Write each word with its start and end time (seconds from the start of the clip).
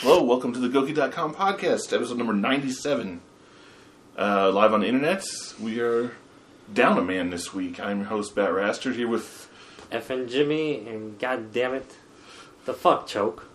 Hello, 0.00 0.22
welcome 0.22 0.52
to 0.52 0.58
the 0.60 0.68
Gouki.com 0.68 1.34
podcast, 1.34 1.92
episode 1.92 2.18
number 2.18 2.32
97. 2.32 3.20
Uh, 4.18 4.50
live 4.52 4.72
on 4.72 4.80
the 4.80 4.86
internet. 4.86 5.24
We 5.60 5.80
are 5.80 6.12
down 6.72 6.98
a 6.98 7.02
man 7.02 7.30
this 7.30 7.54
week. 7.54 7.80
I'm 7.80 7.98
your 8.00 8.08
host, 8.08 8.34
BatRastered, 8.34 8.94
here 8.94 9.08
with. 9.08 9.48
FnJimmy, 9.90 10.86
and 10.86 11.18
god 11.18 11.52
damn 11.52 11.74
it, 11.74 11.96
the 12.64 12.74
fuck 12.74 13.06
choke. 13.06 13.48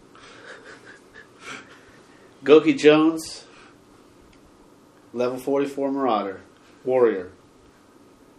GoukiJones, 2.44 3.44
level 5.14 5.38
44 5.38 5.92
Marauder, 5.92 6.42
Warrior. 6.84 7.32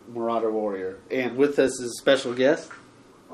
Marauder 0.09 0.51
Warrior. 0.51 0.99
And 1.11 1.37
with 1.37 1.59
us 1.59 1.79
is 1.79 1.91
a 1.91 2.01
special 2.01 2.35
guest. 2.35 2.71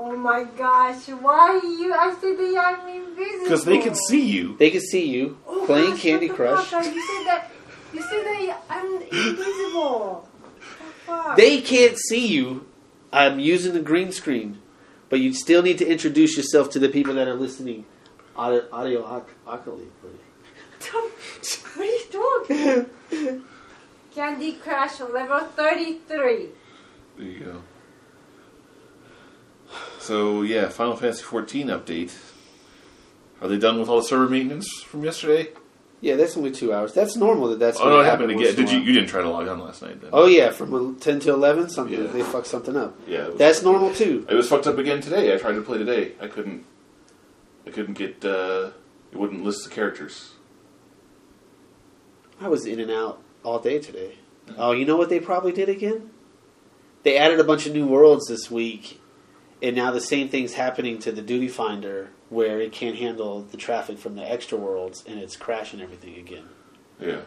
Oh 0.01 0.17
my 0.17 0.45
gosh, 0.45 1.09
why 1.09 1.61
you? 1.63 1.93
I 1.93 2.15
said 2.21 2.39
that 2.39 2.79
I'm 2.81 2.89
invisible. 2.89 3.43
Because 3.45 3.65
they 3.65 3.79
can 3.79 3.95
see 3.95 4.25
you. 4.25 4.57
They 4.57 4.71
can 4.71 4.81
see 4.81 5.07
you 5.07 5.39
Oh 5.47 5.65
playing 5.67 5.91
gosh, 5.93 6.03
Candy 6.03 6.29
what 6.29 6.39
the 6.39 6.45
Crush. 6.45 6.67
fuck? 6.67 6.85
You 6.85 7.03
said 7.03 7.27
that. 7.27 7.51
You 7.93 8.03
said 8.03 8.25
that 8.25 8.63
I'm 8.71 9.03
invisible. 9.03 10.29
The 10.61 10.85
fuck? 11.07 11.37
They 11.37 11.61
can't 11.61 11.99
see 11.99 12.27
you. 12.29 12.67
I'm 13.13 13.39
using 13.41 13.73
the 13.75 13.81
green 13.81 14.13
screen. 14.13 14.59
But 15.09 15.21
you 15.21 15.33
still 15.33 15.63
need 15.63 15.79
to 15.79 15.87
introduce 15.87 16.37
yourself 16.37 16.71
to 16.71 16.79
the 16.79 16.89
people 16.91 17.15
that 17.15 17.27
are 17.27 17.35
listening. 17.35 17.87
Audio, 18.37 18.69
audio 18.71 19.17
ac- 19.17 19.35
accolade. 19.51 19.89
what 21.75 21.79
are 21.79 21.85
you 21.85 22.87
talking? 23.09 23.45
Candy 24.15 24.53
Crush 24.53 25.01
level 25.01 25.41
33. 25.41 26.49
There 27.17 27.27
you 27.27 27.41
go. 27.41 27.63
So, 29.99 30.43
yeah, 30.43 30.69
Final 30.69 30.97
Fantasy 30.97 31.23
14 31.23 31.69
update. 31.69 32.17
Are 33.41 33.49
they 33.49 33.59
done 33.59 33.79
with 33.79 33.89
all 33.89 33.99
the 34.01 34.07
server 34.07 34.29
maintenance 34.29 34.83
from 34.83 35.05
yesterday? 35.05 35.49
Yeah, 36.01 36.15
that's 36.15 36.37
only 36.37 36.53
two 36.53 36.73
hours. 36.73 36.93
That's 36.95 37.17
normal 37.17 37.49
that 37.49 37.59
that's 37.59 37.81
oh, 37.81 37.89
no, 37.89 38.01
it 38.01 38.05
happened 38.05 38.31
again. 38.31 38.55
Did 38.55 38.71
you? 38.71 38.79
You 38.79 38.93
didn't 38.93 39.09
try 39.09 39.21
to 39.21 39.29
log 39.29 39.49
on 39.49 39.59
last 39.59 39.83
night 39.83 40.01
then? 40.01 40.11
Oh, 40.13 40.27
yeah, 40.27 40.51
from 40.51 40.97
10 40.97 41.21
to 41.21 41.31
11, 41.31 41.71
something. 41.71 42.01
Yeah. 42.05 42.07
They 42.07 42.23
fucked 42.23 42.47
something 42.47 42.77
up. 42.77 42.97
yeah. 43.07 43.31
That's 43.35 43.63
normal, 43.63 43.93
too. 43.93 44.25
It 44.29 44.35
was 44.35 44.49
fucked 44.49 44.69
up 44.69 44.79
again 44.79 45.01
today. 45.01 45.35
I 45.35 45.39
tried 45.39 45.55
to 45.55 45.63
play 45.63 45.79
today. 45.79 46.13
I 46.21 46.29
couldn't. 46.29 46.65
I 47.67 47.71
couldn't 47.71 47.95
get. 47.95 48.25
Uh, 48.25 48.71
it 49.11 49.19
wouldn't 49.19 49.43
list 49.43 49.65
the 49.65 49.71
characters. 49.71 50.33
I 52.41 52.47
was 52.49 52.65
in 52.65 52.79
and 52.79 52.91
out 52.91 53.21
all 53.43 53.59
day 53.59 53.81
today. 53.81 54.17
Oh, 54.57 54.73
you 54.73 54.85
know 54.85 54.97
what 54.97 55.09
they 55.09 55.19
probably 55.21 55.53
did 55.53 55.69
again? 55.69 56.11
They 57.03 57.17
added 57.17 57.41
a 57.41 57.45
bunch 57.45 57.67
of 57.67 57.73
new 57.73 57.87
worlds 57.87 58.29
this 58.29 58.51
week, 58.51 59.01
and 59.63 59.77
now 59.77 59.91
the 59.91 60.01
same 60.01 60.29
thing's 60.29 60.55
happening 60.55 60.99
to 61.01 61.13
the 61.13 61.23
Duty 61.23 61.49
Finder, 61.49 62.11
where 62.31 62.61
it 62.61 62.73
can't 62.73 62.97
handle 62.97 63.43
the 63.43 63.57
traffic 63.57 63.99
from 63.99 64.15
the 64.15 64.31
extra 64.31 64.59
worlds, 64.59 65.05
and 65.07 65.19
it's 65.19 65.37
crashing 65.37 65.81
everything 65.81 66.17
again. 66.17 66.45
Yeah. 67.01 67.21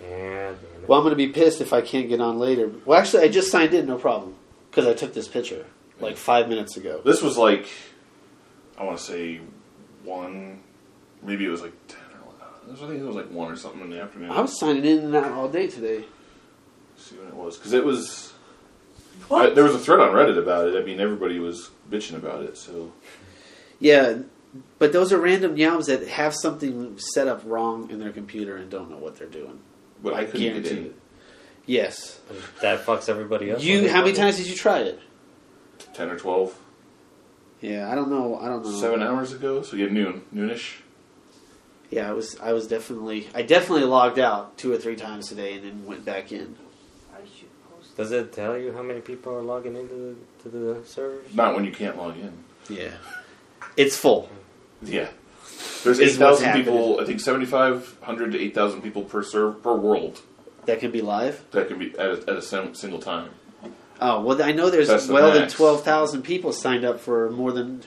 Yeah. 0.00 0.52
Well, 0.86 0.98
I'm 0.98 1.04
going 1.04 1.10
to 1.10 1.16
be 1.16 1.28
pissed 1.28 1.60
if 1.60 1.72
I 1.72 1.80
can't 1.80 2.08
get 2.08 2.20
on 2.20 2.38
later. 2.38 2.70
Well, 2.84 2.98
actually, 2.98 3.24
I 3.24 3.28
just 3.28 3.50
signed 3.50 3.72
in, 3.72 3.86
no 3.86 3.98
problem, 3.98 4.34
because 4.70 4.86
I 4.86 4.94
took 4.94 5.14
this 5.14 5.28
picture 5.28 5.66
like 6.00 6.16
five 6.16 6.48
minutes 6.48 6.76
ago. 6.76 7.00
This 7.04 7.22
was 7.22 7.38
like, 7.38 7.68
I 8.76 8.84
want 8.84 8.98
to 8.98 9.04
say 9.04 9.40
one, 10.04 10.60
maybe 11.22 11.44
it 11.44 11.48
was 11.48 11.62
like 11.62 11.72
ten 11.86 12.00
or 12.14 12.32
eleven. 12.66 12.84
I 12.84 12.88
think 12.88 13.00
it 13.00 13.06
was 13.06 13.16
like 13.16 13.30
one 13.30 13.52
or 13.52 13.56
something 13.56 13.80
in 13.80 13.90
the 13.90 14.00
afternoon. 14.00 14.30
I 14.30 14.40
was 14.40 14.58
signing 14.58 14.84
in 14.84 14.98
and 14.98 15.14
out 15.14 15.30
all 15.32 15.48
day 15.48 15.68
today. 15.68 16.04
see 16.96 17.16
when 17.16 17.28
it 17.28 17.34
was 17.34 17.56
because 17.56 17.72
it 17.72 17.84
was. 17.84 18.31
I, 19.30 19.50
there 19.50 19.64
was 19.64 19.74
a 19.74 19.78
thread 19.78 20.00
on 20.00 20.10
Reddit 20.12 20.38
about 20.38 20.68
it. 20.68 20.80
I 20.80 20.84
mean, 20.84 21.00
everybody 21.00 21.38
was 21.38 21.70
bitching 21.90 22.16
about 22.16 22.42
it. 22.42 22.56
So 22.58 22.92
Yeah, 23.80 24.18
but 24.78 24.92
those 24.92 25.12
are 25.12 25.18
random 25.18 25.56
yams 25.56 25.86
that 25.86 26.06
have 26.08 26.34
something 26.34 26.98
set 26.98 27.28
up 27.28 27.42
wrong 27.46 27.90
in 27.90 27.98
their 27.98 28.12
computer 28.12 28.56
and 28.56 28.70
don't 28.70 28.90
know 28.90 28.98
what 28.98 29.16
they're 29.18 29.26
doing. 29.28 29.60
but 30.02 30.12
I 30.14 30.24
couldn't 30.24 30.40
get 30.40 30.50
Guaranteed 30.52 30.78
in 30.78 30.84
it. 30.86 30.98
Yes. 31.64 32.18
that 32.60 32.84
fucks 32.84 33.08
everybody 33.08 33.52
up. 33.52 33.62
You, 33.62 33.88
how 33.88 34.02
many 34.02 34.12
times 34.14 34.36
did 34.36 34.48
you 34.48 34.54
try 34.56 34.80
it? 34.80 34.98
ten 35.94 36.10
or 36.10 36.18
twelve, 36.18 36.54
Yeah, 37.60 37.90
I 37.90 37.94
don't 37.94 38.10
know. 38.10 38.38
I 38.38 38.46
don't 38.48 38.64
know. 38.64 38.80
seven 38.80 39.02
hours 39.02 39.32
ago. 39.32 39.62
So 39.62 39.76
yeah, 39.76 39.86
noon, 39.86 40.22
noonish. 40.34 40.76
Yeah, 41.90 42.08
I 42.08 42.12
was. 42.12 42.38
I 42.40 42.52
was 42.52 42.66
definitely. 42.66 43.28
I 43.34 43.42
definitely 43.42 43.84
logged 43.84 44.18
out 44.18 44.56
two 44.58 44.72
or 44.72 44.78
three 44.78 44.96
times 44.96 45.28
today 45.28 45.54
and 45.54 45.64
then 45.64 45.84
went 45.86 46.04
back 46.04 46.32
in. 46.32 46.56
I 47.14 47.18
should 47.18 47.48
post. 47.60 47.61
Does 47.96 48.12
it 48.12 48.32
tell 48.32 48.56
you 48.56 48.72
how 48.72 48.82
many 48.82 49.00
people 49.00 49.34
are 49.34 49.42
logging 49.42 49.76
into 49.76 49.94
the, 50.42 50.42
to 50.42 50.48
the 50.48 50.86
servers? 50.86 51.34
Not 51.34 51.54
when 51.54 51.64
you 51.64 51.72
can't 51.72 51.96
log 51.96 52.16
in. 52.16 52.32
Yeah, 52.68 52.92
it's 53.76 53.96
full. 53.96 54.28
Yeah. 54.82 55.08
There's 55.84 55.98
Is 55.98 56.16
eight 56.16 56.24
what's 56.24 56.40
thousand 56.40 56.52
people. 56.54 57.00
I 57.00 57.04
think 57.04 57.20
seventy 57.20 57.46
five 57.46 57.96
hundred 58.02 58.32
to 58.32 58.40
eight 58.40 58.54
thousand 58.54 58.82
people 58.82 59.02
per 59.02 59.22
serve 59.22 59.62
per 59.62 59.74
world 59.74 60.20
That 60.66 60.80
could 60.80 60.92
be 60.92 61.02
live. 61.02 61.42
that 61.50 61.68
can 61.68 61.78
be 61.78 61.90
at 61.98 62.06
a, 62.06 62.12
at 62.22 62.36
a 62.36 62.42
sim- 62.42 62.74
single 62.74 63.00
time. 63.00 63.30
Oh 64.00 64.20
well, 64.22 64.40
I 64.42 64.52
know 64.52 64.70
there's 64.70 64.88
That's 64.88 65.06
the 65.06 65.12
well 65.14 65.32
than 65.32 65.42
max. 65.42 65.54
twelve 65.54 65.82
thousand 65.84 66.22
people 66.22 66.52
signed 66.52 66.84
up 66.84 67.00
for 67.00 67.30
more 67.30 67.52
than 67.52 67.82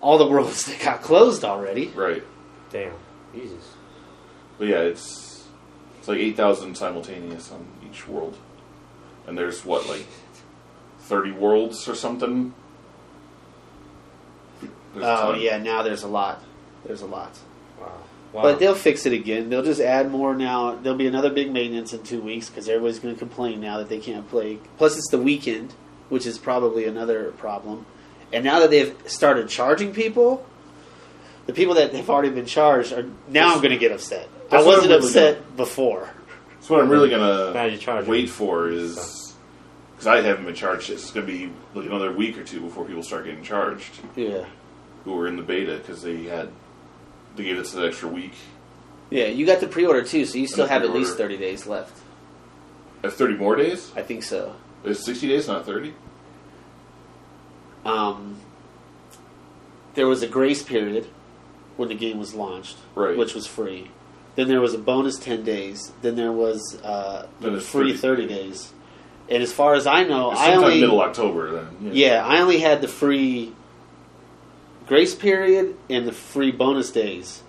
all 0.00 0.16
the 0.18 0.26
worlds 0.26 0.64
that 0.66 0.80
got 0.80 1.02
closed 1.02 1.44
already. 1.44 1.88
Right. 1.88 2.22
Damn, 2.70 2.92
Jesus. 3.34 3.74
But 4.58 4.68
yeah, 4.68 4.78
it's 4.80 5.44
it's 5.98 6.08
like 6.08 6.18
eight 6.18 6.36
thousand 6.36 6.76
simultaneous 6.76 7.50
on 7.52 7.66
each 7.88 8.06
world, 8.08 8.36
and 9.26 9.36
there's 9.36 9.64
what 9.64 9.88
like 9.88 10.06
thirty 11.00 11.32
worlds 11.32 11.88
or 11.88 11.94
something. 11.94 12.54
There's 14.94 15.04
Oh 15.06 15.32
ton. 15.32 15.40
yeah, 15.40 15.58
now 15.58 15.82
there's 15.82 16.02
a 16.02 16.08
lot. 16.08 16.42
There's 16.84 17.02
a 17.02 17.06
lot. 17.06 17.38
Wow. 17.80 17.92
wow. 18.32 18.42
But 18.42 18.58
they'll 18.58 18.74
fix 18.74 19.06
it 19.06 19.12
again. 19.12 19.48
They'll 19.48 19.62
just 19.62 19.80
add 19.80 20.10
more 20.10 20.34
now. 20.34 20.74
There'll 20.74 20.98
be 20.98 21.06
another 21.06 21.30
big 21.30 21.52
maintenance 21.52 21.92
in 21.92 22.02
two 22.02 22.20
weeks 22.20 22.48
because 22.48 22.68
everybody's 22.68 22.98
going 22.98 23.14
to 23.14 23.18
complain 23.18 23.60
now 23.60 23.78
that 23.78 23.88
they 23.88 23.98
can't 23.98 24.28
play. 24.28 24.58
Plus, 24.78 24.96
it's 24.96 25.10
the 25.10 25.18
weekend, 25.18 25.72
which 26.08 26.26
is 26.26 26.38
probably 26.38 26.84
another 26.84 27.32
problem. 27.32 27.86
And 28.32 28.44
now 28.44 28.60
that 28.60 28.70
they've 28.70 28.94
started 29.06 29.48
charging 29.48 29.92
people, 29.92 30.46
the 31.46 31.52
people 31.52 31.74
that 31.74 31.94
have 31.94 32.08
already 32.08 32.30
been 32.30 32.46
charged 32.46 32.92
are 32.92 33.06
now 33.28 33.54
I'm 33.54 33.58
going 33.58 33.72
to 33.72 33.78
get 33.78 33.92
upset. 33.92 34.28
I 34.50 34.56
That's 34.56 34.66
what 34.66 34.76
wasn't 34.76 34.90
really 34.90 35.06
upset 35.06 35.56
before. 35.56 36.10
That's 36.62 36.70
what 36.70 36.80
I'm 36.80 36.88
really 36.88 37.10
gonna 37.10 37.68
you 37.72 37.76
charge 37.76 38.06
wait 38.06 38.30
for 38.30 38.68
is 38.68 39.34
because 39.90 40.06
I 40.06 40.20
haven't 40.22 40.44
been 40.44 40.54
charged. 40.54 40.90
yet. 40.90 40.98
It's 40.98 41.10
gonna 41.10 41.26
be 41.26 41.50
like 41.74 41.86
another 41.86 42.12
week 42.12 42.38
or 42.38 42.44
two 42.44 42.60
before 42.60 42.84
people 42.84 43.02
start 43.02 43.24
getting 43.24 43.42
charged 43.42 43.90
Yeah, 44.14 44.44
who 45.04 45.14
were 45.14 45.26
in 45.26 45.34
the 45.36 45.42
beta 45.42 45.78
because 45.78 46.02
they 46.04 46.22
had 46.22 46.50
they 47.34 47.42
gave 47.42 47.58
us 47.58 47.74
an 47.74 47.84
extra 47.84 48.08
week. 48.08 48.34
yeah. 49.10 49.24
You 49.26 49.44
got 49.44 49.58
the 49.58 49.66
pre-order 49.66 50.04
too, 50.04 50.24
so 50.24 50.38
you 50.38 50.46
still 50.46 50.62
And 50.62 50.70
the 50.70 50.74
have 50.74 50.82
at 50.84 50.92
least 50.94 51.16
thirty 51.16 51.36
days 51.36 51.66
left. 51.66 51.98
Have 53.02 53.14
thirty 53.14 53.34
more 53.34 53.56
days? 53.56 53.90
I 53.96 54.02
think 54.02 54.22
so. 54.22 54.54
It's 54.84 55.04
sixty 55.04 55.26
days, 55.26 55.48
not 55.48 55.66
thirty. 55.66 55.94
Um, 57.84 58.36
there 59.94 60.06
was 60.06 60.22
a 60.22 60.28
grace 60.28 60.62
period 60.62 61.08
when 61.76 61.88
the 61.88 61.96
game 61.96 62.20
was 62.20 62.34
launched, 62.34 62.76
Right. 62.94 63.16
which 63.16 63.34
was 63.34 63.48
free. 63.48 63.90
Then 64.34 64.48
there 64.48 64.60
was 64.60 64.74
a 64.74 64.78
bonus 64.78 65.18
ten 65.18 65.44
days. 65.44 65.92
Then 66.02 66.16
there 66.16 66.32
was 66.32 66.80
uh, 66.82 67.26
Then 67.40 67.60
free 67.60 67.94
30 67.94 67.96
thirty 67.96 68.26
days. 68.26 68.72
And 69.28 69.42
as 69.42 69.52
far 69.52 69.74
as 69.74 69.86
I 69.86 70.04
know, 70.04 70.30
I 70.30 70.54
only 70.54 70.80
middle 70.80 71.00
October 71.00 71.50
then. 71.80 71.94
yeah 71.94 72.24
I 72.26 72.40
only 72.40 72.58
had 72.58 72.80
the 72.80 72.88
free 72.88 73.52
grace 74.86 75.14
period 75.14 75.76
and 75.88 76.06
the 76.06 76.12
free 76.12 76.50
bonus 76.50 76.90
days. 76.90 77.42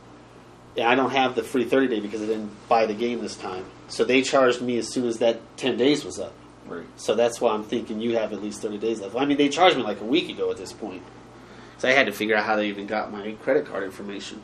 And 0.78 0.88
I 0.88 0.96
don't 0.96 1.12
have 1.12 1.36
the 1.36 1.44
free 1.44 1.66
thirty 1.66 1.88
day 1.88 2.00
because 2.00 2.22
I 2.22 2.26
didn't 2.26 2.52
buy 2.68 2.86
the 2.86 2.94
game 2.94 3.22
this 3.22 3.36
time. 3.36 3.66
So 3.88 4.04
they 4.04 4.22
charged 4.22 4.62
me 4.62 4.78
as 4.78 4.88
soon 4.92 5.08
as 5.08 5.20
that 5.20 5.40
ten 5.58 5.78
days 5.78 6.04
was 6.04 6.20
up. 6.20 6.34
Right. 6.66 6.86
So 6.96 7.16
that's 7.16 7.42
why 7.42 7.54
I'm 7.54 7.64
thinking 7.64 8.00
you 8.00 8.18
have 8.18 8.32
at 8.32 8.42
least 8.42 8.62
30 8.62 8.78
days 8.78 9.02
left. 9.02 9.16
I 9.16 9.26
mean, 9.26 9.38
they 9.38 9.50
charged 9.50 9.76
me 9.76 9.84
like 9.84 10.00
a 10.00 10.06
week 10.06 10.30
ago 10.30 10.50
at 10.50 10.56
this 10.56 10.72
point. 10.72 11.04
So 11.78 11.90
I 11.90 11.92
had 11.92 12.06
to 12.06 12.14
figure 12.14 12.38
out 12.38 12.46
how 12.46 12.56
they 12.56 12.70
even 12.70 12.88
got 12.88 13.12
my 13.12 13.34
credit 13.44 13.66
card 13.66 13.84
information. 13.84 14.42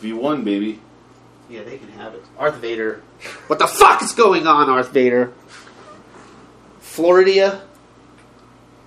V 0.00 0.12
one 0.12 0.42
baby. 0.42 0.80
Yeah, 1.48 1.62
they 1.62 1.78
can 1.78 1.88
have 1.90 2.14
it. 2.14 2.22
Darth 2.38 2.56
Vader. 2.56 3.02
What 3.46 3.58
the 3.58 3.66
fuck 3.66 4.02
is 4.02 4.12
going 4.12 4.46
on, 4.46 4.66
Darth 4.68 4.90
Vader? 4.92 5.32
Floridia. 6.80 7.62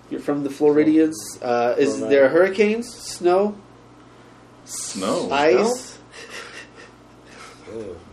You're 0.09 0.19
from 0.19 0.43
the 0.43 0.49
Floridians. 0.49 1.39
Uh, 1.41 1.75
is 1.77 1.97
Florida. 1.97 2.15
there 2.15 2.29
hurricanes? 2.29 2.87
Snow? 2.93 3.55
Snow. 4.65 5.31
Ice? 5.31 5.97
Ew. 7.73 7.97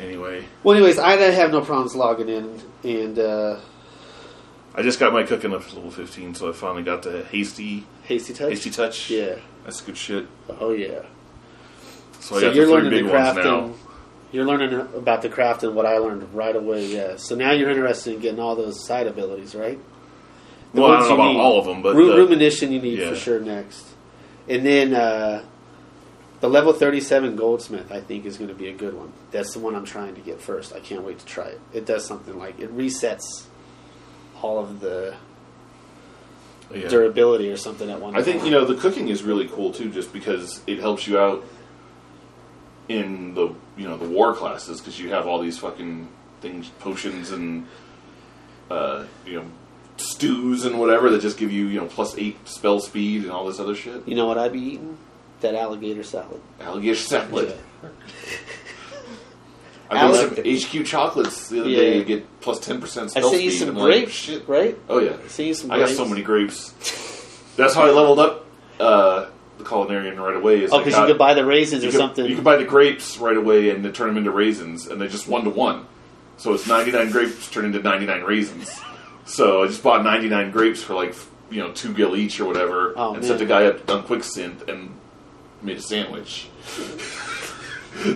Anyway, 0.00 0.44
Well, 0.64 0.74
anyways, 0.76 0.98
I 0.98 1.12
have 1.12 1.52
no 1.52 1.60
problems 1.60 1.94
logging 1.94 2.28
in. 2.28 2.60
And 2.82 3.16
uh, 3.20 3.60
I 4.74 4.82
just 4.82 4.98
got 4.98 5.12
my 5.12 5.22
cooking 5.22 5.54
up 5.54 5.64
to 5.68 5.74
level 5.76 5.92
fifteen, 5.92 6.34
so 6.34 6.48
I 6.48 6.52
finally 6.52 6.82
got 6.82 7.02
the 7.02 7.22
hasty 7.26 7.86
Hasty 8.04 8.32
Touch? 8.34 8.50
hasty 8.50 8.70
touch. 8.70 9.10
Yeah. 9.10 9.36
That's 9.64 9.80
good 9.80 9.96
shit. 9.96 10.26
Oh, 10.48 10.72
yeah. 10.72 11.02
So, 12.22 12.36
So 12.36 12.40
got 12.40 12.54
you're 12.54 12.66
the 12.66 12.72
learning 12.72 12.90
big 12.90 13.04
the 13.06 13.10
ones 13.12 13.36
crafting. 13.36 13.44
now. 13.44 13.74
You're 14.30 14.44
learning 14.46 14.72
about 14.96 15.22
the 15.22 15.28
craft 15.28 15.62
and 15.64 15.74
what 15.74 15.84
I 15.86 15.98
learned 15.98 16.32
right 16.32 16.54
away. 16.56 16.86
Yeah. 16.86 17.16
So 17.16 17.34
now 17.34 17.50
you're 17.50 17.68
interested 17.68 18.14
in 18.14 18.20
getting 18.20 18.40
all 18.40 18.54
those 18.56 18.82
side 18.86 19.06
abilities, 19.06 19.54
right? 19.54 19.78
The 20.72 20.80
well, 20.80 20.92
I 20.92 21.00
don't 21.00 21.08
know 21.10 21.14
about 21.16 21.32
need. 21.32 21.38
all 21.40 21.58
of 21.58 21.66
them, 21.66 21.82
but 21.82 21.94
Ru- 21.96 22.06
the- 22.12 22.16
rumination 22.16 22.72
you 22.72 22.80
need 22.80 22.98
yeah. 23.00 23.10
for 23.10 23.16
sure 23.16 23.40
next, 23.40 23.84
and 24.48 24.64
then 24.64 24.94
uh, 24.94 25.42
The 26.40 26.48
level 26.48 26.72
37 26.72 27.36
Goldsmith, 27.36 27.92
I 27.92 28.00
think, 28.00 28.24
is 28.24 28.36
going 28.38 28.48
to 28.48 28.54
be 28.54 28.68
a 28.68 28.72
good 28.72 28.94
one. 28.94 29.12
That's 29.32 29.52
the 29.52 29.58
one 29.60 29.74
I'm 29.74 29.84
trying 29.84 30.14
to 30.14 30.20
get 30.22 30.40
first. 30.40 30.72
I 30.74 30.80
can't 30.80 31.02
wait 31.04 31.18
to 31.18 31.26
try 31.26 31.48
it. 31.48 31.60
It 31.74 31.84
does 31.86 32.06
something 32.06 32.38
like 32.38 32.58
it 32.58 32.74
resets 32.76 33.44
all 34.40 34.58
of 34.58 34.80
the 34.80 35.14
Yeah. 36.74 36.88
durability 36.88 37.50
or 37.50 37.56
something 37.58 37.90
at 37.90 38.00
one 38.00 38.16
I 38.16 38.22
think 38.22 38.44
you 38.44 38.50
know 38.50 38.64
the 38.64 38.74
cooking 38.76 39.08
is 39.08 39.22
really 39.22 39.46
cool 39.48 39.72
too, 39.72 39.90
just 39.90 40.10
because 40.12 40.62
it 40.66 40.78
helps 40.78 41.06
you 41.06 41.18
out 41.18 41.44
in 42.92 43.34
the 43.34 43.54
you 43.76 43.88
know 43.88 43.96
the 43.96 44.08
war 44.08 44.34
classes 44.34 44.80
because 44.80 44.98
you 45.00 45.10
have 45.10 45.26
all 45.26 45.40
these 45.40 45.58
fucking 45.58 46.08
things, 46.40 46.68
potions 46.80 47.30
and 47.30 47.66
uh, 48.70 49.04
you 49.26 49.34
know 49.34 49.44
stews 49.96 50.64
and 50.64 50.78
whatever 50.80 51.10
that 51.10 51.20
just 51.20 51.38
give 51.38 51.52
you 51.52 51.66
you 51.66 51.80
know 51.80 51.86
plus 51.86 52.16
eight 52.18 52.36
spell 52.48 52.80
speed 52.80 53.22
and 53.22 53.30
all 53.32 53.46
this 53.46 53.58
other 53.60 53.74
shit. 53.74 54.06
You 54.06 54.14
know 54.14 54.26
what 54.26 54.38
I'd 54.38 54.52
be 54.52 54.60
eating? 54.60 54.96
That 55.40 55.54
alligator 55.54 56.02
salad. 56.04 56.40
Alligator 56.60 56.94
salad. 56.96 57.54
Yeah. 57.82 57.88
I 59.90 59.94
got 59.96 60.14
some 60.16 60.30
HQ 60.44 60.86
chocolates 60.86 61.48
the 61.48 61.60
other 61.60 61.68
Yeah. 61.68 61.76
day 61.80 61.98
to 61.98 62.04
get 62.04 62.40
plus 62.40 62.58
ten 62.60 62.80
percent 62.80 63.08
I 63.16 63.20
spell 63.20 63.34
you 63.34 63.50
speed. 63.50 63.58
some 63.66 63.76
I'm 63.76 63.82
grapes, 63.84 64.06
Like, 64.06 64.12
shit. 64.38 64.48
right? 64.48 64.78
Oh 64.88 64.98
yeah, 65.00 65.16
I 65.22 65.42
you 65.42 65.54
some 65.54 65.70
I 65.70 65.78
got 65.78 65.90
so 65.90 66.06
many 66.06 66.22
grapes. 66.22 66.70
That's 67.56 67.74
how 67.74 67.82
I 67.82 67.90
leveled 67.90 68.18
up 68.18 68.46
uh, 68.80 69.26
the 69.58 69.64
culinarian 69.64 70.18
right 70.18 70.36
away. 70.36 70.62
Is 70.62 70.72
Oh, 70.72 70.78
because 70.78 70.94
got- 70.94 71.00
you 71.00 71.04
uh, 71.04 71.08
could 71.08 71.18
buy 71.18 71.34
the 71.34 71.44
raisins 71.44 71.84
or 71.84 71.90
could, 71.90 71.96
something. 71.98 72.26
You 72.26 72.34
can 72.34 72.44
buy 72.44 72.56
the 72.56 72.64
grapes 72.64 73.18
right 73.18 73.36
away 73.36 73.70
and 73.70 73.84
then 73.84 73.92
turn 73.92 74.08
them 74.08 74.16
into 74.18 74.30
raisins, 74.30 74.86
and 74.86 75.00
they 75.00 75.08
just 75.08 75.28
one 75.28 75.44
to 75.44 75.50
one. 75.50 75.86
So 76.38 76.52
it's 76.54 76.66
ninety 76.66 76.90
nine 76.92 77.10
grapes 77.10 77.50
turned 77.50 77.66
into 77.66 77.80
ninety 77.80 78.06
nine 78.06 78.22
raisins. 78.22 78.80
So 79.24 79.62
I 79.62 79.66
just 79.68 79.82
bought 79.82 80.02
ninety 80.02 80.28
nine 80.28 80.50
grapes 80.50 80.82
for 80.82 80.94
like 80.94 81.14
you 81.50 81.60
know 81.60 81.70
two 81.72 81.92
gil 81.94 82.16
each 82.16 82.40
or 82.40 82.46
whatever, 82.46 82.94
Oh, 82.96 83.14
and 83.14 83.24
sent 83.24 83.38
the 83.38 83.46
guy 83.46 83.66
up 83.66 83.88
on 83.90 84.02
quick 84.04 84.20
synth 84.22 84.68
and 84.68 84.90
made 85.62 85.76
a 85.76 85.82
sandwich. 85.82 86.48
Well, 88.04 88.08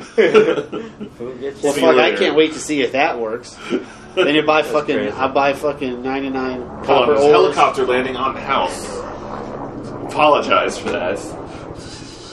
See 1.74 1.80
fuck, 1.80 1.96
I 1.96 2.16
can't 2.16 2.34
wait 2.34 2.52
to 2.54 2.58
see 2.58 2.80
if 2.80 2.92
that 2.92 3.18
works. 3.20 3.56
then 4.14 4.34
you 4.34 4.42
buy 4.42 4.62
fucking, 4.62 4.96
crazy. 4.96 5.12
I 5.12 5.28
buy 5.28 5.52
fucking 5.52 6.02
99 6.02 6.60
Hold 6.60 6.70
on, 6.70 6.84
copper 6.84 7.06
there's 7.12 7.20
a 7.20 7.22
ores. 7.24 7.32
helicopter 7.32 7.86
landing 7.86 8.16
on 8.16 8.34
the 8.34 8.40
house. 8.40 8.86
Apologize 10.08 10.78
for 10.78 10.90
that. 10.90 11.18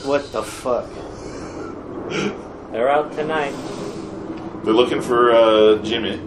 What 0.05 0.31
the 0.31 0.43
fuck? 0.43 0.87
They're 2.71 2.89
out 2.89 3.11
tonight. 3.13 3.53
They're 4.63 4.73
looking 4.73 5.01
for 5.01 5.31
uh, 5.31 5.77
Jimmy. 5.83 6.21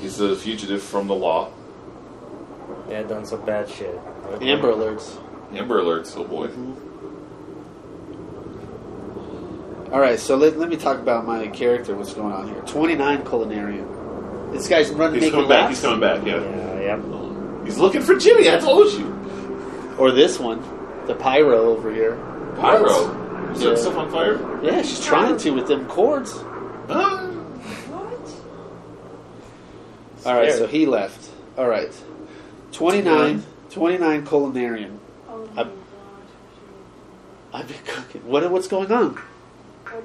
He's 0.00 0.20
a 0.20 0.36
fugitive 0.36 0.82
from 0.82 1.06
the 1.06 1.14
law. 1.14 1.50
Yeah, 2.88 3.02
done 3.02 3.24
some 3.26 3.44
bad 3.44 3.68
shit. 3.68 3.98
Amber 4.40 4.72
alerts. 4.72 5.18
Amber 5.52 5.82
alerts, 5.82 6.16
oh 6.16 6.24
boy. 6.24 6.48
All 9.92 10.00
right, 10.00 10.18
so 10.20 10.36
let, 10.36 10.58
let 10.58 10.68
me 10.68 10.76
talk 10.76 10.98
about 10.98 11.26
my 11.26 11.48
character. 11.48 11.94
What's 11.94 12.12
going 12.12 12.32
on 12.32 12.48
here? 12.48 12.60
29 12.62 13.22
culinarian. 13.22 14.52
This 14.52 14.68
guy's 14.68 14.90
running 14.90 15.14
He's 15.14 15.22
naked 15.24 15.34
coming 15.34 15.48
back. 15.48 15.62
laps? 15.64 15.76
He's 15.76 15.80
coming 15.82 16.00
back. 16.00 16.26
Yeah. 16.26 16.40
Yeah, 16.42 16.96
yep. 16.96 17.64
He's 17.64 17.78
looking 17.78 18.02
for 18.02 18.16
Jimmy. 18.16 18.50
I 18.50 18.58
told 18.58 18.92
you. 18.92 19.17
Or 19.98 20.10
this 20.12 20.38
one, 20.38 20.62
the 21.06 21.14
pyro 21.14 21.70
over 21.70 21.92
here. 21.92 22.16
Pyro. 22.56 23.54
Set 23.54 23.68
Yeah. 23.72 23.74
stuff 23.76 23.96
on 23.96 24.10
fire. 24.10 24.38
Yeah, 24.62 24.82
she's 24.82 25.04
trying 25.04 25.36
to 25.38 25.50
with 25.50 25.66
them 25.66 25.86
cords. 25.86 26.32
Ah. 26.88 27.26
What? 27.90 28.30
All 30.26 30.38
right, 30.38 30.52
Scary. 30.52 30.58
so 30.58 30.66
he 30.66 30.86
left. 30.86 31.30
All 31.56 31.68
right. 31.68 31.92
29, 32.72 33.42
29 33.70 34.24
culinarian. 34.26 34.98
Oh 35.28 35.48
my 35.54 35.62
I- 35.62 35.64
god. 35.64 35.72
I've 37.52 37.68
been 37.68 37.76
cooking. 37.86 38.26
What, 38.26 38.48
what's 38.50 38.68
going 38.68 38.92
on? 38.92 39.18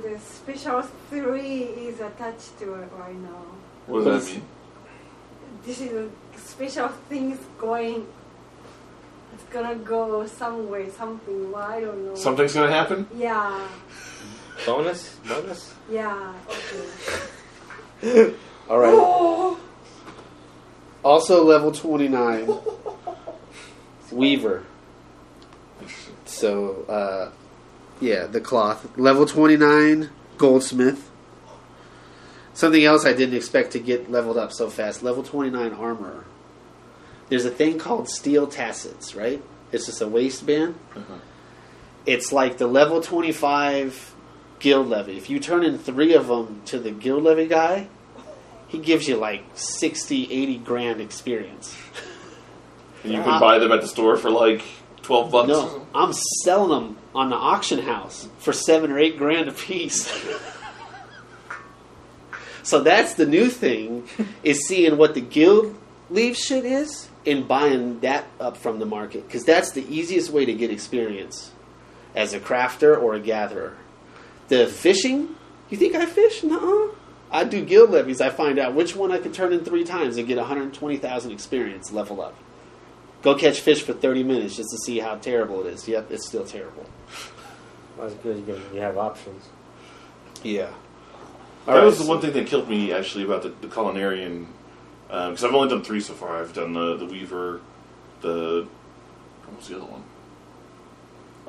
The 0.02 0.18
special 0.18 0.82
three 1.10 1.64
is 1.64 2.00
attached 2.00 2.58
to 2.60 2.74
it 2.76 2.90
right 2.98 3.16
now. 3.16 3.46
What 3.86 4.06
does 4.06 4.26
that 4.28 4.34
mean? 4.34 4.44
This 5.66 5.82
is 5.82 5.92
a 5.92 6.10
special 6.40 6.88
things 7.10 7.38
going. 7.60 8.08
It's 9.34 9.44
gonna 9.52 9.76
go 9.76 10.26
some 10.28 10.70
way, 10.70 10.90
something. 10.90 11.52
Well, 11.52 11.64
I 11.64 11.82
don't 11.82 12.06
know. 12.06 12.16
Something's 12.16 12.54
gonna 12.54 12.72
happen. 12.72 13.08
Yeah, 13.16 13.68
Bonus? 14.66 15.16
Bonus? 15.28 15.74
yeah, 15.90 16.34
okay. 18.02 18.34
All 18.70 18.80
right. 18.80 18.94
Oh, 18.94 19.60
Also 21.04 21.44
level 21.44 21.72
29, 21.74 22.50
Weaver. 24.12 24.64
So, 26.26 26.86
uh, 26.88 27.32
yeah, 28.00 28.26
the 28.26 28.40
cloth. 28.40 28.98
Level 28.98 29.26
29, 29.26 30.10
Goldsmith. 30.38 31.10
Something 32.54 32.86
else 32.86 33.06
I 33.06 33.12
didn't 33.12 33.36
expect 33.36 33.72
to 33.72 33.80
get 33.80 34.10
leveled 34.10 34.38
up 34.38 34.54
so 34.54 34.70
fast. 34.70 35.04
Level 35.04 35.24
29, 35.24 35.74
Armorer. 35.74 36.24
There's 37.30 37.46
a 37.46 37.52
thing 37.52 37.80
called 37.80 38.10
Steel 38.10 38.48
Tassets, 38.48 39.16
right? 39.16 39.42
It's 39.72 39.88
just 39.88 40.02
a 40.02 40.08
waistband. 40.08 40.76
Uh-huh. 40.96 41.16
It's 42.06 42.32
like 42.32 42.58
the 42.58 42.68
level 42.68 43.02
25 43.02 44.16
guild 44.60 44.88
levy. 44.88 45.18
If 45.18 45.30
you 45.30 45.40
turn 45.40 45.64
in 45.64 45.78
three 45.78 46.14
of 46.14 46.28
them 46.28 46.62
to 46.66 46.80
the 46.80 46.92
guild 46.92 47.24
levy 47.24 47.48
guy, 47.48 47.88
he 48.68 48.78
gives 48.78 49.08
you 49.08 49.18
like 49.18 49.44
60, 49.56 50.32
80 50.32 50.58
grand 50.60 51.02
experience. 51.02 51.76
And 53.04 53.14
you 53.14 53.22
can 53.22 53.40
buy 53.40 53.60
them 53.60 53.72
at 53.72 53.82
the 53.82 53.88
store 53.88 54.16
for 54.16 54.30
like 54.30 54.64
twelve 55.02 55.32
bucks. 55.32 55.50
No. 55.50 55.86
I'm 55.94 56.14
selling 56.14 56.70
them 56.70 56.98
on 57.14 57.30
the 57.30 57.36
auction 57.36 57.80
house 57.80 58.28
for 58.40 58.54
seven 58.54 58.92
or 58.92 58.98
eight 58.98 59.18
grand 59.18 59.50
a 59.50 59.52
piece. 59.52 60.08
so 62.64 62.80
that's 62.80 63.16
the 63.16 63.26
new 63.26 63.50
thing 63.50 64.08
is 64.44 64.66
seeing 64.66 64.98
what 64.98 65.14
the 65.14 65.22
guild 65.22 65.76
leave 66.10 66.38
shit 66.38 66.66
is 66.66 67.10
and 67.26 67.48
buying 67.48 68.00
that 68.02 68.26
up 68.40 68.58
from 68.58 68.80
the 68.80 68.86
market 68.86 69.26
because 69.28 69.44
that's 69.44 69.72
the 69.72 69.86
easiest 69.94 70.30
way 70.30 70.46
to 70.46 70.54
get 70.54 70.72
experience 70.72 71.52
as 72.16 72.34
a 72.34 72.40
crafter 72.40 73.00
or 73.00 73.14
a 73.14 73.20
gatherer. 73.20 73.78
The 74.50 74.68
fishing, 74.68 75.36
you 75.70 75.78
think 75.78 75.96
I 75.96 76.06
fish? 76.06 76.44
No, 76.44 76.96
I 77.32 77.44
do 77.44 77.64
guild 77.64 77.92
levies. 77.92 78.22
I 78.22 78.30
find 78.30 78.60
out 78.60 78.76
which 78.76 78.96
one 78.96 79.12
I 79.12 79.18
can 79.18 79.32
turn 79.32 79.54
in 79.54 79.64
three 79.64 79.84
times 79.84 80.18
and 80.18 80.28
get 80.28 80.38
120,000 80.38 81.32
experience 81.32 81.92
level 81.92 82.22
up. 82.22 82.36
Go 83.24 83.36
catch 83.36 83.62
fish 83.62 83.82
for 83.82 83.94
30 83.94 84.24
minutes 84.24 84.58
just 84.58 84.70
to 84.72 84.78
see 84.78 85.00
how 85.00 85.16
terrible 85.16 85.66
it 85.66 85.74
is. 85.74 85.88
Yep, 85.88 86.12
it's 86.12 86.28
still 86.28 86.46
terrible. 86.46 86.86
That's 87.98 88.14
good. 88.16 88.46
You, 88.74 88.82
have 88.82 88.98
options. 88.98 89.48
Yeah. 90.44 90.70
that 91.66 91.84
was 91.84 92.00
the 92.00 92.06
one 92.06 92.20
thing 92.20 92.34
that 92.34 92.48
killed 92.48 92.68
me 92.68 92.92
actually 92.92 93.24
about 93.24 93.44
the, 93.44 93.50
the 93.50 93.68
culinarian 93.68 94.48
Uh, 95.14 95.30
because 95.30 95.44
I've 95.44 95.54
only 95.54 95.70
done 95.70 95.84
three 95.84 96.00
so 96.00 96.14
far. 96.14 96.42
I've 96.42 96.54
done 96.54 96.74
the 96.74 96.98
the 96.98 97.06
Weaver, 97.06 97.62
the 98.22 98.68
what 99.46 99.58
was 99.58 99.68
the 99.68 99.78
other 99.78 99.86
one? 99.86 100.04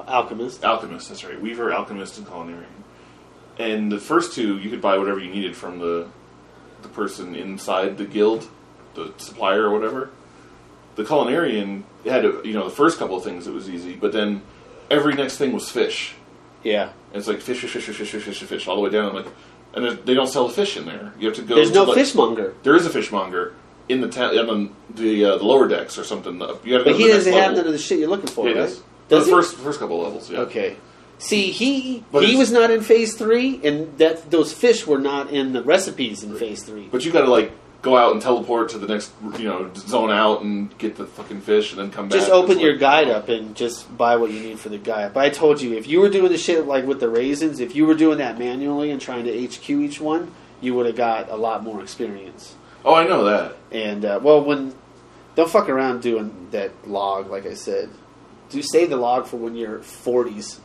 Alchemist. 0.07 0.63
Alchemist. 0.63 1.09
That's 1.09 1.25
right. 1.25 1.41
Weaver, 1.41 1.73
Alchemist, 1.73 2.19
and 2.19 2.27
Culinarian. 2.27 2.67
And 3.59 3.91
the 3.91 3.99
first 3.99 4.35
two, 4.35 4.59
you 4.59 4.69
could 4.69 4.83
buy 4.83 4.99
whatever 4.99 5.19
you 5.19 5.31
needed 5.31 5.57
from 5.57 5.79
the 5.79 6.09
the 6.83 6.89
person 6.89 7.35
inside 7.35 7.97
the 7.97 8.05
guild, 8.05 8.47
the 8.95 9.15
supplier 9.17 9.63
or 9.63 9.71
whatever. 9.71 10.11
The 10.97 11.05
Culinarian 11.05 11.85
had, 12.05 12.27
a, 12.27 12.43
you 12.45 12.53
know, 12.53 12.65
the 12.65 12.75
first 12.75 12.99
couple 12.99 13.17
of 13.17 13.25
things 13.25 13.47
it 13.47 13.55
was 13.55 13.71
easy, 13.71 13.95
but 13.95 14.13
then 14.13 14.43
every 14.91 15.15
next 15.15 15.39
thing 15.39 15.53
was 15.53 15.71
fish. 15.71 16.15
Yeah. 16.63 16.91
And 17.13 17.17
it's 17.17 17.27
like 17.27 17.41
fish, 17.41 17.61
fish, 17.61 17.73
fish, 17.73 17.85
fish, 17.85 17.97
fish, 17.97 18.11
fish, 18.11 18.23
fish, 18.23 18.49
fish, 18.49 18.69
all 18.69 18.77
the 18.77 18.83
way 18.83 18.91
down. 18.91 19.09
I'm 19.09 19.15
like, 19.15 19.27
and 19.77 19.99
they 20.07 20.15
don't 20.15 20.29
sell 20.29 20.47
the 20.49 20.55
fish 20.55 20.77
in 20.77 20.87
there. 20.87 21.13
You 21.19 21.29
have 21.29 21.37
to 21.37 21.43
go. 21.43 21.55
There's 21.57 21.69
to 21.71 21.75
no 21.75 21.85
like- 21.85 21.97
fishmonger. 21.97 22.55
There 22.63 22.77
is 22.77 22.87
a 22.87 22.91
fishmonger 22.91 23.55
in 23.89 24.01
the 24.01 24.09
ta- 24.09 24.31
on 24.31 24.75
the 24.95 25.25
uh, 25.25 25.39
the 25.39 25.45
lower 25.45 25.69
decks 25.69 25.99
or 25.99 26.05
something. 26.05 26.35
You 26.35 26.39
got 26.41 26.63
to 26.63 26.69
go 26.71 26.85
But 26.85 26.95
he 26.97 27.09
doesn't 27.09 27.33
have 27.33 27.55
none 27.57 27.67
of 27.67 27.73
the 27.73 27.79
shit 27.79 27.99
you're 27.99 28.09
looking 28.09 28.29
for, 28.29 28.49
Yeah, 28.49 28.61
right? 28.63 28.83
Does 29.09 29.25
the 29.27 29.31
he? 29.31 29.31
first 29.31 29.57
first 29.57 29.81
couple 29.81 30.01
levels, 30.01 30.31
yeah. 30.31 30.41
Okay. 30.41 30.77
See, 31.19 31.51
he 31.53 32.03
But 32.11 32.25
he 32.25 32.37
was 32.37 32.51
not 32.51 32.71
in 32.71 32.81
phase 32.83 33.15
three, 33.17 33.61
and 33.65 33.97
that 33.99 34.31
those 34.31 34.53
fish 34.53 34.87
were 34.87 34.99
not 34.99 35.31
in 35.31 35.53
the 35.53 35.63
recipes 35.63 36.23
in 36.25 36.37
phase 36.37 36.63
three. 36.65 36.89
But 36.91 37.05
you 37.05 37.13
got 37.13 37.23
to 37.23 37.31
like 37.31 37.53
go 37.85 37.97
out 37.99 38.13
and 38.13 38.23
teleport 38.23 38.71
to 38.71 38.79
the 38.79 38.89
next, 38.89 39.13
you 39.39 39.45
know, 39.45 39.71
zone 39.75 40.11
out 40.11 40.41
and 40.43 40.77
get 40.79 40.97
the 40.97 41.07
fucking 41.07 41.43
fish, 41.43 41.71
and 41.71 41.79
then 41.79 41.91
come 41.91 42.09
back. 42.09 42.19
Just 42.19 42.31
open 42.31 42.59
your 42.59 42.73
like- 42.73 42.81
guide 42.81 43.09
up 43.09 43.29
and 43.29 43.55
just 43.55 43.97
buy 43.97 44.17
what 44.17 44.31
you 44.31 44.41
need 44.41 44.59
for 44.59 44.71
the 44.71 44.79
guide. 44.79 45.13
But 45.13 45.25
I 45.25 45.29
told 45.31 45.61
you, 45.61 45.75
if 45.75 45.87
you 45.87 46.01
were 46.01 46.09
doing 46.09 46.33
the 46.33 46.39
shit 46.39 46.67
like 46.67 46.87
with 46.87 46.99
the 46.99 47.09
raisins, 47.09 47.61
if 47.61 47.77
you 47.77 47.87
were 47.87 47.95
doing 47.95 48.19
that 48.19 48.39
manually 48.39 48.91
and 48.91 49.01
trying 49.01 49.25
to 49.27 49.47
HQ 49.47 49.69
each 49.69 50.01
one, 50.01 50.33
you 50.61 50.75
would 50.75 50.87
have 50.87 50.97
got 50.97 51.31
a 51.31 51.37
lot 51.37 51.63
more 51.63 51.83
experience. 51.83 52.55
Oh, 52.85 52.95
I 52.95 53.07
know 53.07 53.25
that. 53.25 53.57
And 53.71 54.05
uh, 54.05 54.19
well, 54.23 54.43
when 54.43 54.75
don't 55.37 55.51
fuck 55.51 55.69
around 55.69 56.01
doing 56.03 56.49
that 56.53 56.71
log, 56.89 57.31
like 57.31 57.47
I 57.47 57.55
said. 57.55 57.91
Do 58.51 58.63
save 58.63 58.91
the 58.91 58.97
log 58.97 59.27
for 59.27 59.37
when 59.37 59.57
you're 59.57 59.81
40s, 59.81 60.59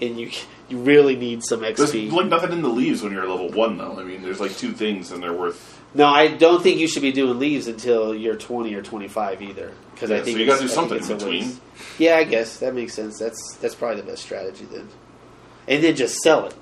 and 0.00 0.18
you 0.20 0.30
you 0.68 0.78
really 0.78 1.16
need 1.16 1.42
some 1.44 1.60
There's 1.60 1.78
XP. 1.78 2.10
like 2.12 2.26
nothing 2.26 2.52
in 2.52 2.62
the 2.62 2.68
leves 2.68 3.02
when 3.02 3.12
you're 3.12 3.26
level 3.26 3.50
one, 3.50 3.78
though. 3.78 3.98
I 3.98 4.02
mean, 4.04 4.22
there's 4.22 4.40
like 4.40 4.56
two 4.56 4.72
things, 4.72 5.10
and 5.10 5.22
they're 5.22 5.32
worth. 5.32 5.73
No, 5.94 6.06
I 6.06 6.28
don't 6.28 6.60
think 6.62 6.78
you 6.80 6.88
should 6.88 7.02
be 7.02 7.12
doing 7.12 7.38
leves 7.38 7.68
until 7.68 8.14
you're 8.14 8.34
20 8.36 8.74
or 8.74 8.82
25 8.82 9.42
either. 9.42 9.70
Because 9.94 10.10
Yeah, 10.10 10.16
I 10.16 10.20
think 10.22 10.36
so 10.36 10.40
you 10.40 10.46
gotta 10.46 10.62
do 10.62 10.68
something 10.68 10.98
in 11.00 11.06
between. 11.06 11.56
Yeah, 11.98 12.16
I 12.16 12.24
guess 12.24 12.58
that 12.58 12.74
makes 12.74 12.94
sense. 12.94 13.18
That's 13.18 13.56
that's 13.60 13.74
probably 13.76 14.00
the 14.00 14.06
best 14.08 14.22
strategy 14.22 14.64
then. 14.64 14.88
and 15.68 15.82
then 15.84 15.94
just 15.94 16.16
sell 16.18 16.46
it. 16.46 16.54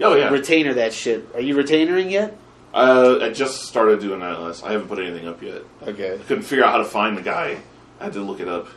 Oh 0.00 0.14
yeah. 0.14 0.28
Retainer 0.28 0.74
that 0.74 0.92
shit. 0.92 1.26
Are 1.34 1.40
you 1.40 1.54
retainering 1.56 2.10
yet? 2.10 2.36
Uh, 2.74 3.18
I 3.22 3.30
just 3.30 3.62
started 3.62 4.00
doing 4.00 4.20
that 4.20 4.38
last. 4.40 4.62
I 4.62 4.72
haven't 4.72 4.88
put 4.88 4.98
anything 4.98 5.26
up 5.26 5.40
yet. 5.42 5.62
Okay. 5.82 6.14
I 6.14 6.18
couldn't 6.18 6.42
figure 6.42 6.62
out 6.64 6.72
how 6.72 6.78
to 6.78 6.84
find 6.84 7.16
the 7.16 7.22
guy. 7.22 7.56
I 7.98 8.04
had 8.04 8.12
to 8.12 8.20
look 8.20 8.40
it 8.40 8.48
up. 8.48 8.68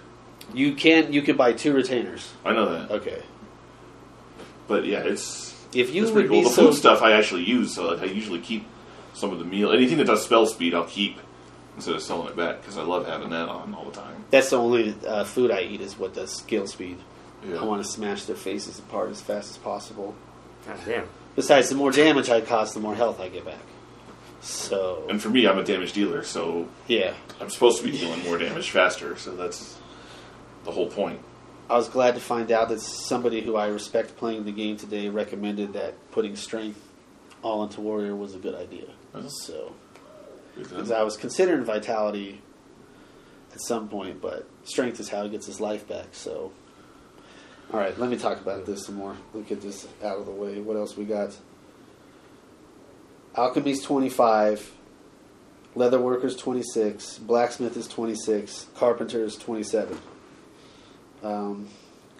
You 0.53 0.73
can 0.75 1.11
you 1.11 1.21
can 1.21 1.35
buy 1.35 1.51
two 1.51 1.73
retainers. 1.73 2.31
I 2.45 2.53
know 2.53 2.71
that, 2.71 2.89
Okay. 2.91 3.21
but 4.69 4.85
yeah, 4.85 4.99
it's 4.99 5.53
If 5.73 5.93
you 5.93 6.03
it's 6.03 6.11
would 6.13 6.27
cool. 6.29 6.37
be 6.37 6.43
The 6.45 6.49
so 6.49 6.67
food 6.67 6.75
stuff 6.75 7.01
I 7.01 7.11
actually 7.11 7.43
use, 7.43 7.73
so 7.75 7.87
like 7.91 7.99
I 8.01 8.05
usually 8.05 8.39
keep 8.39 8.65
some 9.13 9.31
of 9.31 9.39
the 9.39 9.45
meal. 9.45 9.71
Anything 9.71 9.97
that 9.97 10.07
does 10.07 10.23
spell 10.23 10.45
speed, 10.45 10.73
I'll 10.73 10.85
keep 10.85 11.17
instead 11.75 11.95
of 11.95 12.01
selling 12.01 12.27
it 12.27 12.35
back 12.35 12.61
because 12.61 12.77
I 12.77 12.83
love 12.83 13.07
having 13.07 13.29
that 13.29 13.47
on 13.47 13.73
all 13.73 13.85
the 13.85 13.91
time. 13.91 14.25
that's 14.31 14.49
the 14.49 14.57
only 14.57 14.95
uh, 15.07 15.23
food 15.23 15.49
I 15.51 15.61
eat 15.61 15.81
is 15.81 15.97
what 15.97 16.13
does 16.13 16.35
skill 16.35 16.67
speed. 16.67 16.97
Yeah. 17.47 17.57
I 17.57 17.63
want 17.63 17.83
to 17.83 17.89
smash 17.89 18.25
their 18.25 18.35
faces 18.35 18.79
apart 18.79 19.09
as 19.11 19.21
fast 19.21 19.49
as 19.49 19.57
possible. 19.57 20.13
God 20.67 20.77
damn. 20.85 21.07
Besides, 21.37 21.69
the 21.69 21.75
more 21.75 21.91
damage 21.91 22.29
I 22.29 22.41
cause, 22.41 22.73
the 22.73 22.81
more 22.81 22.95
health 22.95 23.21
I 23.21 23.29
get 23.29 23.45
back. 23.45 23.61
So 24.41 25.05
And 25.09 25.21
for 25.21 25.29
me, 25.29 25.47
I'm 25.47 25.57
a 25.57 25.63
damage 25.63 25.93
dealer, 25.93 26.23
so 26.23 26.67
yeah, 26.87 27.13
I'm 27.39 27.49
supposed 27.49 27.77
to 27.81 27.83
be 27.83 27.97
dealing 27.97 28.23
more 28.23 28.37
damage 28.37 28.69
faster. 28.71 29.15
So 29.17 29.35
that's 29.35 29.77
the 30.65 30.71
whole 30.71 30.87
point. 30.89 31.19
I 31.69 31.75
was 31.75 31.87
glad 31.87 32.15
to 32.15 32.21
find 32.21 32.51
out 32.51 32.69
that 32.69 32.81
somebody 32.81 33.41
who 33.41 33.55
I 33.55 33.67
respect 33.67 34.17
playing 34.17 34.45
the 34.45 34.51
game 34.51 34.75
today 34.75 35.07
recommended 35.09 35.73
that 35.73 35.93
putting 36.11 36.35
strength 36.35 36.81
all 37.41 37.63
into 37.63 37.79
warrior 37.81 38.15
was 38.15 38.33
a 38.35 38.39
good 38.39 38.55
idea. 38.55 38.85
Uh-huh. 39.13 39.27
So, 39.27 39.73
Because 40.57 40.91
I 40.91 41.03
was 41.03 41.17
considering 41.17 41.63
vitality 41.63 42.41
at 43.53 43.61
some 43.61 43.89
point, 43.89 44.21
but 44.21 44.47
strength 44.63 44.99
is 44.99 45.09
how 45.09 45.23
he 45.23 45.29
gets 45.29 45.45
his 45.45 45.59
life 45.59 45.87
back. 45.87 46.07
So, 46.11 46.51
all 47.73 47.79
right, 47.79 47.97
let 47.99 48.09
me 48.09 48.17
talk 48.17 48.39
about 48.39 48.65
this 48.65 48.85
some 48.85 48.95
more. 48.95 49.15
Let 49.33 49.43
me 49.43 49.49
get 49.49 49.61
this 49.61 49.87
out 50.03 50.17
of 50.17 50.25
the 50.25 50.31
way. 50.31 50.59
What 50.59 50.77
else 50.77 50.95
we 50.97 51.05
got? 51.05 51.35
Alchemy's 53.35 53.83
twenty 53.83 54.09
five. 54.09 54.71
Leatherworkers 55.75 56.37
twenty 56.37 56.63
six. 56.63 57.17
Blacksmith 57.19 57.77
is 57.77 57.87
twenty 57.87 58.15
six. 58.15 58.67
Carpenter 58.75 59.23
is 59.23 59.35
twenty 59.35 59.63
seven. 59.63 59.97
Um, 61.23 61.67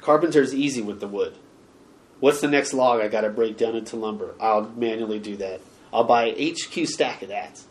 carpenter's 0.01 0.53
easy 0.53 0.81
with 0.81 1.00
the 1.00 1.08
wood. 1.08 1.36
What's 2.19 2.41
the 2.41 2.48
next 2.48 2.74
log 2.74 3.01
I 3.01 3.08
got 3.08 3.22
to 3.22 3.29
break 3.29 3.58
down 3.58 3.75
into 3.75 3.96
lumber? 3.96 4.36
I'll 4.39 4.69
manually 4.69 5.19
do 5.19 5.38
that. 5.38 5.62
I'll 5.93 6.03
buy 6.03 6.25
a 6.36 6.51
HQ 6.53 6.88
stack 6.88 7.22
of 7.22 7.29
that 7.29 7.62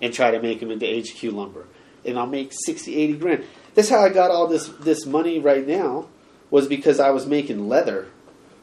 and 0.00 0.12
try 0.12 0.30
to 0.30 0.40
make 0.40 0.60
them 0.60 0.70
into 0.70 0.86
HQ 0.86 1.32
lumber. 1.32 1.66
And 2.04 2.18
I'll 2.18 2.26
make 2.26 2.50
60, 2.66 2.94
80 2.96 3.12
grand. 3.18 3.44
That's 3.74 3.88
how 3.88 4.00
I 4.00 4.08
got 4.08 4.30
all 4.30 4.46
this, 4.48 4.68
this 4.80 5.06
money 5.06 5.38
right 5.38 5.66
now 5.66 6.06
was 6.50 6.66
because 6.68 7.00
I 7.00 7.10
was 7.10 7.26
making 7.26 7.68
leather. 7.68 8.08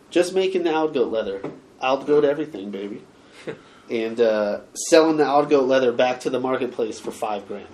Just 0.10 0.34
making 0.34 0.64
the 0.64 0.70
aldgoat 0.72 1.12
leather. 1.12 1.42
Aldgoat 1.82 2.24
everything, 2.24 2.72
baby. 2.72 3.04
and 3.90 4.20
uh, 4.20 4.62
selling 4.90 5.18
the 5.18 5.24
aldgoat 5.24 5.68
leather 5.68 5.92
back 5.92 6.20
to 6.22 6.30
the 6.30 6.40
marketplace 6.40 7.00
for 7.00 7.12
five 7.12 7.48
grand. 7.48 7.68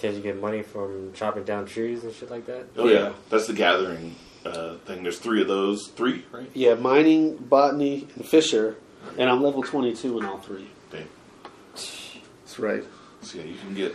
Did 0.00 0.14
you 0.14 0.20
get 0.20 0.38
money 0.40 0.62
from 0.62 1.12
chopping 1.14 1.44
down 1.44 1.66
trees 1.66 2.04
and 2.04 2.14
shit 2.14 2.30
like 2.30 2.46
that? 2.46 2.66
oh 2.76 2.86
yeah, 2.86 2.94
Yeah. 2.98 3.12
that's 3.30 3.46
the 3.46 3.54
gathering 3.54 4.14
uh, 4.44 4.74
thing. 4.84 5.02
There's 5.02 5.18
three 5.18 5.40
of 5.40 5.48
those. 5.48 5.88
Three, 5.88 6.24
right? 6.30 6.50
Yeah, 6.52 6.74
mining, 6.74 7.36
botany, 7.36 8.06
and 8.14 8.24
fisher. 8.26 8.76
And 9.18 9.30
I'm 9.30 9.42
level 9.42 9.62
22 9.62 10.18
in 10.18 10.24
all 10.24 10.38
three. 10.38 10.68
Dang. 10.90 11.06
That's 11.72 12.58
right. 12.58 12.84
So 13.22 13.38
yeah, 13.38 13.44
you 13.44 13.56
can 13.58 13.74
get 13.74 13.94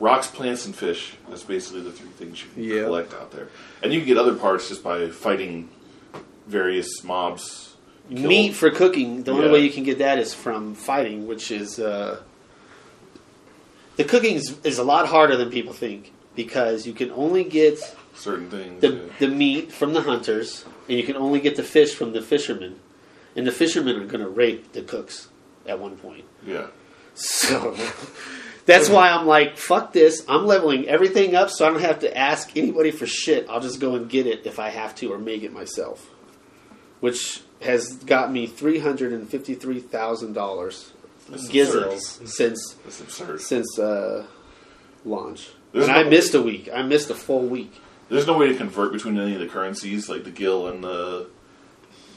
rocks, 0.00 0.26
plants, 0.28 0.66
and 0.66 0.74
fish. 0.74 1.14
That's 1.28 1.42
basically 1.42 1.82
the 1.82 1.92
three 1.92 2.08
things 2.10 2.42
you 2.42 2.48
can 2.54 2.64
Yeah. 2.64 2.84
collect 2.84 3.14
out 3.14 3.30
there. 3.30 3.48
And 3.82 3.92
you 3.92 4.00
can 4.00 4.08
get 4.08 4.18
other 4.18 4.34
parts 4.34 4.68
just 4.68 4.82
by 4.82 5.08
fighting 5.08 5.68
various 6.46 7.04
mobs. 7.04 7.76
Kill- 8.10 8.28
Meat 8.28 8.54
for 8.54 8.70
cooking. 8.70 9.22
The 9.22 9.30
only 9.32 9.50
way 9.50 9.60
you 9.60 9.70
can 9.70 9.84
get 9.84 9.98
that 9.98 10.18
is 10.18 10.34
from 10.34 10.74
fighting, 10.74 11.26
which 11.26 11.50
is 11.50 11.78
uh, 11.78 12.20
the 13.96 14.04
cooking 14.04 14.34
is, 14.36 14.58
is 14.64 14.78
a 14.78 14.84
lot 14.84 15.06
harder 15.06 15.36
than 15.36 15.50
people 15.50 15.72
think 15.72 16.12
because 16.34 16.86
you 16.86 16.92
can 16.92 17.10
only 17.12 17.44
get 17.44 17.78
certain 18.14 18.50
things. 18.50 18.80
the 18.80 18.88
yeah. 18.88 19.02
the 19.20 19.28
meat 19.28 19.70
from 19.72 19.92
the 19.92 20.02
hunters, 20.02 20.64
and 20.88 20.98
you 20.98 21.04
can 21.04 21.16
only 21.16 21.40
get 21.40 21.56
the 21.56 21.62
fish 21.62 21.94
from 21.94 22.12
the 22.12 22.20
fishermen, 22.20 22.80
and 23.36 23.46
the 23.46 23.52
fishermen 23.52 23.96
are 23.96 24.06
going 24.06 24.22
to 24.24 24.28
rape 24.28 24.72
the 24.72 24.82
cooks 24.82 25.28
at 25.66 25.78
one 25.78 25.96
point. 25.96 26.24
yeah. 26.46 26.66
So 27.14 27.76
that's 28.64 28.88
why 28.88 29.10
I'm 29.10 29.26
like, 29.26 29.58
fuck 29.58 29.92
this. 29.92 30.24
I'm 30.28 30.46
leveling 30.46 30.88
everything 30.88 31.34
up 31.34 31.50
so 31.50 31.66
I 31.66 31.70
don't 31.70 31.82
have 31.82 31.98
to 32.00 32.16
ask 32.16 32.56
anybody 32.56 32.90
for 32.90 33.06
shit. 33.06 33.46
I'll 33.50 33.60
just 33.60 33.80
go 33.80 33.96
and 33.96 34.08
get 34.08 34.26
it 34.26 34.46
if 34.46 34.58
I 34.58 34.70
have 34.70 34.94
to 34.96 35.12
or 35.12 35.18
make 35.18 35.42
it 35.42 35.52
myself. 35.52 36.08
Which 37.00 37.42
has 37.60 37.96
got 37.96 38.32
me 38.32 38.46
three 38.46 38.78
hundred 38.78 39.12
and 39.12 39.28
fifty 39.28 39.54
three 39.54 39.80
thousand 39.80 40.32
dollars 40.32 40.92
gizzles 41.50 42.20
since 42.24 42.76
since 43.38 43.78
uh, 43.78 44.24
launch. 45.04 45.50
There's 45.72 45.88
and 45.88 45.96
I 45.96 46.02
no- 46.04 46.10
missed 46.10 46.34
a 46.34 46.40
week. 46.42 46.70
I 46.72 46.82
missed 46.82 47.10
a 47.10 47.14
full 47.14 47.42
week. 47.46 47.74
There's 48.08 48.26
no 48.26 48.36
way 48.38 48.48
to 48.48 48.54
convert 48.56 48.92
between 48.92 49.18
any 49.18 49.34
of 49.34 49.40
the 49.40 49.48
currencies, 49.48 50.08
like 50.08 50.24
the 50.24 50.30
gil 50.30 50.68
and 50.68 50.82
the 50.82 51.28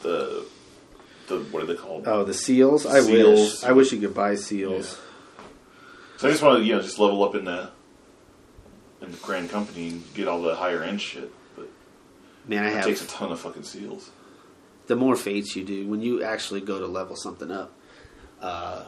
the 0.04 0.46
the 1.28 1.40
what 1.52 1.64
are 1.64 1.66
they 1.66 1.76
called? 1.76 2.08
Oh, 2.08 2.24
the 2.24 2.34
seals! 2.34 2.86
I 2.86 3.02
Seals. 3.02 3.40
wish. 3.62 3.64
I 3.64 3.72
wish 3.72 3.92
you 3.92 4.00
could 4.00 4.14
buy 4.14 4.36
seals. 4.36 5.00
So 6.18 6.28
I 6.28 6.32
just 6.32 6.42
want 6.44 6.60
to 6.60 6.64
you 6.66 6.74
know 6.76 6.82
just 6.82 7.00
level 7.00 7.24
up 7.24 7.36
in 7.36 7.46
the 7.46 7.70
in 9.02 9.12
the 9.12 9.18
grand 9.18 9.50
company 9.50 9.90
and 9.90 10.14
get 10.14 10.28
all 10.28 10.42
the 10.42 10.56
higher 10.56 10.82
end 10.82 11.02
shit, 11.02 11.32
but 11.56 11.68
Man, 12.48 12.64
I 12.64 12.70
it 12.70 12.74
have 12.76 12.86
takes 12.86 13.04
a 13.04 13.08
ton 13.08 13.32
of 13.32 13.40
fucking 13.40 13.64
seals. 13.64 14.10
the 14.88 14.96
more 14.96 15.16
fates 15.16 15.56
you 15.56 15.64
do, 15.64 15.88
when 15.88 16.02
you 16.02 16.24
actually 16.24 16.62
go 16.62 16.80
to 16.80 16.88
level 16.88 17.16
something 17.16 17.52
up, 17.52 17.74
uh, 18.42 18.86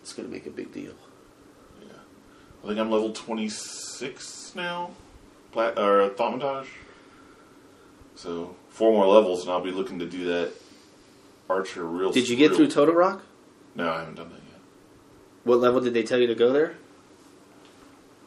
it's 0.00 0.12
going 0.12 0.28
to 0.28 0.32
make 0.34 0.46
a 0.46 0.50
big 0.50 0.72
deal. 0.72 0.92
Yeah, 1.80 1.92
I 2.62 2.66
think 2.68 2.78
I'm 2.78 2.90
level 2.90 3.12
26 3.12 4.52
now, 4.54 4.90
Pla- 5.52 5.70
or 5.76 6.10
Thaumaturge. 6.10 6.66
So 8.14 8.54
four 8.68 8.92
more 8.92 9.06
levels, 9.06 9.42
and 9.42 9.50
I'll 9.50 9.62
be 9.62 9.70
looking 9.72 9.98
to 10.00 10.06
do 10.06 10.24
that 10.26 10.52
archer 11.50 11.84
real. 11.84 12.12
Did 12.12 12.28
you 12.28 12.36
get 12.36 12.50
real- 12.50 12.56
through 12.58 12.68
Toto-Rak? 12.68 13.20
No, 13.74 13.90
I 13.92 13.98
haven't 14.00 14.14
done 14.16 14.28
that 14.30 14.34
yet. 14.36 14.60
What 15.44 15.58
level 15.58 15.80
did 15.80 15.94
they 15.94 16.02
tell 16.02 16.18
you 16.18 16.26
to 16.28 16.34
go 16.34 16.52
there? 16.52 16.76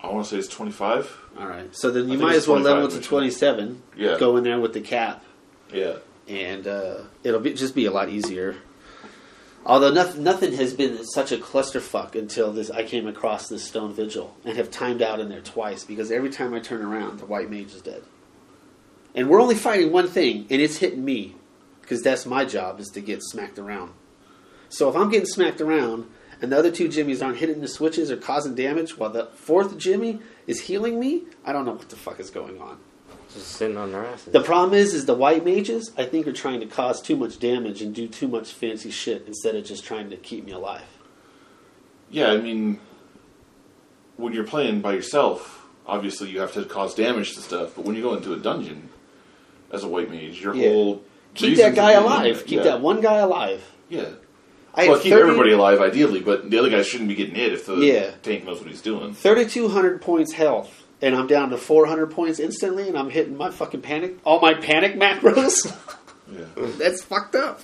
I 0.01 0.07
want 0.11 0.25
to 0.25 0.31
say 0.31 0.37
it's 0.37 0.47
25. 0.49 1.17
All 1.39 1.47
right, 1.47 1.73
so 1.75 1.89
then 1.91 2.09
you 2.09 2.17
might 2.17 2.35
as 2.35 2.47
well 2.47 2.59
level 2.59 2.87
to 2.89 2.99
twenty-seven. 3.01 3.81
Yeah. 3.97 4.17
Go 4.19 4.37
in 4.37 4.43
there 4.43 4.59
with 4.59 4.73
the 4.73 4.81
cap, 4.81 5.23
Yeah. 5.71 5.95
and 6.27 6.67
uh, 6.67 6.97
it'll 7.23 7.39
be, 7.39 7.53
just 7.53 7.73
be 7.73 7.85
a 7.85 7.91
lot 7.91 8.09
easier. 8.09 8.55
Although 9.65 9.91
nothing, 9.93 10.23
nothing 10.23 10.51
has 10.53 10.73
been 10.73 11.05
such 11.05 11.31
a 11.31 11.37
clusterfuck 11.37 12.15
until 12.15 12.51
this. 12.51 12.69
I 12.69 12.83
came 12.83 13.07
across 13.07 13.47
this 13.47 13.63
stone 13.63 13.93
vigil 13.93 14.35
and 14.45 14.57
have 14.57 14.69
timed 14.69 15.01
out 15.01 15.19
in 15.21 15.29
there 15.29 15.39
twice 15.41 15.85
because 15.85 16.11
every 16.11 16.29
time 16.29 16.53
I 16.53 16.59
turn 16.59 16.81
around, 16.83 17.19
the 17.19 17.25
white 17.25 17.49
mage 17.49 17.73
is 17.73 17.81
dead. 17.81 18.03
And 19.15 19.29
we're 19.29 19.41
only 19.41 19.55
fighting 19.55 19.91
one 19.91 20.07
thing, 20.09 20.45
and 20.49 20.61
it's 20.61 20.77
hitting 20.77 21.03
me 21.05 21.35
because 21.83 22.01
that's 22.01 22.25
my 22.25 22.43
job 22.45 22.79
is 22.79 22.87
to 22.89 23.01
get 23.01 23.21
smacked 23.21 23.59
around. 23.59 23.91
So 24.69 24.89
if 24.89 24.95
I'm 24.95 25.11
getting 25.11 25.27
smacked 25.27 25.61
around 25.61 26.09
and 26.41 26.51
the 26.51 26.57
other 26.57 26.71
two 26.71 26.87
Jimmies 26.87 27.21
aren't 27.21 27.37
hitting 27.37 27.61
the 27.61 27.67
switches 27.67 28.09
or 28.09 28.17
causing 28.17 28.55
damage 28.55 28.97
while 28.97 29.11
the 29.11 29.27
fourth 29.35 29.77
Jimmy 29.77 30.19
is 30.47 30.61
healing 30.61 30.99
me, 30.99 31.23
I 31.45 31.53
don't 31.53 31.65
know 31.65 31.73
what 31.73 31.89
the 31.89 31.95
fuck 31.95 32.19
is 32.19 32.31
going 32.31 32.59
on. 32.59 32.79
Just 33.33 33.47
sitting 33.49 33.77
on 33.77 33.91
their 33.91 34.05
asses. 34.05 34.33
The 34.33 34.41
problem 34.41 34.73
is, 34.77 34.93
is 34.93 35.05
the 35.05 35.13
white 35.13 35.45
mages 35.45 35.91
I 35.97 36.05
think 36.05 36.25
are 36.27 36.33
trying 36.33 36.59
to 36.61 36.65
cause 36.65 37.01
too 37.01 37.15
much 37.15 37.39
damage 37.39 37.81
and 37.81 37.93
do 37.93 38.07
too 38.07 38.27
much 38.27 38.51
fancy 38.51 38.89
shit 38.91 39.23
instead 39.27 39.55
of 39.55 39.63
just 39.65 39.83
trying 39.83 40.09
to 40.09 40.17
keep 40.17 40.45
me 40.45 40.51
alive. 40.51 40.81
Yeah, 42.09 42.31
I 42.31 42.37
mean, 42.37 42.79
when 44.17 44.33
you're 44.33 44.43
playing 44.43 44.81
by 44.81 44.93
yourself, 44.93 45.65
obviously 45.87 46.29
you 46.29 46.39
have 46.39 46.53
to 46.53 46.65
cause 46.65 46.93
damage 46.95 47.33
to 47.35 47.41
stuff. 47.41 47.73
But 47.75 47.85
when 47.85 47.95
you 47.95 48.01
go 48.01 48.13
into 48.15 48.33
a 48.33 48.37
dungeon 48.37 48.89
as 49.71 49.83
a 49.83 49.87
white 49.87 50.11
mage, 50.11 50.41
your 50.41 50.55
Yeah. 50.55 50.69
whole 50.69 51.03
Keep 51.35 51.57
that 51.57 51.75
guy 51.75 51.93
alive. 51.93 52.45
Keep 52.45 52.57
yeah. 52.59 52.63
that 52.63 52.81
one 52.81 53.01
guy 53.01 53.17
alive. 53.17 53.63
Yeah. 53.89 54.09
I 54.75 54.87
well, 54.87 54.99
keep 54.99 55.11
30 55.13 55.21
everybody 55.21 55.51
alive 55.51 55.81
ideally, 55.81 56.19
but 56.19 56.49
the 56.49 56.57
other 56.57 56.69
guy 56.69 56.81
shouldn't 56.81 57.09
be 57.09 57.15
getting 57.15 57.35
hit 57.35 57.53
if 57.53 57.65
the 57.67 57.75
Yeah. 57.75 58.11
tank 58.23 58.43
knows 58.45 58.59
what 58.59 58.69
he's 58.69 58.81
doing. 58.81 59.13
3,200 59.13 60.01
points 60.01 60.33
health, 60.33 60.83
and 61.01 61.15
I'm 61.15 61.27
down 61.27 61.51
to 61.51 61.57
400 61.57 62.07
points 62.07 62.39
instantly, 62.39 62.87
and 62.87 62.97
I'm 62.97 63.09
hitting 63.11 63.37
my 63.37 63.51
fucking 63.51 63.81
panic, 63.81 64.17
all 64.25 64.39
my 64.39 64.53
panic 64.53 64.95
macros. 64.95 65.75
Yeah. 66.31 66.45
That's 66.79 67.03
fucked 67.03 67.35
up. 67.35 67.59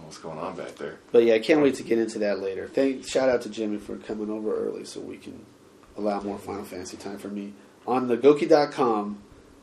What's 0.00 0.18
going 0.18 0.38
on 0.38 0.56
back 0.56 0.74
there? 0.76 0.98
But 1.12 1.24
yeah, 1.24 1.34
I 1.34 1.38
can't 1.38 1.62
wait 1.62 1.76
to 1.76 1.82
get 1.82 1.98
into 1.98 2.18
that 2.18 2.40
later. 2.40 2.68
Thank, 2.68 3.06
shout 3.06 3.28
out 3.28 3.42
to 3.42 3.48
Jimmy 3.48 3.78
for 3.78 3.96
coming 3.96 4.30
over 4.30 4.54
early 4.54 4.84
so 4.84 5.00
we 5.00 5.16
can 5.16 5.46
allow 5.96 6.20
more 6.20 6.38
Final 6.38 6.64
Fantasy 6.64 6.96
time 6.96 7.18
for 7.18 7.28
me. 7.28 7.54
On 7.86 8.08
the 8.08 8.16
Gouki.com, 8.16 9.18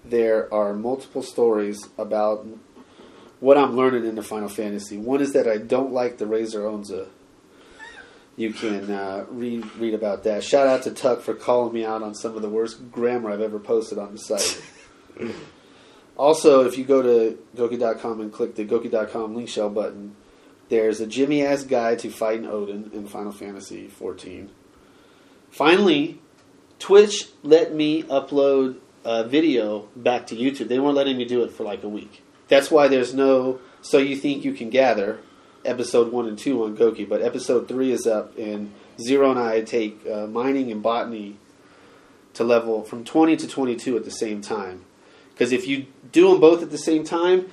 there 0.06 0.54
are 0.54 0.74
multiple 0.74 1.24
stories 1.24 1.90
about 1.98 2.46
what 3.40 3.58
I'm 3.58 3.76
learning 3.76 4.06
in 4.06 4.16
the 4.16 4.24
Final 4.24 4.50
Fantasy. 4.50 4.98
One 4.98 5.22
is 5.22 5.34
that 5.34 5.48
I 5.48 5.58
don't 5.58 5.92
like 5.92 6.18
the 6.18 6.28
Razor 6.28 6.62
Onza. 6.62 7.08
you 8.36 8.54
can 8.54 8.92
uh, 8.92 9.26
read 9.30 9.66
read 9.78 9.94
about 9.94 10.24
that. 10.24 10.44
Shout 10.44 10.68
out 10.68 10.84
to 10.84 10.92
Tuck 10.92 11.22
for 11.22 11.34
calling 11.34 11.74
me 11.74 11.84
out 11.84 12.04
on 12.04 12.14
some 12.14 12.36
of 12.36 12.44
the 12.44 12.50
worst 12.50 12.92
grammar 12.92 13.32
I've 13.32 13.42
ever 13.42 13.60
posted 13.60 13.98
on 13.98 14.14
the 14.14 14.20
site. 14.20 14.62
also, 16.16 16.66
if 16.66 16.78
you 16.78 16.86
go 16.86 17.02
to 17.02 17.40
Gouki.com 17.56 18.22
and 18.22 18.32
click 18.32 18.56
the 18.56 18.66
Gouki.com 18.66 19.36
link 19.36 19.50
shell 19.50 19.70
button, 19.70 20.16
there's 20.70 21.02
a 21.02 21.08
Jimmy 21.08 21.44
ass 21.44 21.64
guide 21.64 22.00
to 22.00 22.12
fighting 22.12 22.46
Odin 22.46 22.92
in 22.94 23.08
Final 23.08 23.32
Fantasy 23.32 23.88
14. 23.88 24.52
Finally, 25.50 26.21
Twitch 26.82 27.30
let 27.44 27.74
me 27.74 28.04
upload 28.04 28.78
a 29.06 29.24
video 29.24 29.88
back 29.96 30.28
to 30.28 30.36
YouTube. 30.36 30.68
They 30.68 30.80
weren't 30.80 30.96
letting 30.96 31.18
me 31.18 31.26
do 31.26 31.44
it 31.44 31.52
for 31.52 31.64
like 31.64 31.84
a 31.84 31.90
week. 31.90 32.24
That's 32.48 32.70
why 32.70 32.88
there's 32.88 33.14
no 33.14 33.60
So 33.82 33.98
You 34.00 34.16
Think 34.16 34.44
You 34.44 34.54
Can 34.54 34.70
Gather 34.70 35.20
episode 35.64 36.12
1 36.12 36.28
and 36.28 36.38
2 36.38 36.64
on 36.64 36.76
Gouki, 36.76 37.08
but 37.08 37.22
episode 37.22 37.68
3 37.68 37.92
is 37.92 38.08
up, 38.08 38.36
and 38.38 38.74
Zero 39.00 39.30
and 39.30 39.40
I 39.40 39.62
take 39.62 40.06
uh, 40.08 40.26
mining 40.28 40.72
and 40.72 40.82
botany 40.82 41.38
to 42.34 42.44
level 42.44 42.84
from 42.84 43.04
20 43.04 43.38
to 43.38 43.48
22 43.48 43.96
at 43.96 44.04
the 44.04 44.12
same 44.12 44.42
time. 44.42 44.84
Because 45.34 45.52
if 45.52 45.68
you 45.68 45.86
do 46.12 46.30
them 46.30 46.40
both 46.40 46.62
at 46.62 46.72
the 46.72 46.78
same 46.78 47.04
time, 47.04 47.52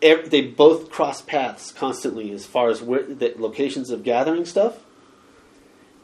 they 0.00 0.42
both 0.42 0.90
cross 0.90 1.22
paths 1.22 1.72
constantly 1.72 2.32
as 2.32 2.44
far 2.44 2.68
as 2.68 2.82
where 2.82 3.02
the 3.02 3.34
locations 3.36 3.90
of 3.90 4.02
gathering 4.02 4.44
stuff, 4.44 4.78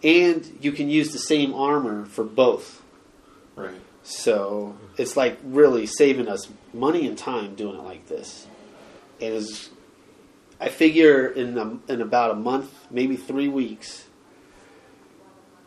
and 0.02 0.59
you 0.61 0.73
can 0.73 0.88
use 0.88 1.12
the 1.12 1.19
same 1.19 1.54
armor 1.54 2.07
for 2.07 2.25
both. 2.25 2.83
Right. 3.57 3.80
So 4.02 4.76
it's 4.97 5.16
like 5.16 5.38
really 5.45 5.87
saving 5.87 6.28
us 6.28 6.49
money 6.73 7.07
and 7.07 7.16
time 7.16 7.54
doing 7.54 7.76
it 7.76 7.83
like 7.83 8.07
this. 8.09 8.47
And 9.21 9.35
is 9.35 9.71
I 10.61 10.69
figure 10.69 11.26
in 11.26 11.57
a, 11.57 11.92
in 11.92 12.02
about 12.02 12.33
a 12.33 12.35
month, 12.35 12.87
maybe 12.90 13.16
three 13.16 13.49
weeks, 13.49 14.07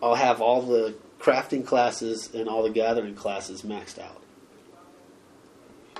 I'll 0.01 0.15
have 0.15 0.41
all 0.41 0.61
the 0.61 0.95
crafting 1.19 1.65
classes 1.65 2.29
and 2.33 2.47
all 2.47 2.63
the 2.63 2.69
gathering 2.69 3.15
classes 3.15 3.63
maxed 3.63 3.97
out. 3.97 4.21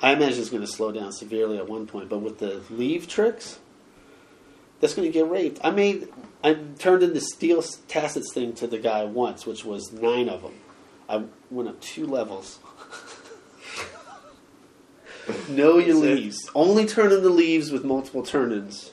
I 0.02 0.12
imagine 0.12 0.42
it's 0.42 0.50
going 0.50 0.62
to 0.62 0.68
slow 0.68 0.92
down 0.92 1.14
severely 1.14 1.58
at 1.58 1.68
one 1.68 1.88
point, 1.88 2.10
but 2.10 2.20
with 2.20 2.38
the 2.38 2.62
leave 2.70 3.08
tricks, 3.08 3.58
that's 4.80 4.94
going 4.94 5.08
to 5.08 5.14
get 5.14 5.30
raped. 5.30 5.62
I 5.64 5.72
made, 5.72 6.10
I 6.44 6.56
turned 6.78 7.04
in 7.04 7.14
the 7.14 7.22
steel 7.22 7.62
tassets 7.88 8.34
thing 8.34 8.54
to 8.56 8.68
the 8.68 8.78
guy 8.78 9.06
once, 9.06 9.46
which 9.46 9.64
was 9.64 9.94
nine 9.94 10.28
of 10.28 10.42
them. 10.42 10.54
I 11.08 11.24
went 11.50 11.70
up 11.70 11.80
two 11.80 12.06
levels. 12.06 12.60
know 15.50 15.78
your 15.78 15.96
That's 15.96 16.06
it. 16.06 16.16
leves. 16.16 16.50
Only 16.54 16.86
turn 16.86 17.14
in 17.14 17.24
the 17.24 17.30
leves 17.30 17.72
with 17.72 17.86
multiple 17.86 18.24
turn-ins, 18.24 18.92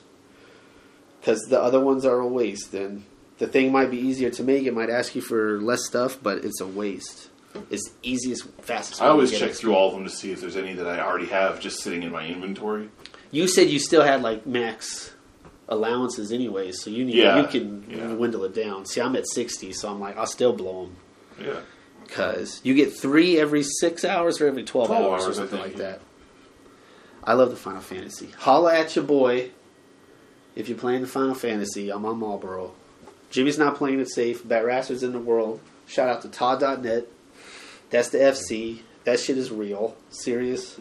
because 1.19 1.41
the 1.49 1.61
other 1.61 1.81
ones 1.81 2.05
are 2.05 2.19
a 2.19 2.27
waste. 2.27 2.73
And 2.73 3.03
the 3.37 3.47
thing 3.47 3.71
might 3.71 3.91
be 3.91 3.97
easier 3.97 4.29
to 4.29 4.43
make. 4.43 4.65
It 4.65 4.73
might 4.73 4.89
ask 4.89 5.13
you 5.13 5.21
for 5.21 5.59
less 5.61 5.85
stuff, 5.85 6.19
but 6.21 6.45
it's 6.45 6.61
a 6.61 6.67
waste. 6.67 7.29
It's 7.69 7.91
easiest, 8.01 8.47
fastest. 8.61 9.01
I 9.01 9.07
always 9.07 9.37
check 9.37 9.51
through 9.51 9.75
all 9.75 9.89
of 9.89 9.93
them 9.93 10.05
to 10.05 10.09
see 10.09 10.31
if 10.31 10.39
there's 10.39 10.55
any 10.55 10.73
that 10.73 10.87
I 10.87 11.01
already 11.01 11.25
have 11.25 11.59
just 11.59 11.81
sitting 11.81 12.03
in 12.03 12.11
my 12.11 12.25
inventory. 12.25 12.89
You 13.29 13.49
said 13.49 13.69
you 13.69 13.79
still 13.79 14.03
had 14.03 14.21
like 14.21 14.45
max 14.45 15.11
allowances 15.71 16.31
anyways, 16.31 16.79
so 16.81 16.91
you 16.91 17.03
need 17.03 17.15
Yeah, 17.15 17.41
you 17.41 17.47
can 17.47 17.85
yeah. 17.89 18.07
dwindle 18.07 18.43
it 18.43 18.53
down. 18.53 18.85
See, 18.85 19.01
I'm 19.01 19.15
at 19.15 19.27
sixty, 19.27 19.73
so 19.73 19.89
I'm 19.89 19.99
like 19.99 20.17
I'll 20.17 20.27
still 20.27 20.53
blow 20.53 20.83
them 20.85 20.95
Yeah. 21.43 21.59
because 22.05 22.61
you 22.63 22.75
get 22.75 22.93
three 22.93 23.39
every 23.39 23.63
six 23.63 24.05
hours 24.05 24.39
or 24.39 24.47
every 24.47 24.63
twelve, 24.63 24.87
12 24.89 25.03
hours, 25.11 25.27
or 25.27 25.33
something 25.33 25.57
think, 25.59 25.73
like 25.73 25.77
yeah. 25.81 25.91
that. 25.91 26.01
I 27.23 27.33
love 27.33 27.49
the 27.49 27.55
Final 27.55 27.81
Fantasy. 27.81 28.29
Holla 28.37 28.75
at 28.77 28.95
your 28.95 29.05
boy 29.05 29.51
if 30.55 30.67
you're 30.69 30.77
playing 30.77 31.01
the 31.01 31.07
Final 31.07 31.35
Fantasy. 31.35 31.89
I'm 31.91 32.05
on 32.05 32.19
Malboro. 32.19 32.71
Jimmy's 33.31 33.57
not 33.57 33.75
playing 33.75 33.99
it 33.99 34.09
safe. 34.09 34.43
Batrasters 34.43 35.03
in 35.03 35.13
the 35.13 35.19
world. 35.19 35.61
Shout 35.87 36.09
out 36.09 36.21
to 36.23 36.27
Todd.net. 36.29 37.07
That's 37.89 38.09
the 38.09 38.17
FC. 38.17 38.81
That 39.05 39.19
shit 39.19 39.37
is 39.37 39.51
real. 39.51 39.95
Serious 40.09 40.79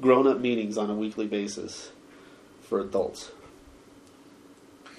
grown 0.00 0.26
up 0.26 0.40
meetings 0.40 0.78
on 0.78 0.88
a 0.88 0.94
weekly 0.94 1.26
basis 1.26 1.90
for 2.62 2.80
adults. 2.80 3.32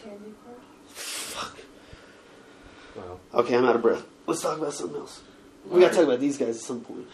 Candy 0.04 0.34
Crush. 0.44 0.96
Fuck. 0.96 1.58
Well, 2.96 3.20
Okay, 3.34 3.56
I'm 3.56 3.66
out 3.66 3.76
of 3.76 3.82
breath. 3.82 4.04
Let's 4.28 4.42
talk 4.42 4.58
about 4.58 4.74
something 4.74 5.00
else. 5.00 5.22
We 5.70 5.80
gotta 5.80 5.94
talk 5.96 6.04
about 6.06 6.20
these 6.20 6.38
guys 6.38 6.58
at 6.58 6.64
some 6.64 6.82
point. 6.82 7.08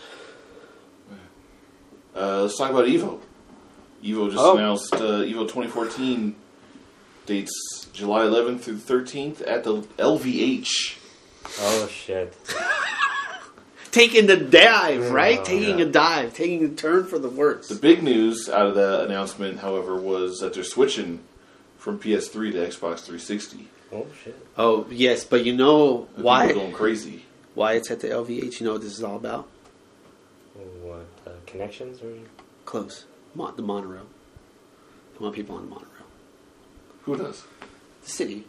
Uh, 2.15 2.41
let's 2.43 2.58
talk 2.58 2.71
about 2.71 2.86
Evo. 2.86 3.19
Evo 4.04 4.28
just 4.32 4.38
Oh. 4.39 4.58
announced 4.58 4.93
uh, 4.93 5.21
Evo 5.23 5.41
2014 5.47 6.36
dates 7.26 7.88
July 7.93 8.23
11th 8.23 8.62
through 8.62 8.76
the 8.78 8.93
13th 8.93 9.41
at 9.47 9.63
the 9.63 9.82
LVH. 10.00 10.97
oh 11.60 11.88
shit. 11.88 12.34
Taking 13.91 14.28
the 14.28 14.38
dive, 14.38 15.12
right? 15.12 15.39
Oh, 15.39 15.43
taking 15.43 15.80
yeah. 15.80 15.86
a 15.86 15.89
dive, 15.89 16.34
taking 16.34 16.63
a 16.65 16.69
turn 16.69 17.06
for 17.06 17.17
the 17.17 17.30
worse. 17.30 17.67
The 17.67 17.76
big 17.76 18.04
news 18.04 18.47
out 18.50 18.67
of 18.67 18.76
the 18.76 19.04
announcement, 19.06 19.60
however, 19.60 19.95
was 19.95 20.39
that 20.39 20.54
they're 20.54 20.63
switching 20.63 21.19
from 21.78 22.00
PS3 22.00 22.52
to 22.54 22.58
Xbox 22.68 23.00
360. 23.06 23.68
Oh 23.92 24.06
shit. 24.24 24.36
Oh 24.58 24.86
yes, 24.90 25.24
but 25.24 25.46
you 25.46 25.56
know 25.56 26.08
The 26.16 26.24
why? 26.24 26.48
People 26.48 26.62
are 26.62 26.66
going 26.66 26.76
crazy. 26.76 27.24
Why 27.56 27.74
it's 27.74 27.90
at 27.90 28.02
the 28.02 28.10
LVH? 28.10 28.60
You 28.60 28.66
know 28.68 28.74
what 28.74 28.82
this 28.82 28.94
is 28.98 29.04
all 29.04 29.16
about? 29.16 29.48
What 30.84 31.06
uh, 31.26 31.32
connections 31.46 32.02
or? 32.02 32.13
Close. 32.66 33.06
Mon- 33.36 33.56
the 33.56 33.62
monorail. 33.62 34.06
They 35.13 35.24
want 35.24 35.36
people 35.36 35.56
on 35.56 35.63
the 35.63 35.70
monorail. 35.70 35.92
Who 37.04 37.16
does? 37.18 37.44
The 38.04 38.10
city. 38.10 38.46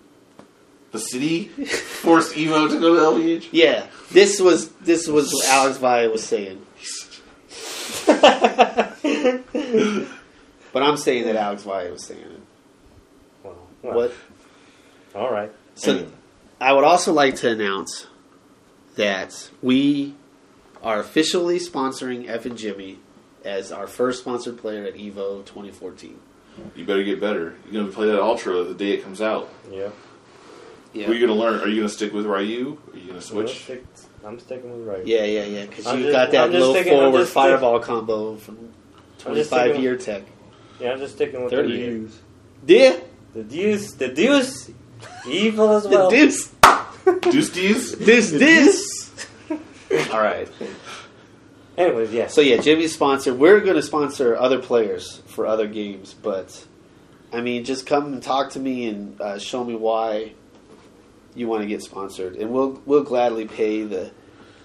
The 0.91 0.99
city 0.99 1.45
forced 1.45 2.35
Evo 2.35 2.69
to 2.71 2.81
go 2.81 2.95
to 2.97 3.19
LVH. 3.21 3.49
Yeah, 3.53 3.87
this 4.11 4.41
was 4.41 4.71
this 4.81 5.07
was 5.07 5.33
what 5.33 5.47
Alex 5.49 5.79
Valle 5.79 6.11
was 6.11 6.25
saying. 6.25 6.65
but 10.73 10.83
I'm 10.83 10.97
saying 10.97 11.25
that 11.27 11.37
Alex 11.37 11.63
Valle 11.63 11.91
was 11.93 12.05
saying 12.07 12.21
it. 12.23 12.41
Well, 13.83 13.95
well, 13.97 14.09
What? 14.09 15.21
All 15.23 15.33
right. 15.33 15.51
So 15.75 15.93
Anyway. 15.93 16.11
I 16.61 16.73
would 16.73 16.85
also 16.85 17.13
like 17.13 17.37
to 17.37 17.51
announce 17.51 18.07
that 18.97 19.51
we 19.63 20.15
are 20.83 21.01
officially 21.01 21.59
sponsoring 21.59 22.27
FnJimmy 22.29 22.97
as 23.45 23.71
our 23.73 23.87
first 23.87 24.21
sponsored 24.21 24.59
player 24.59 24.85
at 24.85 24.95
Evo 24.95 25.45
2014. 25.45 26.19
You 26.75 26.85
better 26.85 27.05
get 27.05 27.21
better. 27.21 27.55
You're 27.65 27.73
going 27.73 27.87
to 27.87 27.93
play 27.93 28.07
that 28.09 28.21
Ultra 28.21 28.65
the 28.65 28.75
day 28.75 28.91
it 28.93 29.03
comes 29.05 29.21
out. 29.21 29.49
Yeah. 29.71 29.91
Yeah, 30.93 31.07
Who 31.07 31.13
are 31.13 31.15
you 31.15 31.27
going 31.27 31.39
to 31.39 31.45
learn? 31.45 31.61
Are 31.61 31.69
you 31.69 31.77
going 31.77 31.89
to 31.89 31.95
stick 31.95 32.13
with 32.13 32.27
Ryu? 32.27 32.79
Are 32.93 32.97
you 32.97 33.05
going 33.07 33.15
to 33.15 33.21
switch? 33.21 33.63
stick- 33.65 33.85
I'm 34.25 34.41
sticking 34.41 34.71
with 34.77 34.89
Ryu. 34.89 35.03
yeah, 35.07 35.25
yeah, 35.25 35.45
yeah. 35.45 35.67
Because 35.67 35.87
you 35.93 36.03
just- 36.05 36.13
got 36.13 36.31
that 36.33 36.45
I'm 36.47 36.53
low 36.53 36.73
thinking- 36.73 36.95
I'm 36.95 37.13
forward 37.13 37.29
fireball 37.29 37.79
combo 37.79 38.37
from 38.37 38.71
25 39.19 39.63
thinking- 39.65 39.83
year 39.83 39.97
tech. 39.97 40.23
Yeah, 40.81 40.93
I'm 40.93 40.99
just 40.99 41.15
sticking 41.15 41.43
with 41.45 41.53
30 41.53 41.69
years. 41.75 42.19
Yeah, 42.67 42.97
The 43.39 43.45
deuce, 43.45 43.93
the 43.93 44.09
deuce, 44.09 44.69
evil 45.25 45.71
as 45.71 45.85
the 45.85 45.91
well. 45.91 46.11
deuce, 46.11 46.49
Deuce 47.21 47.93
this, 47.93 48.33
this. 48.33 49.27
All 50.11 50.21
right. 50.21 50.49
Anyways, 51.77 52.13
yeah. 52.13 52.27
So 52.27 52.41
yeah, 52.41 52.57
Jimmy's 52.57 52.95
sponsor. 52.95 53.33
We're 53.33 53.61
going 53.61 53.77
to 53.77 53.83
sponsor 53.83 54.35
other 54.35 54.59
players 54.59 55.23
for 55.27 55.47
other 55.47 55.69
games, 55.69 56.17
but 56.21 56.67
I 57.33 57.41
mean, 57.41 57.63
just 57.63 57.87
come 57.87 58.13
and 58.13 58.21
talk 58.21 58.51
to 58.55 58.59
me 58.59 58.89
and 58.89 59.21
uh, 59.21 59.39
show 59.39 59.63
me 59.63 59.77
why 59.77 60.33
you 61.37 61.47
want 61.47 61.63
to 61.63 61.69
get 61.69 61.81
sponsored, 61.81 62.35
and 62.35 62.51
we'll 62.51 62.83
we'll 62.87 63.05
gladly 63.05 63.45
pay 63.47 63.85
the 63.85 64.11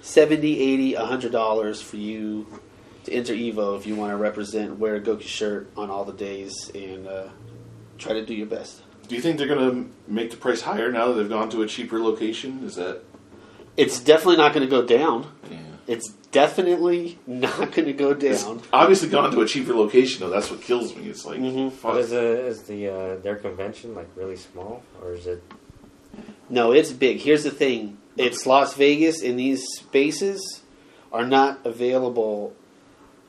70 0.01 0.59
80 0.59 0.95
100 0.95 1.31
dollars 1.31 1.79
for 1.79 1.97
you 1.97 2.47
to 3.03 3.13
enter 3.13 3.33
Evo 3.35 3.77
if 3.77 3.85
you 3.85 3.95
want 3.95 4.13
to 4.13 4.17
represent, 4.17 4.79
wear 4.79 4.95
a 4.95 4.99
Gouki 4.99 5.27
shirt 5.27 5.69
on 5.77 5.91
all 5.91 6.05
the 6.05 6.13
days, 6.13 6.71
and 6.73 7.07
uh, 7.07 7.27
try 8.03 8.13
to 8.13 8.25
do 8.25 8.33
your 8.33 8.47
best. 8.47 8.81
Do 9.07 9.15
you 9.15 9.21
think 9.21 9.37
they're 9.37 9.47
going 9.47 9.69
to 9.71 9.91
make 10.11 10.31
the 10.31 10.37
price 10.37 10.61
higher 10.61 10.91
now 10.91 11.07
that 11.07 11.13
they've 11.15 11.29
gone 11.29 11.49
to 11.51 11.61
a 11.61 11.67
cheaper 11.67 11.99
location? 11.99 12.63
Is 12.63 12.75
that. 12.75 13.01
It's 13.75 13.99
definitely 13.99 14.37
not 14.37 14.53
going 14.53 14.65
to 14.67 14.69
go 14.69 14.85
down. 14.85 15.31
Yeah. 15.49 15.57
It's 15.87 16.09
definitely 16.31 17.17
not 17.27 17.71
going 17.73 17.85
to 17.87 17.93
go 17.93 18.11
It's 18.11 18.43
down. 18.43 18.61
obviously 18.71 19.09
gone 19.09 19.31
to 19.31 19.41
a 19.41 19.47
cheaper 19.47 19.73
location, 19.73 20.21
though. 20.21 20.29
That's 20.29 20.49
what 20.51 20.61
kills 20.61 20.95
me. 20.95 21.09
It's 21.09 21.25
like, 21.25 21.39
Mhm. 21.39 21.71
fuck. 21.71 21.93
But 21.93 22.01
is, 22.01 22.09
the 22.11 22.45
is 22.47 22.61
the 22.63 22.87
uh, 22.87 23.15
their 23.17 23.35
convention 23.35 23.93
like 23.95 24.07
really 24.15 24.37
small, 24.37 24.83
or 25.01 25.13
is 25.13 25.27
it? 25.27 25.43
No, 26.49 26.71
it's 26.71 26.91
big. 26.91 27.17
Here's 27.19 27.43
the 27.43 27.51
thing: 27.51 27.97
it's 28.15 28.45
Las 28.45 28.75
Vegas, 28.75 29.21
and 29.23 29.37
these 29.39 29.63
spaces 29.79 30.61
are 31.11 31.25
not 31.25 31.59
available, 31.65 32.53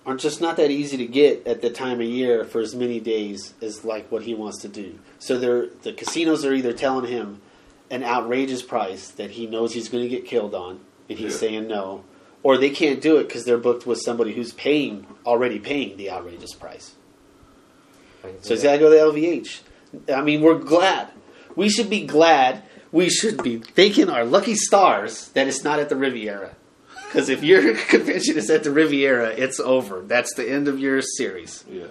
are 0.06 0.16
just 0.16 0.40
not 0.40 0.56
that 0.56 0.70
easy 0.70 0.96
to 0.98 1.06
get 1.06 1.46
at 1.46 1.62
the 1.62 1.70
time 1.70 2.00
of 2.00 2.06
year 2.06 2.44
for 2.44 2.60
as 2.60 2.74
many 2.74 3.00
days 3.00 3.54
as 3.62 3.84
like 3.84 4.10
what 4.12 4.22
he 4.22 4.34
wants 4.34 4.58
to 4.62 4.68
do. 4.68 4.98
So 5.18 5.38
they're 5.38 5.66
the 5.82 5.92
casinos 5.92 6.44
are 6.44 6.52
either 6.52 6.72
telling 6.72 7.10
him 7.10 7.40
an 7.90 8.02
outrageous 8.02 8.62
price 8.62 9.08
that 9.12 9.30
he 9.32 9.46
knows 9.46 9.72
he's 9.74 9.88
going 9.88 10.02
to 10.04 10.08
get 10.08 10.26
killed 10.26 10.54
on, 10.54 10.80
and 11.08 11.18
he's 11.18 11.32
Yeah. 11.34 11.38
saying 11.38 11.68
no, 11.68 12.04
or 12.42 12.56
they 12.58 12.70
can't 12.70 13.00
do 13.00 13.16
it 13.18 13.28
because 13.28 13.44
they're 13.44 13.58
booked 13.58 13.86
with 13.86 14.00
somebody 14.00 14.32
who's 14.34 14.52
paying 14.52 15.06
already 15.24 15.58
paying 15.58 15.96
the 15.96 16.10
outrageous 16.10 16.52
price. 16.54 16.92
So 18.40 18.54
he's 18.54 18.62
got 18.62 18.72
to 18.72 18.78
go 18.78 18.90
to 18.90 18.96
LVH. 18.96 19.60
I 20.14 20.22
mean, 20.22 20.40
we're 20.40 20.58
glad. 20.58 21.08
We 21.56 21.68
should 21.68 21.90
be 21.90 22.04
glad 22.06 22.62
we 22.90 23.10
should 23.10 23.42
be 23.42 23.58
thanking 23.58 24.08
our 24.08 24.24
lucky 24.24 24.54
stars 24.54 25.28
that 25.30 25.48
it's 25.48 25.64
not 25.64 25.80
at 25.80 25.88
the 25.88 25.96
Riviera. 25.96 26.54
Because 27.14 27.28
if 27.28 27.44
your 27.44 27.76
convention 27.88 28.36
is 28.36 28.50
at 28.50 28.64
the 28.64 28.72
Riviera, 28.72 29.28
it's 29.28 29.60
over. 29.60 30.00
That's 30.00 30.34
the 30.34 30.50
end 30.50 30.66
of 30.66 30.80
your 30.80 31.00
series. 31.00 31.64
Yeah. 31.70 31.84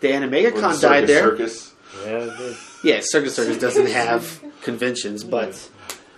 The 0.00 0.14
Or 0.14 0.28
the 0.28 0.78
died 0.78 1.06
there. 1.06 1.22
Circus. 1.22 1.74
Yeah. 2.04 2.54
Yeah, 2.84 3.00
Circus 3.02 3.34
Circus 3.34 3.56
doesn't 3.56 3.86
have 3.88 4.44
conventions, 4.62 5.24
but 5.24 5.70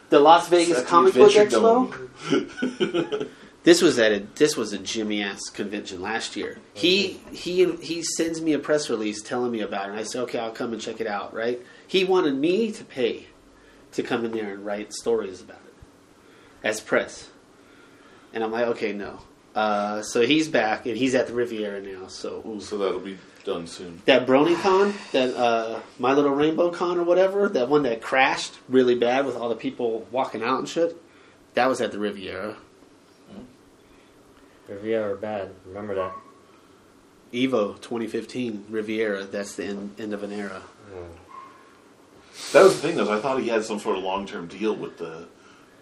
the 0.09 0.19
Las 0.19 0.49
Vegas 0.49 0.81
At 0.81 0.87
Comic 0.87 1.15
Book 1.15 1.31
Expo. 1.33 3.29
This 3.63 3.83
was 3.83 3.99
at 3.99 4.11
a 4.11 4.21
this 4.37 4.57
was 4.57 4.73
a 4.73 4.79
Jimmy 4.79 5.23
ass 5.23 5.51
convention 5.51 6.01
last 6.01 6.35
year. 6.35 6.59
He 6.73 7.21
he 7.31 7.71
he 7.77 8.03
sends 8.03 8.41
me 8.41 8.55
a 8.55 8.59
press 8.59 8.89
release 8.89 9.21
telling 9.21 9.53
me 9.53 9.61
about 9.61 9.89
it, 9.89 9.91
and 9.91 10.01
I 10.01 10.03
said, 10.03 10.23
okay, 10.23 10.39
I'll 10.39 10.51
come 10.51 10.73
and 10.73 10.81
check 10.81 10.99
it 10.99 11.07
out. 11.07 11.35
Right? 11.35 11.61
He 11.87 12.05
wanted 12.05 12.37
me 12.37 12.73
to 12.73 12.85
pay 12.85 13.27
to 13.93 14.03
come 14.03 14.25
in 14.25 14.33
there 14.33 14.55
and 14.55 14.65
write 14.65 14.95
stories 14.95 15.43
about 15.43 15.61
it 15.67 15.75
as 16.65 16.81
press, 16.81 17.29
and 18.33 18.45
I'm 18.45 18.53
like, 18.53 18.66
okay, 18.69 18.93
no. 18.93 19.21
Uh, 19.55 20.03
so 20.03 20.21
he's 20.21 20.49
back 20.49 20.87
and 20.87 20.97
he's 20.97 21.14
at 21.14 21.27
the 21.27 21.33
Riviera 21.33 21.81
now. 21.81 22.07
So 22.07 22.43
ooh. 22.47 22.61
So 22.61 22.79
that'll 22.79 23.01
be 23.01 23.19
done 23.45 23.66
soon. 23.66 24.01
that 24.05 24.27
BronyCon, 24.27 24.95
that 25.12 25.35
uh, 25.35 25.81
My 25.99 26.12
Little 26.12 26.33
Rainbow 26.33 26.71
Con 26.71 26.99
or 26.99 27.03
whatever, 27.05 27.49
that 27.49 27.69
one 27.69 27.83
that 27.83 28.01
crashed 28.01 28.55
really 28.69 28.95
bad 28.95 29.27
with 29.27 29.37
all 29.37 29.49
the 29.49 29.57
people 29.57 30.07
walking 30.11 30.43
out 30.43 30.59
and 30.59 30.69
shit. 30.69 30.97
That 31.55 31.69
was 31.69 31.81
at 31.81 31.90
the 31.90 31.99
Riviera. 31.99 32.57
Riviera 34.69 35.12
are 35.12 35.16
bad. 35.16 35.51
Remember 35.66 35.97
that. 35.97 36.12
Evo 37.33 37.81
2015 37.81 38.66
Riviera. 38.71 39.25
That's 39.25 39.57
the 39.57 39.64
end, 39.64 39.97
end 39.99 40.12
of 40.14 40.23
an 40.23 40.33
era. 40.33 40.62
That 42.53 42.62
was 42.62 42.81
the 42.81 42.88
thing, 42.88 42.97
though. 42.97 43.05
is 43.05 43.09
I 43.09 43.21
thought 43.21 43.40
he 43.40 43.49
had 43.49 43.64
some 43.64 43.79
sort 43.79 43.97
of 43.97 44.05
long 44.05 44.27
term 44.27 44.47
deal 44.47 44.75
with 44.75 44.99
the 44.99 45.27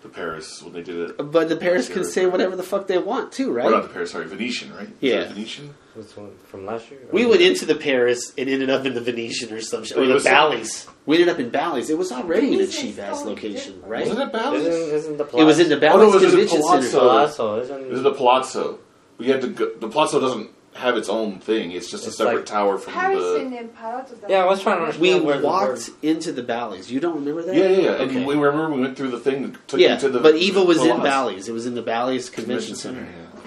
the 0.09 0.15
Paris 0.15 0.63
when 0.63 0.73
they 0.73 0.83
did 0.83 1.11
it. 1.11 1.31
But 1.31 1.49
the 1.49 1.57
Paris 1.57 1.89
can 1.89 2.05
say 2.05 2.27
whatever 2.27 2.57
the 2.57 2.63
fuck 2.63 2.87
they 2.87 2.99
want 2.99 3.33
too, 3.33 3.57
Or 3.57 3.71
not 3.71 3.83
the 3.83 3.89
Paris, 3.89 4.11
sorry, 4.13 4.27
Venetian, 4.27 4.75
right? 4.75 4.89
Yeah. 5.01 5.29
Venetian. 5.29 5.75
This 5.97 6.17
one 6.17 6.31
from 6.47 6.65
last 6.65 6.91
year? 6.91 7.01
We 7.11 7.27
went 7.27 7.41
into 7.43 7.67
the 7.67 7.75
Paris 7.75 8.33
and 8.39 8.49
ended 8.49 8.71
up 8.71 8.85
in 8.87 8.95
the 8.95 9.01
Venetian 9.01 9.53
or 9.53 9.61
some 9.61 9.85
shit, 9.85 9.99
or 9.99 10.07
the 10.07 10.21
Bally's. 10.21 10.87
We 11.07 11.17
ended 11.17 11.29
up 11.29 11.41
in 11.41 11.51
Bally's. 11.51 11.91
It 11.91 11.99
was 11.99 12.13
already 12.13 12.55
in 12.55 12.61
a 12.61 12.67
cheap 12.67 12.99
ass 12.99 13.25
location, 13.25 13.75
different. 13.75 13.85
right? 13.85 14.09
Was 14.09 14.19
it 14.19 14.33
Bally's? 14.33 14.65
Isn't, 14.65 14.95
isn't 14.95 15.17
the 15.19 15.37
It 15.39 15.45
was 15.45 15.59
in 15.59 15.69
the 15.69 15.77
Bally's 15.77 16.15
Oh, 16.15 16.19
Bally's 16.19 16.23
no, 16.23 16.23
it 16.23 16.23
was 16.23 16.25
at 16.25 16.31
Convention 16.31 16.61
Palazzo. 16.61 16.89
Center. 16.89 16.99
Palazzo, 17.01 17.61
isn't 17.61 17.89
This 17.89 17.97
is 17.99 18.03
the 18.05 18.13
Palazzo. 18.15 18.79
We 19.19 19.27
had 19.27 19.41
to 19.41 19.49
go. 19.49 19.75
The 19.75 19.89
Palazzo 19.89 20.21
doesn't 20.21 20.51
have 20.79 20.97
its 20.97 21.09
own 21.09 21.39
thing. 21.41 21.73
It's 21.73 21.91
just 21.91 22.05
a 22.05 22.09
It's 22.09 22.17
separate 22.17 22.37
like- 22.37 22.47
tower 22.47 22.79
from 22.79 22.93
Paris 22.95 23.19
the. 23.23 23.37
and 23.41 23.53
then 23.53 23.69
Palatos. 23.69 24.29
Yeah, 24.29 24.43
I 24.43 24.47
was 24.47 24.63
trying 24.63 24.77
to 24.79 24.83
understand. 24.85 25.03
We 25.03 25.11
Yeah, 25.11 25.21
where 25.21 25.39
the 25.41 25.47
walked 25.47 25.91
into 26.03 26.33
the 26.33 26.43
Bally's. 26.43 26.91
You 26.91 27.01
don't 27.01 27.17
remember 27.17 27.43
that? 27.43 27.55
Yeah, 27.55 27.69
yeah, 27.69 27.81
yeah. 27.81 28.03
And 28.03 28.27
we 28.27 28.35
remember 28.37 28.75
we 28.75 28.81
went 28.83 28.97
through 28.97 29.11
the 29.11 29.21
thing 29.21 29.43
that 29.43 29.69
took 29.69 29.81
yeah, 29.81 29.95
you 29.95 30.01
to 30.01 30.09
the. 30.09 30.21
but 30.21 30.35
Evo 30.37 30.67
was 30.67 30.79
in 30.79 30.89
Palazzo 30.89 31.03
Bally's. 31.03 31.49
It 31.49 31.53
was 31.53 31.67
in 31.67 31.75
the 31.75 31.83
Bally's 31.83 32.31
Convention 32.31 32.75
Center. 32.77 33.01
Yeah. 33.01 33.41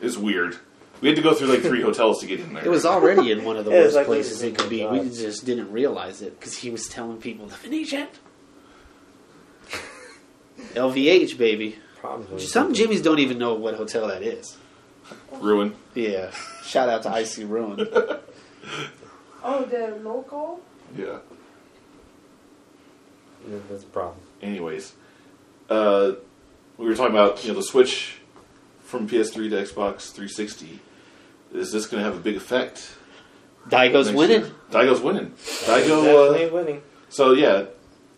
It's 0.00 0.16
weird. 0.16 0.56
We 1.00 1.08
had 1.08 1.16
to 1.16 1.22
go 1.22 1.32
through 1.34 1.48
like 1.48 1.60
three 1.62 1.80
hotels 1.88 2.20
to 2.20 2.26
get 2.26 2.40
in 2.40 2.52
there. 2.54 2.64
It 2.64 2.68
was 2.70 2.84
already 2.84 3.30
in 3.32 3.44
one 3.44 3.56
of 3.56 3.64
the 3.64 3.70
Yeah, 3.70 3.78
it's 3.78 3.86
worst 3.94 3.96
like 3.96 4.06
places 4.06 4.42
it 4.42 4.56
could 4.58 4.68
be. 4.68 4.82
is 4.82 4.90
We 4.90 4.98
oh, 5.00 5.02
God. 5.04 5.12
just 5.12 5.46
didn't 5.46 5.72
realize 5.72 6.20
it 6.22 6.38
because 6.38 6.58
he 6.58 6.70
was 6.70 6.88
telling 6.88 7.18
people 7.18 7.46
the 7.46 7.56
Venetian. 7.56 8.08
LVH, 10.74 11.38
baby. 11.38 11.78
Probably. 11.98 12.40
Some 12.40 12.72
Jimmies 12.74 13.02
don't 13.02 13.18
even 13.18 13.38
know 13.38 13.54
what 13.54 13.74
hotel 13.74 14.08
that 14.08 14.22
is. 14.22 14.56
Ruin. 15.40 15.74
Yeah. 15.94 16.30
Shout 16.64 16.88
out 16.88 17.02
to 17.04 17.10
Icy 17.10 17.44
Ruin. 17.44 17.86
Oh, 19.42 19.64
the 19.64 19.98
local. 20.04 20.60
Yeah. 20.96 21.16
Yeah, 23.48 23.56
That's 23.70 23.84
a 23.84 23.86
problem. 23.86 24.18
Anyways, 24.42 24.92
uh, 25.70 26.12
we 26.76 26.86
were 26.86 26.94
talking 26.94 27.14
about 27.14 27.42
you 27.42 27.50
know 27.50 27.56
the 27.56 27.62
switch 27.62 28.18
from 28.82 29.08
PS3 29.08 29.34
to 29.50 29.56
Xbox 29.56 30.10
360. 30.12 30.78
Is 31.54 31.72
this 31.72 31.86
going 31.86 32.02
to 32.02 32.04
have 32.04 32.18
a 32.18 32.20
big 32.20 32.36
effect? 32.36 32.96
Daigo's 33.68 34.06
next 34.08 34.18
winning. 34.18 34.40
year? 34.42 34.50
Daigo's 34.70 35.00
winning. 35.00 35.30
Daigo. 35.30 36.04
Definitely 36.04 36.44
Uh, 36.44 36.52
winning. 36.52 36.82
so 37.08 37.32
yeah, 37.32 37.64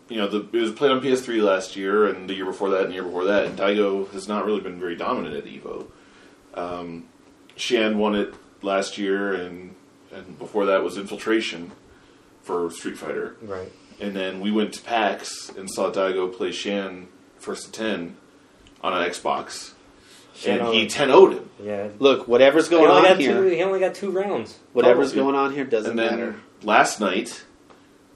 you 0.09 0.17
know 0.17 0.27
the, 0.27 0.39
it 0.57 0.61
was 0.61 0.71
played 0.73 0.91
on 0.91 0.99
PS3 1.01 1.41
last 1.41 1.75
year, 1.77 2.05
and 2.07 2.29
the 2.29 2.33
year 2.33 2.45
before 2.45 2.69
that, 2.71 2.81
and 2.81 2.89
the 2.89 2.95
year 2.95 3.03
before 3.03 3.23
that. 3.25 3.45
And 3.45 3.57
Daigo 3.57 4.11
has 4.11 4.27
not 4.27 4.45
really 4.45 4.59
been 4.61 4.77
very 4.79 4.95
dominant 4.97 5.35
at 5.35 5.45
Evo. 5.45 5.87
Um, 6.53 7.05
Xian 7.57 7.95
won 7.95 8.15
it 8.15 8.33
last 8.61 8.97
year, 8.97 9.33
and 9.33 9.75
and 10.11 10.37
before 10.37 10.65
that 10.67 10.83
was 10.83 10.97
Infiltration 10.97 11.71
for 12.43 12.69
Street 12.71 12.97
Fighter. 12.97 13.35
Right. 13.41 13.71
And 13.99 14.15
then 14.15 14.39
we 14.41 14.51
went 14.51 14.73
to 14.73 14.81
PAX 14.83 15.49
and 15.49 15.69
saw 15.71 15.91
Daigo 15.91 16.35
play 16.35 16.49
Xian 16.49 17.05
first 17.37 17.65
to 17.65 17.71
10 17.71 18.15
on 18.83 18.93
an 18.93 19.09
Xbox. 19.09 19.71
Xian 20.35 20.53
and 20.53 20.61
only- 20.61 20.79
he 20.81 20.87
10 20.87 21.09
0'd 21.09 21.33
him. 21.33 21.49
Yeah. 21.63 21.87
Look, 21.99 22.27
whatever's 22.27 22.69
going 22.69 22.89
on 22.89 23.03
got 23.03 23.17
two, 23.17 23.23
here, 23.23 23.43
he 23.49 23.63
only 23.63 23.79
got 23.79 23.93
two 23.95 24.09
rounds. 24.11 24.57
whatever's 24.73 25.09
Total. 25.11 25.23
going 25.25 25.35
on 25.35 25.53
here 25.53 25.63
doesn't 25.63 25.91
And 25.91 25.99
then 25.99 26.19
matter. 26.19 26.35
last 26.63 26.99
night, 26.99 27.43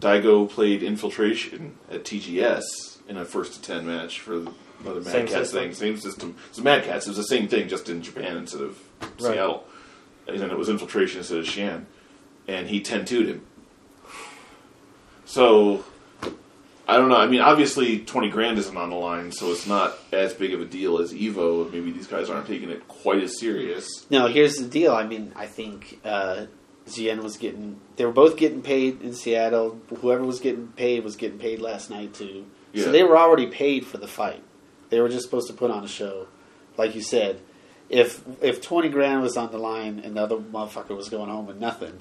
Daigo 0.01 0.49
played 0.49 0.81
Infiltration 0.83 1.77
at 1.91 2.03
TGS 2.03 2.63
in 3.07 3.17
a 3.17 3.25
first 3.25 3.53
to 3.53 3.61
10 3.61 3.85
match 3.87 4.19
for 4.19 4.45
another 4.81 5.01
Mad 5.01 5.11
Same 5.11 5.27
Cats 5.27 5.49
system. 5.49 5.59
thing. 5.61 5.73
Same 5.73 5.97
system. 5.97 6.35
It's 6.49 6.59
Mad 6.59 6.83
Cats. 6.83 7.05
It 7.07 7.09
was 7.11 7.17
the 7.17 7.23
same 7.23 7.47
thing, 7.47 7.67
just 7.67 7.89
in 7.89 8.01
Japan 8.01 8.37
instead 8.37 8.61
of 8.61 8.77
Right. 9.01 9.33
Seattle. 9.33 9.63
And 10.27 10.39
then 10.39 10.49
it 10.51 10.57
was 10.57 10.69
Infiltration 10.69 11.19
instead 11.19 11.39
of 11.39 11.45
Xian. 11.45 11.85
And 12.47 12.67
he 12.67 12.81
10 12.81 13.05
2'd 13.05 13.27
him. 13.27 13.41
So, 15.25 15.83
I 16.87 16.97
don't 16.97 17.09
know. 17.09 17.17
I 17.17 17.27
mean, 17.27 17.41
obviously, 17.41 17.99
20 17.99 18.29
grand 18.29 18.57
isn't 18.57 18.75
on 18.77 18.89
the 18.89 18.95
line, 18.95 19.31
so 19.31 19.51
it's 19.51 19.67
not 19.67 19.97
as 20.11 20.33
big 20.33 20.53
of 20.53 20.61
a 20.61 20.65
deal 20.65 20.99
as 20.99 21.13
Evo. 21.13 21.71
Maybe 21.71 21.91
these 21.91 22.07
guys 22.07 22.29
aren't 22.29 22.47
taking 22.47 22.69
it 22.69 22.87
quite 22.87 23.21
as 23.23 23.37
serious. 23.39 24.05
No, 24.09 24.27
here's 24.27 24.55
the 24.55 24.67
deal. 24.67 24.93
I 24.93 25.05
mean, 25.05 25.33
I 25.35 25.47
think 25.47 25.99
uh, 26.05 26.45
Xian 26.87 27.21
was 27.23 27.35
getting. 27.37 27.79
They 27.97 28.05
were 28.05 28.13
both 28.13 28.37
getting 28.37 28.61
paid 28.61 29.01
in 29.01 29.13
Seattle. 29.13 29.79
Whoever 29.99 30.23
was 30.23 30.39
getting 30.39 30.67
paid 30.69 31.03
was 31.03 31.15
getting 31.17 31.39
paid 31.39 31.59
last 31.59 31.89
night 31.89 32.13
too. 32.13 32.45
Yeah. 32.71 32.85
So 32.85 32.91
they 32.91 33.03
were 33.03 33.17
already 33.17 33.47
paid 33.47 33.85
for 33.85 33.97
the 33.97 34.07
fight. 34.07 34.41
They 34.89 34.99
were 35.01 35.09
just 35.09 35.25
supposed 35.25 35.47
to 35.47 35.53
put 35.53 35.71
on 35.71 35.83
a 35.83 35.87
show, 35.87 36.27
like 36.77 36.95
you 36.95 37.01
said. 37.01 37.41
If 37.89 38.21
if 38.41 38.61
twenty 38.61 38.89
grand 38.89 39.21
was 39.21 39.37
on 39.37 39.51
the 39.51 39.57
line 39.57 39.99
and 40.03 40.15
the 40.17 40.21
other 40.23 40.37
motherfucker 40.37 40.95
was 40.95 41.09
going 41.09 41.29
home 41.29 41.45
with 41.47 41.57
nothing, 41.57 41.99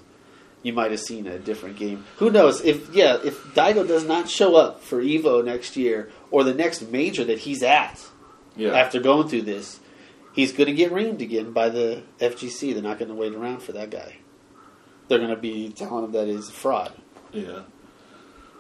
you 0.63 0.73
might 0.73 0.91
have 0.91 1.01
seen 1.01 1.27
a 1.27 1.39
different 1.39 1.77
game. 1.77 2.05
Who 2.17 2.31
knows? 2.31 2.61
If 2.65 2.95
yeah, 2.95 3.19
if 3.25 3.41
Daigo 3.55 3.87
does 3.87 4.05
not 4.05 4.29
show 4.29 4.57
up 4.57 4.83
for 4.83 5.01
Evo 5.01 5.45
next 5.45 5.77
year 5.77 6.11
or 6.31 6.43
the 6.45 6.55
next 6.55 6.83
major 6.91 7.25
that 7.25 7.39
he's 7.41 7.63
at, 7.63 8.05
Yeah. 8.57 8.71
after 8.73 8.99
going 9.01 9.29
through 9.29 9.43
this, 9.43 9.79
he's 10.33 10.53
going 10.53 10.67
to 10.67 10.73
get 10.73 10.93
reamed 10.93 11.21
again 11.21 11.53
by 11.53 11.69
the 11.69 12.03
FGC. 12.21 12.73
They're 12.75 12.83
not 12.83 12.99
going 12.99 13.09
to 13.11 13.15
wait 13.15 13.35
around 13.35 13.61
for 13.63 13.71
that 13.73 13.91
guy. 13.91 14.17
They're 15.09 15.19
going 15.19 15.31
to 15.31 15.37
be 15.37 15.71
telling 15.71 16.05
him 16.05 16.13
that 16.13 16.27
he's 16.27 16.49
a 16.49 16.53
fraud. 16.53 16.93
Yeah. 17.33 17.61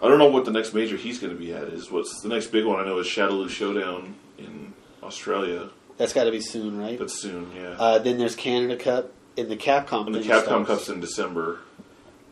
I 0.02 0.08
don't 0.08 0.18
know 0.18 0.28
what 0.28 0.44
the 0.44 0.50
next 0.50 0.74
major 0.74 0.96
he's 0.96 1.18
going 1.18 1.32
to 1.32 1.38
be 1.38 1.52
at 1.52 1.64
is. 1.64 1.90
What's 1.90 2.20
the 2.20 2.28
next 2.28 2.48
big 2.48 2.64
one? 2.64 2.78
I 2.80 2.84
know 2.84 2.98
is 2.98 3.06
Shadowloo 3.06 3.48
Showdown 3.48 4.14
in 4.38 4.74
Australia. 5.02 5.70
That's 5.96 6.12
got 6.12 6.24
to 6.24 6.30
be 6.30 6.40
soon, 6.40 6.78
right? 6.78 6.98
That's 6.98 7.18
soon, 7.18 7.50
yeah. 7.56 7.70
Uh, 7.78 7.98
then 7.98 8.18
there's 8.18 8.36
Canada 8.36 8.76
Cup 8.76 9.12
and 9.38 9.48
the 9.48 9.56
Capcom. 9.56 10.06
and 10.06 10.14
the 10.14 10.20
Capcom 10.20 10.42
starts. 10.44 10.68
Cup's 10.68 10.88
in 10.90 11.00
December, 11.00 11.60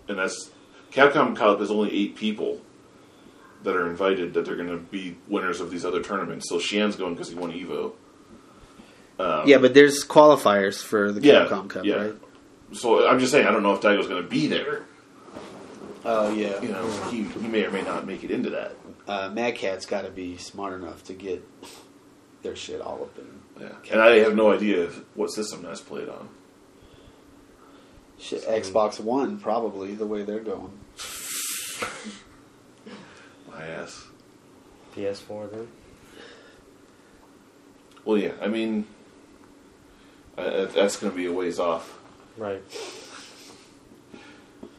and 0.09 0.19
that's 0.19 0.51
Capcom 0.93 1.35
Cup 1.35 1.61
is 1.63 1.71
only 1.71 1.91
eight 1.93 2.17
people 2.17 2.61
that 3.63 3.75
are 3.75 3.89
invited 3.89 4.35
that 4.35 4.45
they're 4.45 4.57
going 4.57 4.69
to 4.69 4.77
be 4.77 5.17
winners 5.29 5.61
of 5.63 5.71
these 5.71 5.87
other 5.87 6.03
tournaments. 6.03 6.51
So 6.51 6.59
Xian's 6.59 6.97
going 6.97 7.15
because 7.15 7.31
he 7.31 7.35
won 7.35 7.51
Evo. 7.51 7.93
Um, 9.19 9.49
Yeah, 9.49 9.57
but 9.57 9.73
there's 9.73 10.05
qualifiers 10.05 10.83
for 10.83 11.11
the 11.13 11.23
Yeah, 11.23 11.47
Capcom 11.47 11.71
Cup, 11.71 11.85
yeah. 11.87 11.95
right? 11.95 12.15
So 12.73 13.09
I'm 13.09 13.19
just 13.21 13.33
saying, 13.33 13.47
I 13.47 13.53
don't 13.53 13.63
know 13.63 13.73
if 13.73 13.81
Daigo's 13.81 14.07
going 14.09 14.23
to 14.23 14.29
be 14.29 14.47
there. 14.49 14.83
Oh 16.05 16.33
yeah. 16.33 16.61
You 16.61 16.69
know, 16.69 16.87
he, 17.11 17.23
he 17.25 17.49
may 17.49 17.65
or 17.65 17.71
may 17.71 17.83
not 17.83 18.07
make 18.07 18.25
it 18.25 18.31
into 18.31 18.51
that. 18.51 18.77
Uh, 19.09 19.31
Mad 19.31 19.55
Cat's 19.55 19.87
got 19.87 20.03
to 20.03 20.11
be 20.11 20.37
smart 20.37 20.75
enough 20.75 21.05
to 21.05 21.15
get 21.15 21.47
their 22.43 22.57
shit 22.57 22.81
all 22.81 23.03
up 23.03 23.19
in 23.19 23.63
Yeah. 23.63 23.93
And 23.93 24.01
I 24.01 24.19
have 24.19 24.35
no 24.35 24.53
idea 24.53 24.91
what 25.15 25.31
system 25.31 25.63
that's 25.63 25.81
played 25.81 26.09
on. 26.09 26.29
shit, 28.19 28.45
Xbox 28.45 29.01
One, 29.01 29.39
probably 29.39 29.95
the 29.95 30.07
way 30.07 30.23
they're 30.23 30.41
going. 30.41 30.73
My 33.51 33.65
ass. 33.65 34.07
PS4 34.95 35.51
then. 35.51 35.69
Well, 38.05 38.19
yeah. 38.19 38.33
I 38.43 38.49
mean, 38.49 38.87
uh, 40.37 40.67
that's 40.67 40.97
going 40.97 41.13
to 41.13 41.17
be 41.17 41.27
a 41.27 41.33
ways 41.33 41.59
off. 41.59 41.99
Right. 42.37 42.63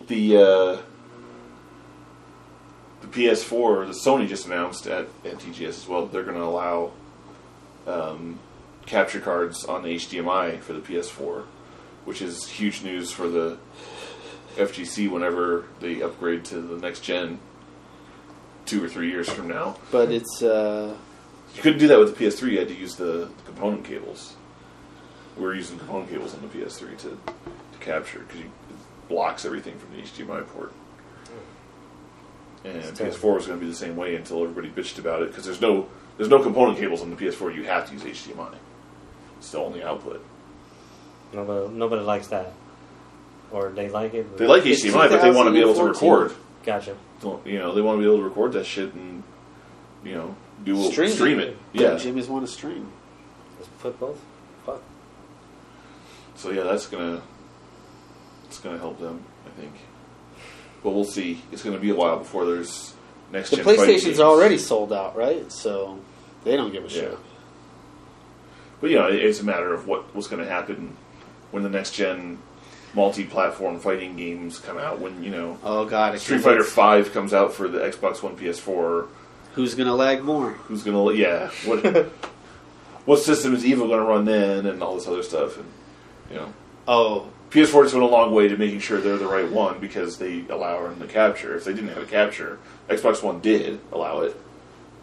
the 0.08 0.38
uh, 0.38 0.78
the 3.12 3.30
PS4, 3.30 3.88
the 3.88 3.94
Sony 3.94 4.28
just 4.28 4.46
announced 4.46 4.88
at, 4.88 5.08
at 5.24 5.36
TGS 5.36 5.68
as 5.68 5.88
well. 5.88 6.04
that 6.06 6.12
They're 6.12 6.24
going 6.24 6.38
to 6.38 6.44
allow 6.44 6.92
um, 7.88 8.40
capture 8.86 9.20
cards 9.20 9.66
on 9.66 9.84
the 9.84 9.90
HDMI 9.90 10.60
for 10.60 10.74
the 10.74 10.80
PS4, 10.82 11.44
which 12.06 12.22
is 12.22 12.48
huge 12.48 12.84
news 12.84 13.12
for 13.12 13.28
the 13.28 13.58
FGC 14.56 15.10
whenever 15.10 15.66
they 15.80 16.02
upgrade 16.02 16.46
to 16.46 16.62
the 16.62 16.78
next 16.78 17.02
gen. 17.02 17.40
two 18.66 18.84
or 18.84 18.90
three 18.90 19.10
years 19.10 19.30
from 19.30 19.48
now. 19.48 19.78
but 19.92 20.12
it's 20.12 20.42
uh, 20.42 20.96
You 21.56 21.62
couldn't 21.62 21.80
do 21.80 21.88
that 21.90 22.00
with 22.00 22.18
the 22.18 22.26
PS3. 22.26 22.52
You 22.52 22.60
had 22.60 22.68
to 22.70 22.76
use 22.76 22.96
the, 22.96 23.30
the 23.36 23.44
component 23.46 23.84
cables. 23.86 24.36
We're 25.38 25.54
using 25.56 25.78
component 25.78 26.10
cables 26.10 26.34
on 26.34 26.42
the 26.42 26.48
PS3 26.48 26.98
to, 27.00 27.10
to 27.10 27.80
capture 27.80 28.20
because 28.20 28.42
it 28.42 28.48
blocks 29.10 29.46
everything 29.46 29.78
from 29.78 29.92
the 29.96 30.02
HDMI 30.02 30.48
port. 30.48 30.74
And 32.66 32.78
It's 32.78 32.92
PS4 32.92 32.98
terrible. 32.98 33.34
was 33.36 33.48
going 33.48 33.60
to 33.60 33.66
be 33.66 33.70
the 33.72 33.78
same 33.78 33.96
way 33.96 34.16
until 34.16 34.42
everybody 34.44 34.70
bitched 34.70 34.98
about 35.00 35.22
it 35.22 35.30
because 35.30 35.46
there's 35.46 35.62
no 35.62 35.88
there's 36.18 36.30
no 36.30 36.42
component 36.42 36.78
cables 36.80 37.02
on 37.02 37.10
the 37.10 37.16
PS4. 37.16 37.54
You 37.56 37.64
have 37.66 37.88
to 37.88 37.94
use 37.94 38.04
HDMI. 38.04 38.56
It's 39.38 39.52
the 39.52 39.60
only 39.60 39.84
output. 39.84 40.26
Nobody, 41.34 41.74
nobody 41.74 42.02
likes 42.02 42.28
that, 42.28 42.54
or 43.52 43.70
they 43.70 43.90
like 43.90 44.14
it. 44.14 44.30
but- 44.30 44.38
They 44.38 44.48
like 44.48 44.64
HDMI, 44.64 45.10
but 45.10 45.22
they 45.22 45.32
want 45.32 45.48
to 45.48 45.52
be 45.54 45.60
able 45.60 45.76
to 45.76 45.84
record. 45.84 46.34
Gotcha. 46.66 46.96
Don't- 47.22 47.46
You 47.46 47.60
know, 47.60 47.74
they 47.76 47.82
want 47.82 47.98
to 47.98 48.00
be 48.02 48.06
able 48.08 48.18
to 48.20 48.24
record 48.24 48.54
that 48.54 48.66
shit 48.66 48.94
and 48.94 49.24
you 50.04 50.16
know 50.16 50.36
do 50.64 50.90
Stream 50.92 51.10
stream, 51.12 51.40
it. 51.40 51.50
it. 51.50 51.58
Yeah. 51.82 51.98
Jimmy's 51.98 52.28
want 52.28 52.46
to 52.46 52.52
stream. 52.52 52.92
Just 53.60 53.78
put 53.80 54.00
both. 54.00 54.20
Fuck. 54.66 54.82
So 56.36 56.52
yeah, 56.52 56.64
that's 56.64 56.88
gonna 56.88 57.22
it's 58.46 58.60
gonna 58.60 58.78
help 58.78 59.00
them, 59.00 59.24
I 59.46 59.60
think. 59.60 59.74
But 60.86 60.92
we'll 60.94 61.04
see. 61.04 61.42
It's 61.52 61.64
gonna 61.64 61.80
be 61.80 61.90
a 61.90 61.96
while 61.96 62.20
before 62.20 62.46
there's 62.46 62.94
next 63.34 63.50
The 63.50 63.56
gen 63.58 63.66
PlayStation's 63.66 64.04
games. 64.04 64.20
already 64.20 64.60
sold 64.60 64.94
out, 64.94 65.18
right? 65.18 65.52
So 65.52 65.98
they 66.44 66.56
don't 66.56 66.72
give 66.72 66.84
a 66.86 66.88
Yeah. 66.88 66.94
shit. 67.02 67.18
But 68.82 68.92
you 68.92 68.98
know, 68.98 69.08
it's 69.08 69.40
a 69.40 69.44
matter 69.44 69.74
of 69.74 69.88
what 69.88 70.14
what's 70.14 70.28
gonna 70.28 70.46
happen 70.46 70.96
when 71.50 71.64
the 71.64 71.70
next 71.70 71.94
gen 71.96 72.38
multi-platform 72.94 73.80
fighting 73.80 74.16
games 74.16 74.60
come 74.60 74.78
out. 74.78 75.00
When 75.00 75.24
you 75.24 75.32
know 75.32 75.58
Oh 75.64 75.86
God, 75.86 76.20
Street 76.20 76.42
Fighter. 76.42 76.64
Five 76.64 77.12
comes 77.14 77.34
out 77.34 77.52
for 77.52 77.68
the 77.68 77.80
Xbox 77.80 78.22
One, 78.22 78.36
PS4. 78.38 79.08
Who's 79.56 79.74
gonna 79.74 79.96
lag 79.96 80.24
more? 80.24 80.52
Who's 80.68 80.84
gonna? 80.84 81.12
Yeah, 81.14 81.50
what 81.66 81.84
what 83.06 83.18
system 83.20 83.56
is 83.56 83.66
evil 83.66 83.88
gonna 83.88 84.06
run 84.06 84.26
then, 84.26 84.68
and 84.68 84.84
all 84.84 84.94
this 84.96 85.08
other 85.08 85.24
stuff, 85.24 85.58
and 85.58 85.66
you 86.30 86.36
know. 86.38 86.54
Oh, 86.88 87.28
PS4 87.56 87.84
just 87.84 87.94
went 87.94 88.04
a 88.04 88.06
long 88.08 88.34
way 88.34 88.48
to 88.48 88.58
making 88.58 88.80
sure 88.80 89.00
they're 89.00 89.18
the 89.18 89.28
right 89.28 89.50
one 89.50 89.80
because 89.80 90.18
they 90.18 90.46
allow 90.50 90.84
them 90.84 91.00
to 91.00 91.08
capture. 91.08 91.56
If 91.56 91.64
they 91.66 91.74
didn't 91.74 91.90
have 91.90 92.04
a 92.04 92.06
capture, 92.06 92.60
Xbox 92.90 93.24
One 93.24 93.40
did 93.40 93.80
allow 93.92 94.22
it, 94.22 94.36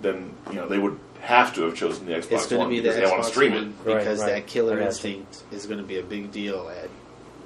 then 0.00 0.34
you 0.50 0.56
know 0.56 0.68
they 0.68 0.78
would 0.78 0.98
have 1.20 1.54
to 1.54 1.62
have 1.62 1.74
chosen 1.74 2.06
the 2.06 2.12
Xbox 2.12 2.32
it's 2.32 2.46
going 2.46 2.48
to 2.48 2.56
One 2.58 2.68
be 2.70 2.80
the 2.80 2.88
because 2.90 2.96
they 2.96 3.10
want 3.10 3.22
Xbox 3.22 3.26
to 3.26 3.32
stream 3.32 3.52
One 3.52 3.62
it. 3.64 3.84
Because 3.84 4.20
right. 4.20 4.26
that 4.32 4.46
Killer 4.46 4.76
got. 4.78 4.86
Instinct 4.86 5.42
is 5.52 5.66
going 5.66 5.78
to 5.78 5.84
be 5.84 5.98
a 5.98 6.02
big 6.02 6.32
deal 6.32 6.68
at 6.68 6.88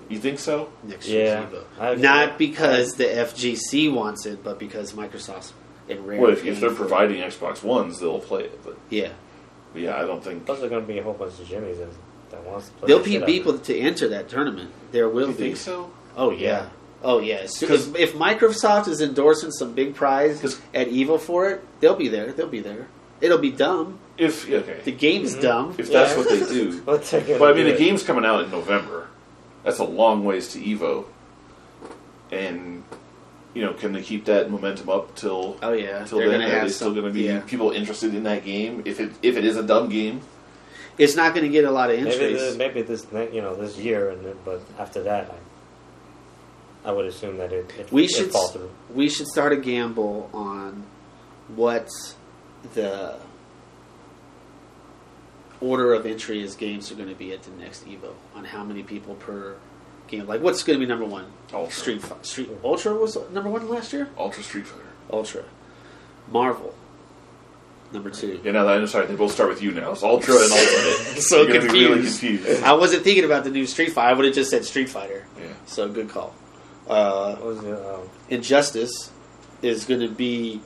You 0.09 0.19
think 0.19 0.39
so? 0.39 0.71
next 0.83 1.09
Yeah. 1.09 1.49
year's 1.49 1.65
I- 1.79 1.95
Evo. 1.95 1.99
Not 2.01 2.39
because 2.39 2.95
the 2.95 3.05
FGC 3.05 3.93
wants 3.93 4.25
it, 4.27 4.43
but 4.43 4.59
because 4.59 4.93
Microsoft 4.93 5.53
and 5.89 6.07
Rare. 6.07 6.21
Well, 6.21 6.31
if, 6.33 6.45
if 6.45 6.61
they're 6.61 6.71
for 6.71 6.77
providing 6.77 7.23
Xbox 7.23 7.63
Ones, 7.63 8.01
they'll 8.01 8.19
play 8.19 8.45
it. 8.45 8.65
But, 8.65 8.77
yeah, 8.91 9.11
but 9.73 9.83
yeah, 9.83 9.97
I 9.97 10.03
don't 10.07 10.23
think. 10.25 10.47
Plus, 10.47 10.59
there's 10.61 10.71
gonna 10.71 10.85
be 10.87 10.99
a 10.99 11.03
whole 11.03 11.13
bunch 11.15 11.39
of 11.39 11.47
Jimmys 11.47 11.79
that, 11.79 11.89
that 12.45 12.51
wants 12.51 12.69
to 12.69 12.73
play. 12.75 12.87
there'll 12.89 13.03
the 13.03 13.05
be 13.07 13.13
shit 13.13 13.23
out 13.23 13.29
of 13.29 13.35
people 13.35 13.55
it. 13.55 13.65
to 13.65 13.79
enter 13.79 14.09
that 14.09 14.29
tournament. 14.29 14.71
There 14.93 15.09
will 15.09 15.29
You 15.29 15.35
be. 15.35 15.43
think 15.43 15.57
so? 15.57 15.91
Oh 16.17 16.31
yeah. 16.31 16.39
Yeah. 16.39 16.67
Oh 17.03 17.19
yeah. 17.21 17.47
So 17.47 17.67
Because- 17.67 17.89
if, 17.89 17.97
if 17.97 18.15
Microsoft 18.15 18.89
is 18.89 19.01
endorsing 19.01 19.51
some 19.51 19.73
big 19.75 19.95
prize 19.95 20.41
'Cause- 20.41 20.61
at 20.75 20.89
Evo 20.91 21.21
for 21.21 21.49
it, 21.51 21.65
they'll 21.81 21.95
be 21.97 22.09
there. 22.09 22.33
They'll 22.33 22.47
be 22.49 22.61
there. 22.61 22.89
It'll 23.21 23.39
be 23.39 23.51
dumb. 23.51 23.99
If 24.19 24.49
okay, 24.51 24.81
The 24.85 24.93
game's 24.93 25.35
Mhm. 25.37 25.43
dumb. 25.43 25.75
if 25.79 25.91
that's 25.91 26.13
Yeah. 26.13 26.17
what 26.19 26.29
they 26.29 26.39
do. 26.41 26.81
What's 26.85 27.11
that 27.11 27.27
gonna 27.27 27.39
But 27.39 27.51
I 27.51 27.55
mean, 27.55 27.65
the 27.67 27.75
it? 27.75 27.79
game's 27.79 28.03
coming 28.03 28.25
out 28.25 28.45
in 28.45 28.51
November. 28.51 29.09
That's 29.65 29.79
a 29.79 29.85
long 29.85 30.25
ways 30.25 30.53
to 30.53 30.59
Evo, 30.59 31.05
and 32.31 32.83
you 33.55 33.63
know, 33.63 33.73
can 33.73 33.93
they 33.93 34.03
keep 34.03 34.27
that 34.27 34.51
momentum 34.51 34.89
up 34.91 35.15
till 35.15 35.57
Oh 35.63 35.73
yeah. 35.73 36.05
till 36.05 36.19
They're 36.19 36.29
then, 36.31 36.41
gonna 36.41 36.53
are 36.53 36.59
have 36.59 36.69
they 36.69 36.73
still 36.73 36.93
going 36.93 37.07
to 37.07 37.11
be 37.11 37.23
yeah. 37.23 37.41
people 37.41 37.71
interested 37.71 38.15
in 38.15 38.25
that 38.25 38.45
game? 38.45 38.83
If 38.85 39.01
it 39.01 39.13
if 39.23 39.37
it 39.37 39.45
is 39.45 39.57
a 39.57 39.63
dumb 39.63 39.89
game, 39.89 40.21
It's 40.99 41.15
not 41.15 41.35
going 41.35 41.45
to 41.45 41.51
get 41.53 41.65
a 41.65 41.71
lot 41.71 41.91
of 41.91 41.99
Maybe, 42.01 42.11
entries. 42.11 42.57
maybe 42.57 42.83
this 42.83 43.07
you 43.33 43.43
know 43.43 43.55
this 43.55 43.77
year, 43.77 44.11
and 44.11 44.25
then, 44.25 44.37
but 44.45 44.63
after 44.79 45.03
that, 45.03 45.31
I, 46.85 46.89
I 46.89 46.93
would 46.93 47.07
assume 47.07 47.37
that 47.39 47.53
it 47.53 47.71
it, 47.79 47.93
we 47.93 48.05
it 48.05 48.11
should 48.11 48.31
fall 48.31 48.49
through. 48.49 48.71
we 48.95 49.09
should 49.11 49.27
start 49.27 49.53
a 49.53 49.57
gamble 49.59 50.31
on 50.33 50.85
what 51.55 51.89
the 52.75 53.17
order 55.61 55.95
of 55.95 56.07
entry 56.07 56.43
as 56.43 56.55
games 56.55 56.91
are 56.91 56.95
going 56.95 57.09
to 57.09 57.15
be 57.15 57.33
at 57.33 57.43
the 57.43 57.51
next 57.53 57.87
Evo 57.87 58.13
on 58.35 58.45
how 58.45 58.63
many 58.65 58.83
people 58.83 59.15
per 59.17 59.57
game. 60.07 60.27
Like 60.27 60.41
what's 60.43 60.63
going 60.63 60.79
to 60.79 60.85
be 60.85 60.89
number 60.89 61.05
one? 61.07 61.27
Ultra. 61.53 61.73
Street 61.75 62.03
Fi- 62.03 62.23
Street 62.23 62.51
Ultra 62.65 62.95
was 62.95 63.17
number 63.31 63.49
one 63.51 63.69
last 63.69 63.93
year. 63.93 64.09
Ultra 64.19 64.43
Street 64.43 64.67
Fighter. 64.67 64.83
Ultra, 65.11 65.45
Marvel, 66.31 66.75
number 67.93 68.11
two. 68.11 68.41
Yeah, 68.45 68.53
now 68.53 68.65
that 68.65 68.77
I'm 68.79 68.87
sorry, 68.87 69.07
they 69.07 69.15
both 69.17 69.33
start 69.33 69.49
with 69.49 69.63
you 69.63 69.73
now. 69.73 69.93
It's 69.93 70.03
Ultra 70.03 70.35
and 70.35 70.43
Ultimate. 70.53 71.23
So 71.23 71.43
You're 71.43 71.59
gonna 71.61 71.73
be 71.73 71.81
really 71.87 72.03
confused. 72.03 72.21
confused. 72.45 72.63
I 72.63 72.73
wasn't 72.75 73.05
thinking 73.05 73.25
about 73.25 73.45
the 73.45 73.51
new 73.51 73.67
Street 73.67 73.93
Fighter. 73.93 74.09
I 74.09 74.13
would 74.15 74.25
have 74.27 74.35
just 74.35 74.51
said 74.51 74.65
Street 74.65 74.89
Fighter. 74.89 75.27
Yeah. 75.41 75.49
So 75.67 75.89
good 75.89 76.09
call. 76.09 76.35
Uh, 76.89 77.35
What 77.37 77.45
was 77.45 77.65
it? 77.65 77.73
Um, 77.87 78.09
Injustice 78.29 79.11
is 79.63 79.85
going 79.85 80.01
to 80.01 80.09
be 80.09 80.61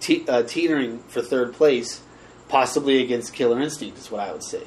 te- 0.00 0.26
uh, 0.28 0.42
teetering 0.42 0.98
for 1.08 1.22
third 1.22 1.54
place, 1.54 2.02
possibly 2.48 3.02
against 3.02 3.32
Killer 3.32 3.60
Instinct. 3.60 3.98
Is 3.98 4.10
what 4.10 4.20
I 4.20 4.32
would 4.32 4.42
say. 4.42 4.62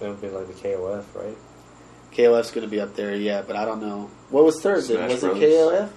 it 0.00 0.08
would 0.08 0.20
be 0.20 0.28
like 0.28 0.46
the 0.48 0.54
KOF, 0.54 1.04
right? 1.14 1.36
KOF's 2.12 2.50
going 2.50 2.64
to 2.66 2.70
be 2.70 2.80
up 2.80 2.96
there, 2.96 3.14
yeah, 3.14 3.42
but 3.46 3.56
I 3.56 3.64
don't 3.64 3.80
know 3.80 4.10
what 4.30 4.44
was 4.44 4.60
third. 4.62 4.84
then? 4.84 4.96
Smash 4.96 5.10
was 5.10 5.20
Brothers. 5.20 5.42
it 5.42 5.50
KOF? 5.50 5.90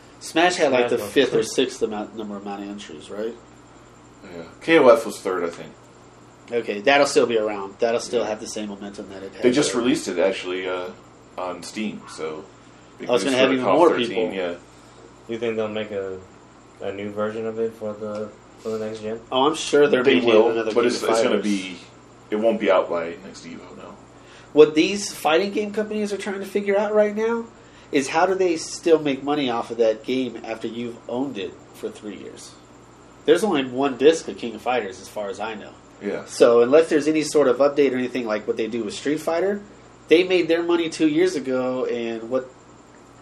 Smash 0.20 0.56
had 0.56 0.72
like 0.72 0.88
the 0.88 0.98
fifth 0.98 1.34
or 1.34 1.42
sixth 1.42 1.82
amount 1.82 2.16
number 2.16 2.36
amount 2.36 2.62
of 2.62 2.68
entries, 2.68 3.10
right? 3.10 3.34
Yeah. 4.34 4.42
KOF 4.60 5.06
was 5.06 5.20
third, 5.20 5.44
I 5.44 5.50
think. 5.50 5.72
Okay, 6.50 6.80
that'll 6.80 7.06
still 7.06 7.26
be 7.26 7.38
around. 7.38 7.74
That'll 7.78 8.00
still 8.00 8.24
have 8.24 8.40
the 8.40 8.46
same 8.46 8.70
momentum 8.70 9.10
that 9.10 9.22
it 9.22 9.32
had. 9.34 9.42
They 9.42 9.52
just 9.52 9.74
released 9.74 10.08
it 10.08 10.18
actually 10.18 10.66
uh, 10.68 10.90
on 11.36 11.62
Steam, 11.62 12.02
so. 12.08 12.44
big 12.98 13.10
Oh, 13.10 13.14
it's 13.14 13.24
gonna 13.24 13.36
have 13.36 13.52
even 13.52 13.64
more 13.64 13.90
13, 13.90 14.06
people. 14.08 14.32
Yeah. 14.32 14.54
You 15.28 15.38
think 15.38 15.56
they'll 15.56 15.68
make 15.68 15.90
a 15.90 16.18
a 16.80 16.92
new 16.92 17.10
version 17.10 17.46
of 17.46 17.58
it 17.58 17.72
for 17.74 17.92
the 17.92 18.30
for 18.60 18.70
the 18.70 18.84
next 18.84 19.00
gen? 19.00 19.20
Oh, 19.30 19.46
I'm 19.46 19.54
sure 19.54 19.88
they're 19.88 20.02
They 20.02 20.16
making 20.16 20.28
will, 20.28 20.50
another 20.50 20.72
but 20.72 20.82
King 20.82 20.86
it's, 20.86 21.02
it's 21.02 21.22
going 21.22 21.36
to 21.36 21.42
be. 21.42 21.78
It 22.30 22.36
won't 22.36 22.60
be 22.60 22.70
out 22.70 22.90
by 22.90 23.16
next 23.24 23.46
Evo, 23.46 23.76
no. 23.76 23.96
What 24.52 24.74
these 24.74 25.12
fighting 25.14 25.52
game 25.52 25.72
companies 25.72 26.12
are 26.12 26.18
trying 26.18 26.40
to 26.40 26.46
figure 26.46 26.78
out 26.78 26.94
right 26.94 27.14
now 27.14 27.46
is 27.90 28.08
how 28.08 28.26
do 28.26 28.34
they 28.34 28.56
still 28.56 28.98
make 28.98 29.22
money 29.22 29.48
off 29.50 29.70
of 29.70 29.78
that 29.78 30.04
game 30.04 30.40
after 30.44 30.68
you've 30.68 30.98
owned 31.08 31.38
it 31.38 31.54
for 31.74 31.88
three 31.90 32.16
years? 32.16 32.54
There's 33.28 33.44
only 33.44 33.62
one 33.66 33.98
disc 33.98 34.26
of 34.28 34.38
King 34.38 34.54
of 34.54 34.62
Fighters, 34.62 35.02
as 35.02 35.06
far 35.06 35.28
as 35.28 35.38
I 35.38 35.52
know. 35.52 35.74
Yeah. 36.00 36.24
So 36.24 36.62
unless 36.62 36.88
there's 36.88 37.06
any 37.06 37.20
sort 37.20 37.46
of 37.46 37.58
update 37.58 37.92
or 37.92 37.98
anything 37.98 38.24
like 38.24 38.46
what 38.46 38.56
they 38.56 38.68
do 38.68 38.84
with 38.84 38.94
Street 38.94 39.20
Fighter, 39.20 39.60
they 40.08 40.24
made 40.24 40.48
their 40.48 40.62
money 40.62 40.88
two 40.88 41.08
years 41.08 41.36
ago, 41.36 41.84
and 41.84 42.30
what 42.30 42.50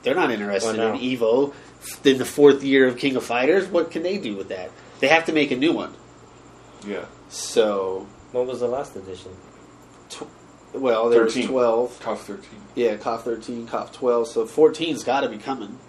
they're 0.04 0.14
not 0.14 0.30
interested 0.30 0.76
Well, 0.78 0.94
in. 0.94 1.00
Evo 1.00 1.52
in 2.04 2.18
the 2.18 2.24
fourth 2.24 2.62
year 2.62 2.86
of 2.86 2.98
King 2.98 3.16
of 3.16 3.24
Fighters. 3.24 3.66
What 3.66 3.90
can 3.90 4.04
they 4.04 4.16
do 4.16 4.36
with 4.36 4.48
that? 4.50 4.70
They 5.00 5.08
have 5.08 5.24
to 5.24 5.32
make 5.32 5.50
a 5.50 5.56
new 5.56 5.72
one. 5.72 5.92
Yeah. 6.86 7.06
So, 7.28 8.06
What 8.30 8.46
was 8.46 8.60
the 8.60 8.68
last 8.68 8.94
edition? 8.94 9.32
well, 10.72 11.10
there 11.10 11.24
was 11.24 11.34
twelve. 11.34 11.98
KOF 11.98 12.18
13. 12.18 12.44
Yeah, 12.76 12.94
KOF 12.94 13.22
13, 13.22 13.66
KOF 13.66 13.92
12, 13.92 14.28
so 14.28 14.46
14's 14.46 15.02
got 15.02 15.22
to 15.22 15.28
be 15.28 15.38
coming. 15.38 15.80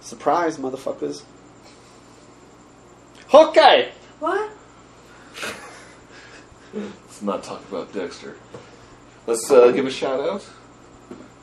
Surprise, 0.00 0.58
motherfuckers. 0.58 1.22
Hawkeye! 3.32 3.86
What? 4.20 4.50
Let's 6.74 7.22
not 7.22 7.42
talk 7.42 7.66
about 7.66 7.90
Dexter. 7.94 8.36
Let's 9.26 9.50
uh, 9.50 9.70
give 9.70 9.86
a 9.86 9.90
shout 9.90 10.20
out 10.20 10.46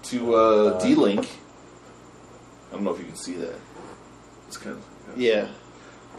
to 0.03 0.35
uh, 0.35 0.79
D 0.79 0.93
Link. 0.93 1.27
I 2.69 2.73
don't 2.75 2.83
know 2.83 2.91
if 2.93 2.99
you 2.99 3.05
can 3.05 3.15
see 3.15 3.33
that. 3.37 3.55
It's 4.47 4.57
kind 4.57 4.75
of. 4.77 5.17
Yeah. 5.17 5.47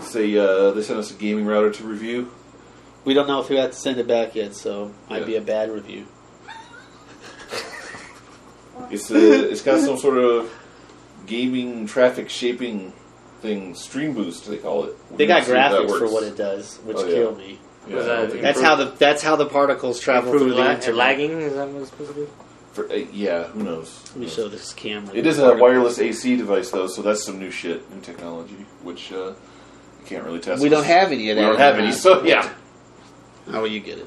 Say 0.01 0.37
uh, 0.37 0.73
they 0.73 0.83
sent 0.83 0.99
us 0.99 1.13
a 1.13 1.15
gaming 1.15 1.47
router 1.47 1.71
to 1.71 1.85
review. 1.85 2.33
We 3.05 3.15
don't 3.15 3.29
know 3.29 3.41
if 3.41 3.49
we 3.49 3.57
have 3.57 3.71
to 3.71 3.77
send 3.77 4.01
it 4.01 4.09
back 4.09 4.35
yet, 4.35 4.55
so 4.57 4.93
might 5.09 5.21
Yeah. 5.21 5.27
be 5.27 5.37
a 5.37 5.41
bad 5.41 5.71
review. 5.71 6.07
It's 8.91 9.09
uh, 9.11 9.15
it's 9.15 9.63
got 9.63 9.81
some 9.81 9.99
sort 9.99 10.19
of 10.19 10.51
gaming 11.27 11.87
traffic 11.87 12.29
shaping 12.29 12.93
thing, 13.41 13.75
Stream 13.75 14.13
Boost 14.15 14.49
they 14.49 14.59
call 14.59 14.85
it. 14.85 15.17
They 15.17 15.27
got 15.27 15.37
We'll 15.37 15.45
see 15.47 15.51
if 15.53 15.57
that 15.57 15.73
graphics 15.73 15.99
for 15.99 16.13
what 16.13 16.23
it 16.25 16.37
does, 16.37 16.77
which 16.85 16.97
Oh, 16.99 17.07
yeah. 17.07 17.15
kill 17.15 17.35
me. 17.37 17.59
Yeah, 17.89 17.97
Was 17.97 18.05
I 18.05 18.09
don't 18.09 18.21
that- 18.23 18.31
think- 18.33 18.43
That's 18.43 18.61
how 18.61 18.75
the 18.77 18.85
that's 18.99 19.23
how 19.23 19.37
the 19.37 19.47
particles 19.47 20.01
travel 20.01 20.31
through 20.33 20.41
Improved 20.41 20.59
the 20.59 20.65
la- 20.65 20.71
internet. 20.73 20.97
lagging? 20.97 21.31
Is 21.41 21.55
that 21.55 21.69
what 21.69 21.81
it's 21.83 21.91
supposed 21.91 22.15
to 22.15 22.21
be? 22.21 22.27
for, 22.73 22.89
uh, 22.89 22.95
yeah, 23.13 23.45
who 23.49 23.65
knows? 23.65 24.01
Let 24.11 24.17
me 24.17 24.29
show 24.29 24.47
this 24.49 24.73
camera. 24.73 25.13
It 25.15 25.27
is 25.27 25.41
a 25.41 25.55
wireless 25.57 25.99
AC 25.99 26.37
device 26.37 26.71
though, 26.71 26.87
so 26.87 27.03
that's 27.03 27.25
some 27.25 27.39
new 27.41 27.51
shit 27.51 27.83
in 27.93 28.01
technology, 28.01 28.65
which 28.85 29.11
uh, 29.13 29.17
you 29.27 29.35
can't 30.07 30.25
really 30.25 30.39
test. 30.39 30.63
We 30.63 30.69
don't 30.69 30.85
have 30.85 31.11
any 31.11 31.31
of 31.31 31.37
that. 31.37 31.43
We 31.43 31.49
don't 31.49 31.59
have 31.59 31.79
any, 31.79 31.91
so 31.93 32.23
yeah. 32.23 32.49
How 33.51 33.61
will 33.63 33.69
you 33.69 33.81
get 33.81 33.99
it? 33.99 34.07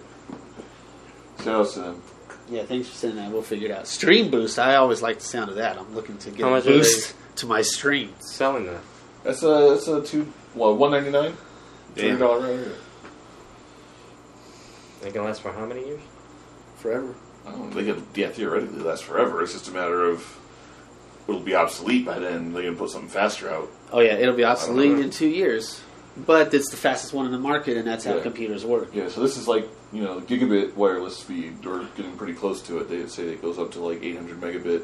Shout 1.44 1.66
out 1.68 1.74
them. 1.76 2.02
Yeah, 2.50 2.64
thanks 2.64 2.88
for 2.90 2.96
sending 2.96 3.18
that. 3.24 3.32
We'll 3.32 3.42
figure 3.42 3.68
it 3.70 3.72
out. 3.72 3.88
Stream 3.88 4.30
boost. 4.32 4.60
I 4.60 4.76
always 4.76 5.02
like 5.02 5.20
the 5.20 5.26
sound 5.26 5.50
of 5.50 5.56
that. 5.58 5.78
I'm 5.78 5.94
looking 5.96 6.18
to 6.20 6.30
get 6.30 6.42
How 6.42 6.48
a 6.48 6.52
much 6.52 6.66
are 6.66 6.70
boost 6.70 7.16
to 7.38 7.46
my 7.48 7.62
stream. 7.62 8.14
Selling 8.20 8.66
that. 8.68 8.82
That's 9.24 9.42
a 9.44 9.70
that's 9.72 9.88
a 9.88 10.02
two 10.02 10.32
well 10.56 10.76
one 10.76 10.92
ninety 10.92 11.10
nine. 11.12 11.36
Three 11.96 12.10
Yeah. 12.10 12.18
dollar 12.18 12.40
router. 12.42 12.72
It 15.06 15.14
can 15.14 15.24
last 15.24 15.42
for 15.42 15.52
how 15.52 15.66
many 15.66 15.86
years? 15.86 16.02
Forever. 16.78 17.16
I 17.46 17.52
don't 17.52 17.70
know, 17.70 17.82
they 17.82 17.86
could 17.92 18.04
yeah 18.16 18.30
theoretically 18.30 18.80
last 18.82 19.04
forever. 19.04 19.42
It's 19.42 19.54
just 19.54 19.68
a 19.68 19.72
matter 19.72 20.06
of 20.06 20.38
it'll 21.28 21.42
be 21.42 21.56
obsolete 21.56 22.06
by 22.06 22.20
then. 22.20 22.54
They 22.54 22.64
can 22.64 22.76
put 22.76 22.90
something 22.90 23.10
faster 23.10 23.50
out. 23.50 23.70
Oh 23.92 24.00
yeah, 24.00 24.14
it'll 24.14 24.36
be 24.36 24.44
obsolete 24.46 25.00
in 25.00 25.10
two 25.10 25.28
years. 25.28 25.82
But 26.16 26.54
it's 26.54 26.70
the 26.70 26.78
fastest 26.78 27.12
one 27.12 27.26
in 27.26 27.32
the 27.32 27.40
market, 27.40 27.76
and 27.76 27.88
that's 27.88 28.06
how 28.06 28.16
Yeah. 28.18 28.22
computers 28.22 28.64
work. 28.64 28.90
Yeah, 28.94 29.08
so 29.10 29.20
this 29.22 29.36
is 29.36 29.48
like 29.48 29.68
you 29.92 30.04
know 30.04 30.22
gigabit 30.22 30.76
wireless 30.76 31.18
speed, 31.18 31.66
or 31.66 31.86
getting 31.98 32.16
pretty 32.18 32.34
close 32.34 32.62
to 32.64 32.78
it. 32.80 32.90
They 32.90 33.08
say 33.08 33.24
it 33.30 33.42
goes 33.42 33.58
up 33.58 33.72
to 33.72 33.80
like 33.80 34.04
800 34.04 34.40
megabit 34.40 34.84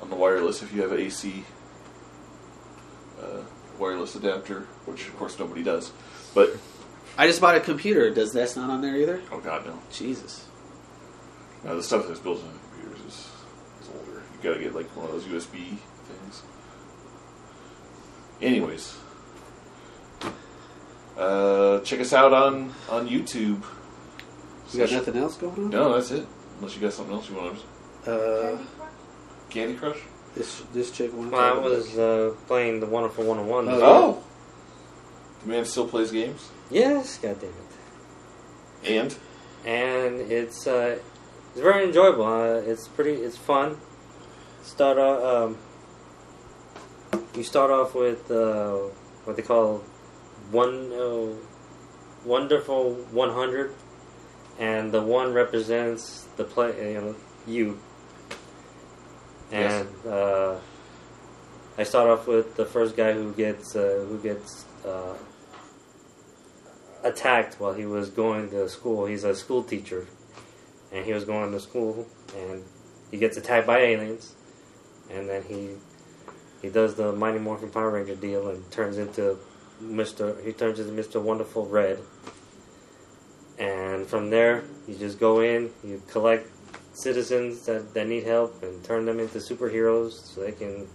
on 0.00 0.10
the 0.10 0.16
wireless 0.16 0.62
if 0.62 0.72
you 0.72 0.80
have 0.82 0.92
an 0.92 1.00
AC 1.00 1.42
uh, 3.22 3.40
wireless 3.78 4.14
adapter, 4.14 4.60
which 4.86 5.08
of 5.08 5.16
course 5.16 5.38
nobody 5.38 5.62
does. 5.62 5.92
But 6.34 6.50
I 7.16 7.26
just 7.26 7.40
bought 7.40 7.56
a 7.56 7.60
computer. 7.60 8.10
Does 8.10 8.32
that's 8.32 8.56
not 8.56 8.70
on 8.70 8.80
there 8.82 8.96
either? 8.96 9.20
oh 9.32 9.40
god 9.40 9.66
no, 9.66 9.78
Jesus. 9.92 10.46
Now 11.64 11.74
the 11.74 11.82
stuff 11.82 12.06
that's 12.06 12.20
built 12.20 12.38
into 12.40 12.58
computers 12.70 13.00
is, 13.06 13.28
is 13.82 13.88
older. 13.98 14.22
You 14.34 14.38
gotta 14.42 14.60
get 14.60 14.74
like 14.74 14.94
one 14.96 15.06
of 15.06 15.12
those 15.12 15.24
USB 15.24 15.76
things. 16.06 16.42
Anyways, 18.40 18.96
uh, 21.16 21.80
check 21.80 22.00
us 22.00 22.12
out 22.12 22.32
on 22.32 22.72
on 22.88 23.08
YouTube. 23.08 23.62
You 24.72 24.78
got 24.80 24.92
nothing 24.92 25.16
else 25.16 25.36
going 25.36 25.54
on? 25.64 25.70
No, 25.70 25.94
that's 25.94 26.10
it. 26.10 26.26
Unless 26.58 26.74
you 26.76 26.80
got 26.82 26.92
something 26.92 27.14
else 27.14 27.28
you 27.30 27.36
want 27.36 27.58
to 28.04 28.12
Uh, 28.12 28.58
Candy 29.50 29.74
Crush? 29.74 29.98
This 30.38 30.62
this 30.72 30.90
chick 30.90 31.12
wants. 31.12 31.32
Well, 31.32 31.42
I 31.42 31.60
was 31.60 31.98
uh, 31.98 32.34
playing 32.46 32.80
the 32.80 32.86
Wonderful 32.86 33.24
101. 33.24 33.68
Oh, 33.68 33.80
Oh! 33.82 34.24
The 35.42 35.48
man 35.48 35.64
still 35.64 35.86
plays 35.86 36.10
games? 36.10 36.50
Yes, 36.70 37.18
goddamn 37.18 37.50
it. 37.50 38.90
And? 38.90 39.16
and 39.64 40.20
it's 40.32 40.66
uh, 40.66 40.98
it's 41.52 41.60
very 41.60 41.84
enjoyable. 41.84 42.24
Uh, 42.24 42.60
it's 42.70 42.88
pretty, 42.88 43.12
it's 43.12 43.36
fun. 43.36 43.76
Start 44.62 44.98
off, 44.98 45.22
um, 45.22 45.58
you 47.34 47.42
start 47.42 47.70
off 47.70 47.94
with 47.94 48.30
uh, 48.30 48.74
what 49.24 49.36
they 49.36 49.42
call 49.42 49.78
one 50.50 50.92
uh, 50.92 51.34
wonderful 52.24 52.94
100, 52.94 53.74
and 54.58 54.92
the 54.92 55.02
one 55.02 55.32
represents 55.32 56.26
the 56.36 56.44
play, 56.44 56.92
you 56.94 57.00
know, 57.00 57.14
you. 57.46 57.78
And 59.50 59.88
uh, 60.06 60.56
I 61.78 61.82
start 61.84 62.10
off 62.10 62.26
with 62.26 62.56
the 62.56 62.66
first 62.66 62.96
guy 62.96 63.12
who 63.14 63.32
gets 63.32 63.74
uh, 63.74 64.04
who 64.06 64.18
gets 64.18 64.66
uh, 64.84 65.14
attacked 67.02 67.58
while 67.58 67.72
he 67.72 67.86
was 67.86 68.10
going 68.10 68.50
to 68.50 68.68
school. 68.68 69.06
He's 69.06 69.24
a 69.24 69.34
school 69.34 69.62
teacher, 69.62 70.06
and 70.92 71.06
he 71.06 71.14
was 71.14 71.24
going 71.24 71.52
to 71.52 71.60
school, 71.60 72.06
and 72.36 72.62
he 73.10 73.16
gets 73.16 73.38
attacked 73.38 73.66
by 73.66 73.78
aliens, 73.78 74.34
and 75.10 75.30
then 75.30 75.42
he 75.44 75.70
he 76.60 76.68
does 76.68 76.96
the 76.96 77.12
Mighty 77.12 77.38
Morphin 77.38 77.70
Power 77.70 77.90
Ranger 77.90 78.16
deal 78.16 78.50
and 78.50 78.70
turns 78.70 78.98
into 78.98 79.38
Mister. 79.80 80.36
He 80.44 80.52
turns 80.52 80.78
into 80.78 80.92
Mister 80.92 81.20
Wonderful 81.20 81.66
Red, 81.66 82.00
and 83.58 84.06
from 84.06 84.28
there 84.28 84.64
you 84.86 84.94
just 84.94 85.18
go 85.18 85.40
in, 85.40 85.70
you 85.82 86.02
collect 86.10 86.48
citizens 86.98 87.64
that, 87.66 87.94
that 87.94 88.06
need 88.08 88.24
help, 88.24 88.62
and 88.62 88.82
turn 88.84 89.04
them 89.06 89.20
into 89.20 89.38
superheroes 89.38 90.12
so 90.34 90.40
they 90.42 90.52
can 90.52 90.86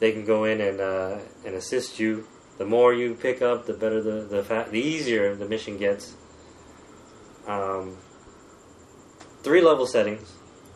they 0.00 0.12
can 0.12 0.24
go 0.24 0.44
in 0.44 0.60
and 0.60 0.80
uh, 0.80 1.18
and 1.44 1.54
assist 1.54 1.98
you. 1.98 2.26
The 2.58 2.64
more 2.64 2.94
you 2.94 3.14
pick 3.14 3.42
up, 3.42 3.66
the 3.66 3.74
better 3.74 4.00
the 4.02 4.22
the, 4.22 4.42
fa- 4.44 4.68
the 4.70 4.80
easier 4.80 5.34
the 5.34 5.48
mission 5.48 5.76
gets. 5.78 6.14
Um, 7.46 7.96
three 9.42 9.60
level 9.60 9.86
settings. 9.86 10.32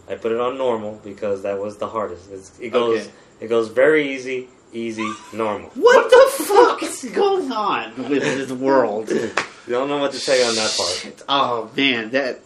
I 0.09 0.15
put 0.17 0.33
it 0.33 0.41
on 0.41 0.57
normal 0.59 1.01
because 1.05 1.43
that 1.43 1.59
was 1.59 1.79
the 1.79 1.87
hardest. 1.87 2.31
It's, 2.31 2.59
it 2.59 2.71
goes 2.71 3.01
Okay. 3.07 3.11
it 3.41 3.49
goes 3.49 3.69
very 3.69 4.15
easy, 4.15 4.49
easy, 4.73 5.09
normal. 5.33 5.71
What 5.75 6.11
the 6.11 6.45
fuck 6.45 6.83
is 6.83 7.05
going 7.15 7.53
on 7.53 8.09
with 8.09 8.23
this 8.23 8.51
world? 8.53 9.11
You 9.69 9.75
don't 9.75 9.89
know 9.91 9.99
what 9.99 10.13
to 10.13 10.19
say 10.19 10.43
on 10.49 10.55
that 10.55 10.75
part. 10.79 11.25
Oh 11.29 11.71
man, 11.77 12.09
that 12.13 12.41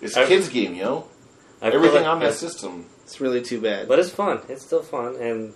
It's 0.00 0.16
a 0.16 0.26
kid's 0.26 0.48
game, 0.48 0.74
yo. 0.74 1.06
I 1.62 1.68
Everything 1.68 2.02
like- 2.04 2.06
on 2.06 2.20
that 2.20 2.34
system. 2.34 2.86
it's 3.04 3.20
really 3.20 3.42
too 3.42 3.60
bad. 3.60 3.86
but 3.88 3.98
it's 3.98 4.10
fun. 4.10 4.40
It's 4.48 4.64
still 4.64 4.82
fun, 4.82 5.16
and 5.16 5.52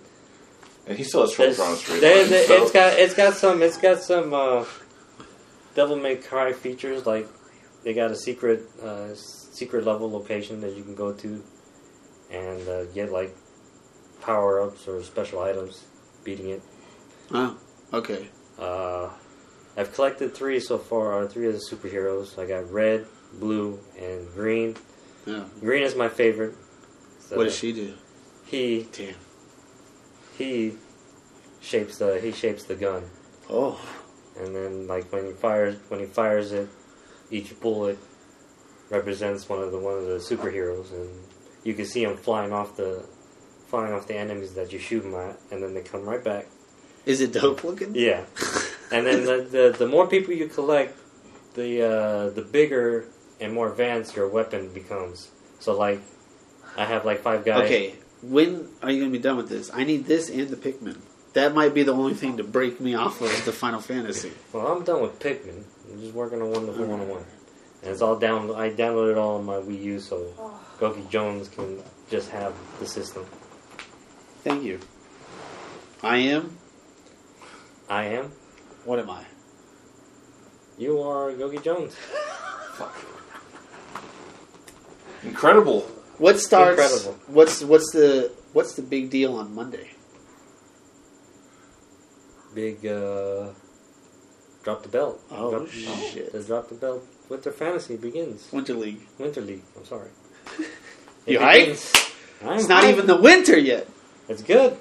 And 0.87 0.97
he 0.97 1.03
still 1.03 1.21
has 1.21 1.31
trouble 1.33 1.51
on 1.51 1.55
drawing 1.57 1.73
a 1.73 1.77
straight 1.77 2.01
there- 2.01 2.21
line. 2.21 2.29
there- 2.29 2.47
so- 2.47 2.61
it's 2.63 2.71
got 2.71 2.99
it's 2.99 3.13
got 3.15 3.33
some 3.35 3.61
it's 3.63 3.77
got 3.77 3.99
some 4.03 4.33
uh, 4.33 4.65
Devil 5.73 5.95
May 5.97 6.15
Cry 6.17 6.53
features 6.53 7.05
like 7.05 7.27
they 7.83 7.93
got 7.93 8.11
a 8.11 8.15
secret 8.15 8.63
uh, 8.83 9.13
secret 9.15 9.85
level 9.85 10.11
location 10.11 10.61
that 10.61 10.75
you 10.75 10.83
can 10.83 10.95
go 10.95 11.11
to 11.13 11.43
and 12.31 12.67
uh, 12.67 12.85
get 12.85 13.11
like 13.11 13.35
power 14.21 14.61
ups 14.61 14.87
or 14.87 15.01
special 15.03 15.39
items 15.41 15.83
beating 16.23 16.49
it. 16.49 16.61
oh, 17.31 17.57
okay. 17.93 18.29
Uh, 18.59 19.09
I've 19.77 19.93
collected 19.93 20.33
three 20.33 20.59
so 20.59 20.77
far. 20.77 21.23
Uh, 21.23 21.27
three 21.27 21.47
of 21.47 21.53
the 21.53 21.59
superheroes. 21.71 22.39
I 22.39 22.45
got 22.47 22.71
red, 22.71 23.05
blue, 23.39 23.79
and 23.99 24.27
green. 24.33 24.75
Yeah. 25.25 25.45
Green 25.59 25.83
is 25.83 25.95
my 25.95 26.09
favorite. 26.09 26.53
So 27.19 27.37
What 27.37 27.45
does 27.45 27.57
she 27.57 27.73
do? 27.73 27.93
He 28.45 28.87
Damn. 28.91 29.15
he 30.37 30.73
shapes 31.61 31.97
the 31.97 32.19
he 32.21 32.31
shapes 32.31 32.63
the 32.65 32.75
gun. 32.75 33.03
Oh, 33.49 33.79
and 34.39 34.55
then 34.55 34.87
like 34.87 35.11
when 35.11 35.25
he 35.25 35.31
fires 35.31 35.77
when 35.87 35.99
he 35.99 36.05
fires 36.05 36.51
it, 36.51 36.69
each 37.31 37.59
bullet 37.59 37.97
represents 38.91 39.49
one 39.49 39.61
of 39.63 39.71
the 39.71 39.79
one 39.79 39.97
of 39.97 40.05
the 40.05 40.17
superheroes, 40.17 40.91
and 40.93 41.09
you 41.63 41.73
can 41.73 41.85
see 41.85 42.05
them 42.05 42.17
flying 42.17 42.53
off 42.53 42.77
the 42.77 43.03
flying 43.67 43.93
off 43.93 44.07
the 44.07 44.15
enemies 44.15 44.53
that 44.53 44.71
you 44.71 44.77
shoot 44.77 45.01
them 45.01 45.15
at, 45.15 45.39
and 45.51 45.63
then 45.63 45.73
they 45.73 45.81
come 45.81 46.05
right 46.05 46.23
back. 46.23 46.45
is 47.07 47.21
it 47.21 47.33
dope 47.33 47.63
looking? 47.63 47.95
Yeah, 47.95 48.25
and 48.91 49.07
then 49.07 49.25
the 49.25 49.47
the, 49.49 49.75
the 49.79 49.87
more 49.87 50.05
people 50.07 50.33
you 50.35 50.47
collect, 50.47 50.95
the 51.55 51.81
uh, 51.81 52.29
the 52.29 52.43
bigger 52.43 53.05
and 53.39 53.53
more 53.53 53.69
advanced 53.69 54.15
your 54.15 54.27
weapon 54.27 54.73
becomes. 54.73 55.29
So 55.59 55.77
like, 55.77 56.01
I 56.77 56.85
have 56.85 57.05
like 57.05 57.21
five 57.21 57.45
guys. 57.45 57.65
Okay. 57.65 57.95
When 58.21 58.69
are 58.81 58.91
you 58.91 59.01
gonna 59.01 59.11
be 59.11 59.19
done 59.19 59.37
with 59.37 59.49
this? 59.49 59.71
I 59.73 59.83
need 59.83 60.05
this 60.05 60.29
and 60.29 60.49
the 60.49 60.55
Pikmin. 60.55 60.99
That 61.33 61.53
might 61.53 61.73
be 61.73 61.83
the 61.83 61.93
only 61.93 62.13
thing 62.13 62.37
to 62.37 62.43
break 62.43 62.79
me 62.79 62.95
off 62.95 63.21
of 63.21 63.45
the 63.45 63.51
Final 63.51 63.81
Fantasy. 63.81 64.31
Well, 64.53 64.67
I'm 64.67 64.83
done 64.83 65.01
with 65.01 65.19
Pikmin. 65.19 65.63
I'm 65.91 65.99
just 65.99 66.13
working 66.13 66.41
on 66.41 66.51
Wonderful 66.51 66.85
mm. 66.85 66.89
101. 66.89 67.25
And 67.83 67.91
it's 67.91 68.01
all 68.01 68.17
down. 68.17 68.49
I 68.55 68.69
downloaded 68.69 69.11
it 69.11 69.17
all 69.17 69.37
on 69.37 69.45
my 69.45 69.55
Wii 69.55 69.83
U, 69.83 69.99
so. 69.99 70.55
GoukiJones 70.79 71.51
can 71.51 71.81
just 72.09 72.29
have 72.31 72.53
the 72.79 72.85
system. 72.85 73.25
Thank 74.43 74.63
you. 74.63 74.79
I 76.03 76.17
am. 76.17 76.57
I 77.89 78.05
am. 78.05 78.31
What 78.83 78.99
am 78.99 79.09
I? 79.09 79.23
You 80.77 81.01
are 81.01 81.31
GoukiJones. 81.31 81.91
Fuck. 82.73 83.14
Incredible. 85.25 85.81
What 86.17 86.39
starts? 86.39 86.79
Incredible. 86.81 87.19
What's 87.27 87.61
what's 87.63 87.91
the 87.91 88.31
what's 88.53 88.75
the 88.75 88.81
big 88.81 89.09
deal 89.09 89.35
on 89.35 89.53
Monday? 89.53 89.89
Big, 92.53 92.85
uh. 92.85 93.49
Drop 94.63 94.81
the 94.81 94.89
belt. 94.89 95.21
Oh, 95.29 95.51
drop, 95.51 95.67
shit. 95.69 96.31
The 96.31 96.41
Drop 96.41 96.69
the 96.69 96.75
belt. 96.75 97.03
Winter 97.29 97.51
Fantasy 97.51 97.97
begins. 97.97 98.51
Winter 98.51 98.73
League. 98.73 99.01
Winter 99.19 99.41
League. 99.41 99.63
I'm 99.77 99.85
sorry. 99.85 100.09
You 101.27 101.39
It 101.39 101.41
hyped? 101.41 101.59
begins. 101.59 101.93
I'm 102.43 102.59
It's 102.59 102.67
not 102.69 102.83
even 102.83 103.07
the 103.07 103.15
winter 103.17 103.57
yet. 103.57 103.87
It's 104.29 104.43
good. 104.43 104.77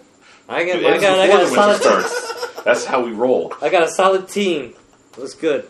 I 0.46 0.64
got. 0.66 0.76
It 0.76 0.84
I 0.84 0.98
got. 1.00 1.18
I 1.18 1.26
got 1.26 1.42
a 1.42 1.46
solid. 1.48 1.80
starts. 1.80 2.62
That's 2.64 2.84
how 2.84 3.02
we 3.02 3.12
roll. 3.12 3.54
I 3.62 3.70
got 3.70 3.82
a 3.82 3.88
solid 3.90 4.28
team. 4.28 4.74
Looks 5.16 5.32
good. 5.34 5.66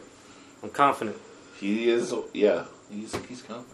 I'm 0.65 0.71
confident. 0.71 1.17
He 1.61 1.89
is, 1.91 2.13
yeah. 2.33 2.65
He's 2.91 3.15
he's 3.29 3.43
confident. 3.43 3.74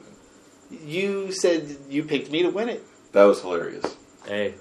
You 0.71 1.33
said 1.33 1.77
you 1.89 2.05
picked 2.05 2.31
me 2.31 2.43
to 2.43 2.51
win 2.51 2.69
it. 2.69 2.85
That 3.13 3.25
was 3.25 3.41
hilarious. 3.41 3.97
Hey. 4.27 4.55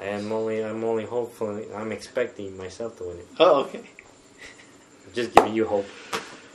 I'm 0.00 0.32
only 0.32 0.64
I'm 0.64 0.82
only 0.82 1.04
hopefully 1.04 1.66
I'm 1.72 1.92
expecting 1.92 2.56
myself 2.56 2.98
to 2.98 3.04
win 3.04 3.18
it. 3.18 3.26
Oh, 3.38 3.62
okay. 3.62 3.78
I'm 5.06 5.12
just 5.12 5.34
giving 5.34 5.54
you 5.54 5.66
hope. 5.66 5.86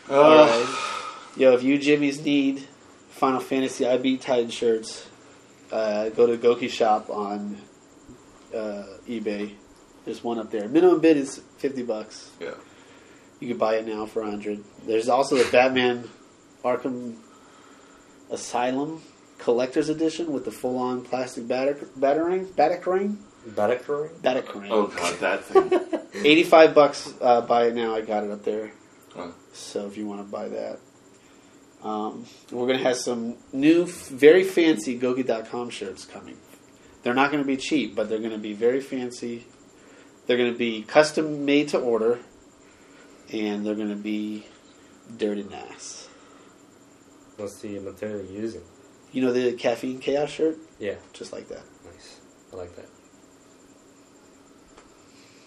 All 0.09 0.35
right. 0.35 0.93
Yo, 1.37 1.53
if 1.53 1.63
you 1.63 1.79
Jimmys 1.79 2.23
need 2.23 2.67
Final 3.09 3.39
Fantasy 3.39 3.87
I 3.87 3.97
Beat 3.97 4.21
Titan 4.21 4.49
shirts, 4.49 5.07
uh, 5.71 6.09
go 6.09 6.27
to 6.27 6.37
Gouki 6.37 6.69
Shop 6.69 7.09
on 7.09 7.57
uh, 8.53 8.83
eBay. 9.07 9.53
There's 10.03 10.23
one 10.23 10.39
up 10.39 10.51
there. 10.51 10.67
Minimum 10.67 10.99
bid 10.99 11.17
is 11.17 11.41
fifty 11.57 11.83
bucks. 11.83 12.31
Yeah. 12.41 12.55
You 13.39 13.49
can 13.49 13.57
buy 13.57 13.75
it 13.75 13.87
now 13.87 14.05
for 14.05 14.23
hundred. 14.23 14.63
There's 14.85 15.07
also 15.07 15.37
the 15.37 15.49
Batman 15.51 16.09
Arkham 16.63 17.15
Asylum 18.29 19.01
Collector's 19.37 19.89
Edition 19.89 20.33
with 20.33 20.45
the 20.45 20.51
full-on 20.51 21.03
plastic 21.03 21.47
batter- 21.47 21.87
battering 21.95 22.45
batarang. 22.47 23.17
battering, 23.55 24.09
Batacurring. 24.21 24.67
Oh 24.71 24.87
god, 24.87 25.19
that 25.19 25.43
thing. 25.43 25.71
85 26.25 26.73
bucks 26.73 27.13
uh, 27.21 27.41
buy 27.41 27.67
it 27.67 27.75
now. 27.75 27.95
I 27.95 28.01
got 28.01 28.23
it 28.23 28.31
up 28.31 28.43
there. 28.43 28.71
Huh. 29.15 29.31
So 29.53 29.85
if 29.87 29.97
you 29.97 30.07
want 30.07 30.25
to 30.25 30.31
buy 30.31 30.49
that. 30.49 30.79
Um, 31.83 32.25
we're 32.51 32.65
going 32.65 32.79
to 32.79 32.83
have 32.83 32.97
some 32.97 33.37
new, 33.53 33.83
f- 33.83 34.07
very 34.09 34.43
fancy 34.43 34.99
Gouki.com 34.99 35.69
shirts 35.69 36.05
coming. 36.05 36.35
They're 37.03 37.13
not 37.13 37.31
going 37.31 37.43
to 37.43 37.47
be 37.47 37.55
cheap, 37.55 37.95
but 37.95 38.09
they're 38.09 38.17
going 38.19 38.31
to 38.31 38.37
be 38.39 38.53
very 38.53 38.81
fancy. 38.81 39.45
They're 40.25 40.37
going 40.37 40.51
to 40.51 40.57
be 40.57 40.81
custom 40.81 41.45
made 41.45 41.69
to 41.69 41.79
order, 41.79 42.19
and 43.31 43.65
they're 43.65 43.75
going 43.75 43.89
to 43.89 43.95
be 43.95 44.45
dirty 45.17 45.43
nice. 45.43 46.09
What's 47.37 47.59
the 47.59 47.79
material 47.79 48.25
you're 48.25 48.41
using? 48.41 48.61
You 49.11 49.21
know 49.23 49.31
the 49.33 49.53
Caffeine 49.53 49.99
Chaos 49.99 50.29
shirt? 50.29 50.57
Yeah, 50.79 50.95
Just 51.13 51.31
like 51.33 51.47
that. 51.49 51.61
nice. 51.85 52.19
I 52.51 52.55
like 52.55 52.75
that. 52.75 52.85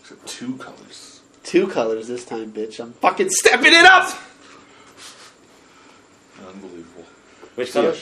Except 0.00 0.26
two 0.26 0.56
colors. 0.56 1.20
Two 1.42 1.66
colors 1.68 2.08
this 2.08 2.24
time, 2.24 2.52
bitch. 2.52 2.80
I'm 2.80 2.92
fucking 2.94 3.30
stepping 3.30 3.72
it 3.72 3.84
up! 3.84 4.14
Unbelievable. 6.46 7.04
Which 7.54 7.72
color? 7.72 7.92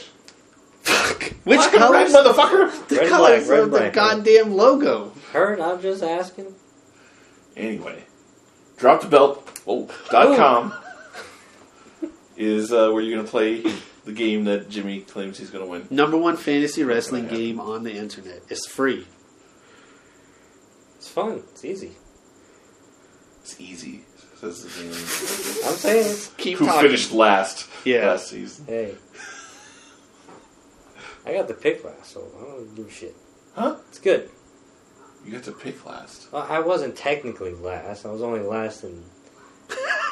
Fuck. 0.83 1.23
Which 1.45 1.61
Fucking 1.61 1.79
color? 1.81 1.93
red 1.93 2.09
motherfucker! 2.11 2.89
The 2.89 2.97
Red, 2.97 3.09
colors 3.09 3.47
black, 3.47 3.51
red, 3.51 3.59
of 3.61 3.71
the 3.71 3.79
black. 3.79 3.93
goddamn 3.93 4.55
logo. 4.55 5.13
Heard? 5.33 5.61
I'm 5.61 5.81
just 5.83 6.03
asking. 6.03 6.55
Anyway, 7.57 8.05
drop 8.77 9.01
the 9.03 9.09
belt. 9.09 9.61
Oh, 9.67 9.89
dot 10.11 10.37
com 10.37 10.73
is 12.39 12.73
uh, 12.73 12.91
where 12.91 13.03
you're 13.03 13.17
gonna 13.17 13.29
play 13.29 13.63
the 14.05 14.13
game 14.13 14.45
that 14.45 14.71
Jimmy 14.71 15.01
claims 15.01 15.39
he's 15.39 15.51
gonna 15.51 15.67
win. 15.67 15.87
Number 15.91 16.17
one 16.17 16.37
fantasy 16.39 16.85
wrestling 16.85 17.25
Yeah. 17.25 17.31
game 17.37 17.61
on 17.61 17.83
the 17.83 17.93
internet. 17.93 18.43
It's 18.49 18.67
free. 18.67 19.07
It's 20.97 21.09
fun. 21.09 21.43
It's 21.53 21.65
easy. 21.65 21.93
It's 23.43 23.61
easy. 23.61 24.05
Says 24.41 24.63
the 24.63 24.69
game. 24.83 24.91
I'm 25.69 25.77
saying. 25.77 26.17
Keep 26.39 26.59
Who 26.59 26.67
talking. 26.67 26.83
finished 26.83 27.13
last? 27.13 27.67
Yeah. 27.85 28.11
last 28.11 28.29
season. 28.29 28.67
Hey. 28.67 28.95
I 31.27 31.33
got 31.35 31.49
the 31.49 31.55
pick 31.55 31.85
last, 31.85 32.13
so 32.13 32.25
I 32.39 32.43
don't 32.45 32.75
do 32.75 32.89
shit. 32.89 33.15
Huh? 33.55 33.77
It's 33.89 33.99
good. 33.99 34.31
You 35.27 35.33
got 35.33 35.43
to 35.45 35.53
pick 35.53 35.85
last. 35.85 36.33
Well, 36.33 36.47
I 36.49 36.61
wasn't 36.61 36.97
technically 36.97 37.53
last. 37.53 38.07
I 38.07 38.11
was 38.13 38.23
only 38.23 38.41
last 38.41 38.85
in 38.85 39.03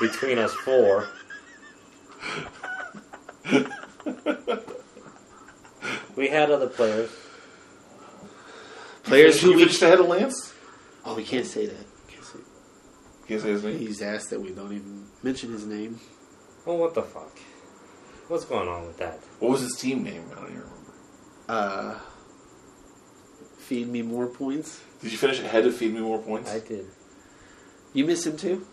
between 0.01 0.39
us 0.39 0.53
four. 0.53 1.09
We 6.17 6.29
had 6.29 6.51
other 6.51 6.69
players. 6.69 7.11
Players 9.05 9.41
who 9.41 9.53
we. 9.55 9.61
finished 9.61 9.83
ahead 9.83 10.01
of 10.01 10.09
Lance. 10.09 10.53
Oh, 11.05 11.15
we 11.15 11.23
can't 11.25 11.47
say 11.47 11.67
that. 11.67 11.87
Can't 12.09 12.25
say- 12.25 12.39
Can't 13.29 13.41
say 13.43 13.51
his 13.51 13.63
name. 13.65 13.79
He's 13.79 14.03
asked 14.03 14.31
that 14.31 14.41
we 14.41 14.51
don't 14.51 14.73
even 14.73 15.07
mention 15.23 15.53
his 15.53 15.65
name. 15.67 16.01
Well, 16.65 16.79
what 16.79 16.95
the 16.95 17.03
fuck? 17.03 17.39
What's 18.29 18.45
going 18.45 18.69
on 18.69 18.87
with 18.89 18.97
that? 18.99 19.21
What 19.39 19.53
was 19.53 19.61
his 19.61 19.77
team 19.77 20.03
name? 20.03 20.25
I 20.33 20.35
don't 20.35 20.45
even 20.51 20.63
remember. 20.63 20.93
Uh, 21.49 21.99
feed 23.59 23.87
me 23.89 24.03
more 24.03 24.27
points. 24.27 24.81
Did 25.01 25.13
you 25.13 25.19
finish 25.19 25.39
ahead 25.41 25.65
of 25.67 25.77
Feed 25.77 25.95
Me 25.95 26.01
More 26.01 26.19
Points? 26.19 26.51
I 26.51 26.59
did. 26.59 26.87
You 27.93 28.05
miss 28.07 28.27
him 28.27 28.37
too? 28.37 28.67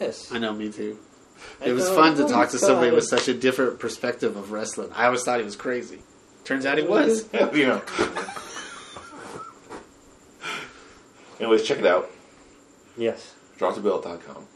Yes. 0.00 0.32
I 0.32 0.38
know, 0.38 0.52
me 0.52 0.72
too. 0.72 0.98
I 1.60 1.66
It 1.68 1.72
was 1.72 1.88
know. 1.88 1.94
fun 1.94 2.16
to 2.16 2.24
Oh 2.24 2.28
talk 2.28 2.46
my 2.46 2.50
to 2.52 2.58
somebody 2.58 2.90
with 2.92 3.04
such 3.04 3.28
a 3.28 3.34
different 3.34 3.78
perspective 3.78 4.36
of 4.36 4.52
wrestling. 4.52 4.90
I 4.94 5.06
always 5.06 5.22
thought 5.24 5.38
he 5.38 5.44
was 5.44 5.56
crazy. 5.56 6.00
Turns 6.44 6.64
out 6.66 6.78
he 6.78 6.84
was. 6.84 7.28
you 7.54 7.66
know. 7.66 7.82
Anyways, 11.40 11.62
check 11.64 11.78
it 11.78 11.86
out. 11.86 12.10
Yes. 12.96 13.34
dropthebelt.com. 13.58 14.46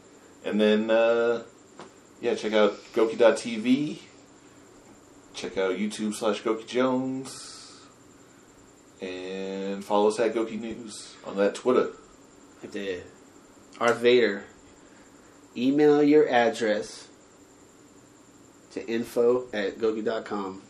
And 0.45 0.59
then, 0.59 0.89
uh, 0.89 1.43
yeah, 2.21 2.33
check 2.35 2.53
out 2.53 2.73
Gouki.tv. 2.93 3.99
Check 5.33 5.57
out 5.57 5.77
YouTube 5.77 6.15
slash 6.15 6.41
GoukiJones. 6.41 7.49
And 9.01 9.83
follow 9.83 10.07
us 10.07 10.19
at 10.19 10.33
Gouki 10.33 10.59
News 10.59 11.15
on 11.25 11.37
that 11.37 11.55
Twitter. 11.55 11.91
I 12.63 12.67
did. 12.67 13.03
Art 13.79 13.97
Vader, 13.97 14.45
email 15.55 16.01
your 16.01 16.27
address 16.29 17.07
to 18.71 18.85
info 18.87 19.47
at 19.53 19.77
gouki.com 19.77 20.61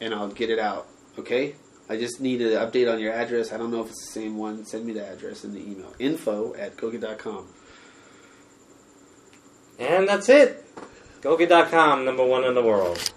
and 0.00 0.14
I'll 0.14 0.28
get 0.28 0.50
it 0.50 0.58
out. 0.58 0.86
Okay? 1.18 1.54
I 1.88 1.96
just 1.96 2.20
need 2.20 2.40
an 2.40 2.52
update 2.52 2.92
on 2.92 3.00
your 3.00 3.12
address. 3.12 3.52
I 3.52 3.56
don't 3.56 3.70
know 3.70 3.82
if 3.82 3.88
it's 3.88 4.06
the 4.06 4.12
same 4.12 4.36
one. 4.36 4.64
Send 4.64 4.86
me 4.86 4.92
the 4.92 5.06
address 5.06 5.44
in 5.44 5.52
the 5.52 5.60
email. 5.60 5.92
Info 5.98 6.54
at 6.54 6.76
gouki.com. 6.76 7.46
And 9.78 10.06
that's 10.06 10.28
it. 10.28 10.64
Gouki.com, 11.22 12.04
number 12.04 12.24
one 12.24 12.44
in 12.44 12.54
the 12.54 12.62
world. 12.62 13.12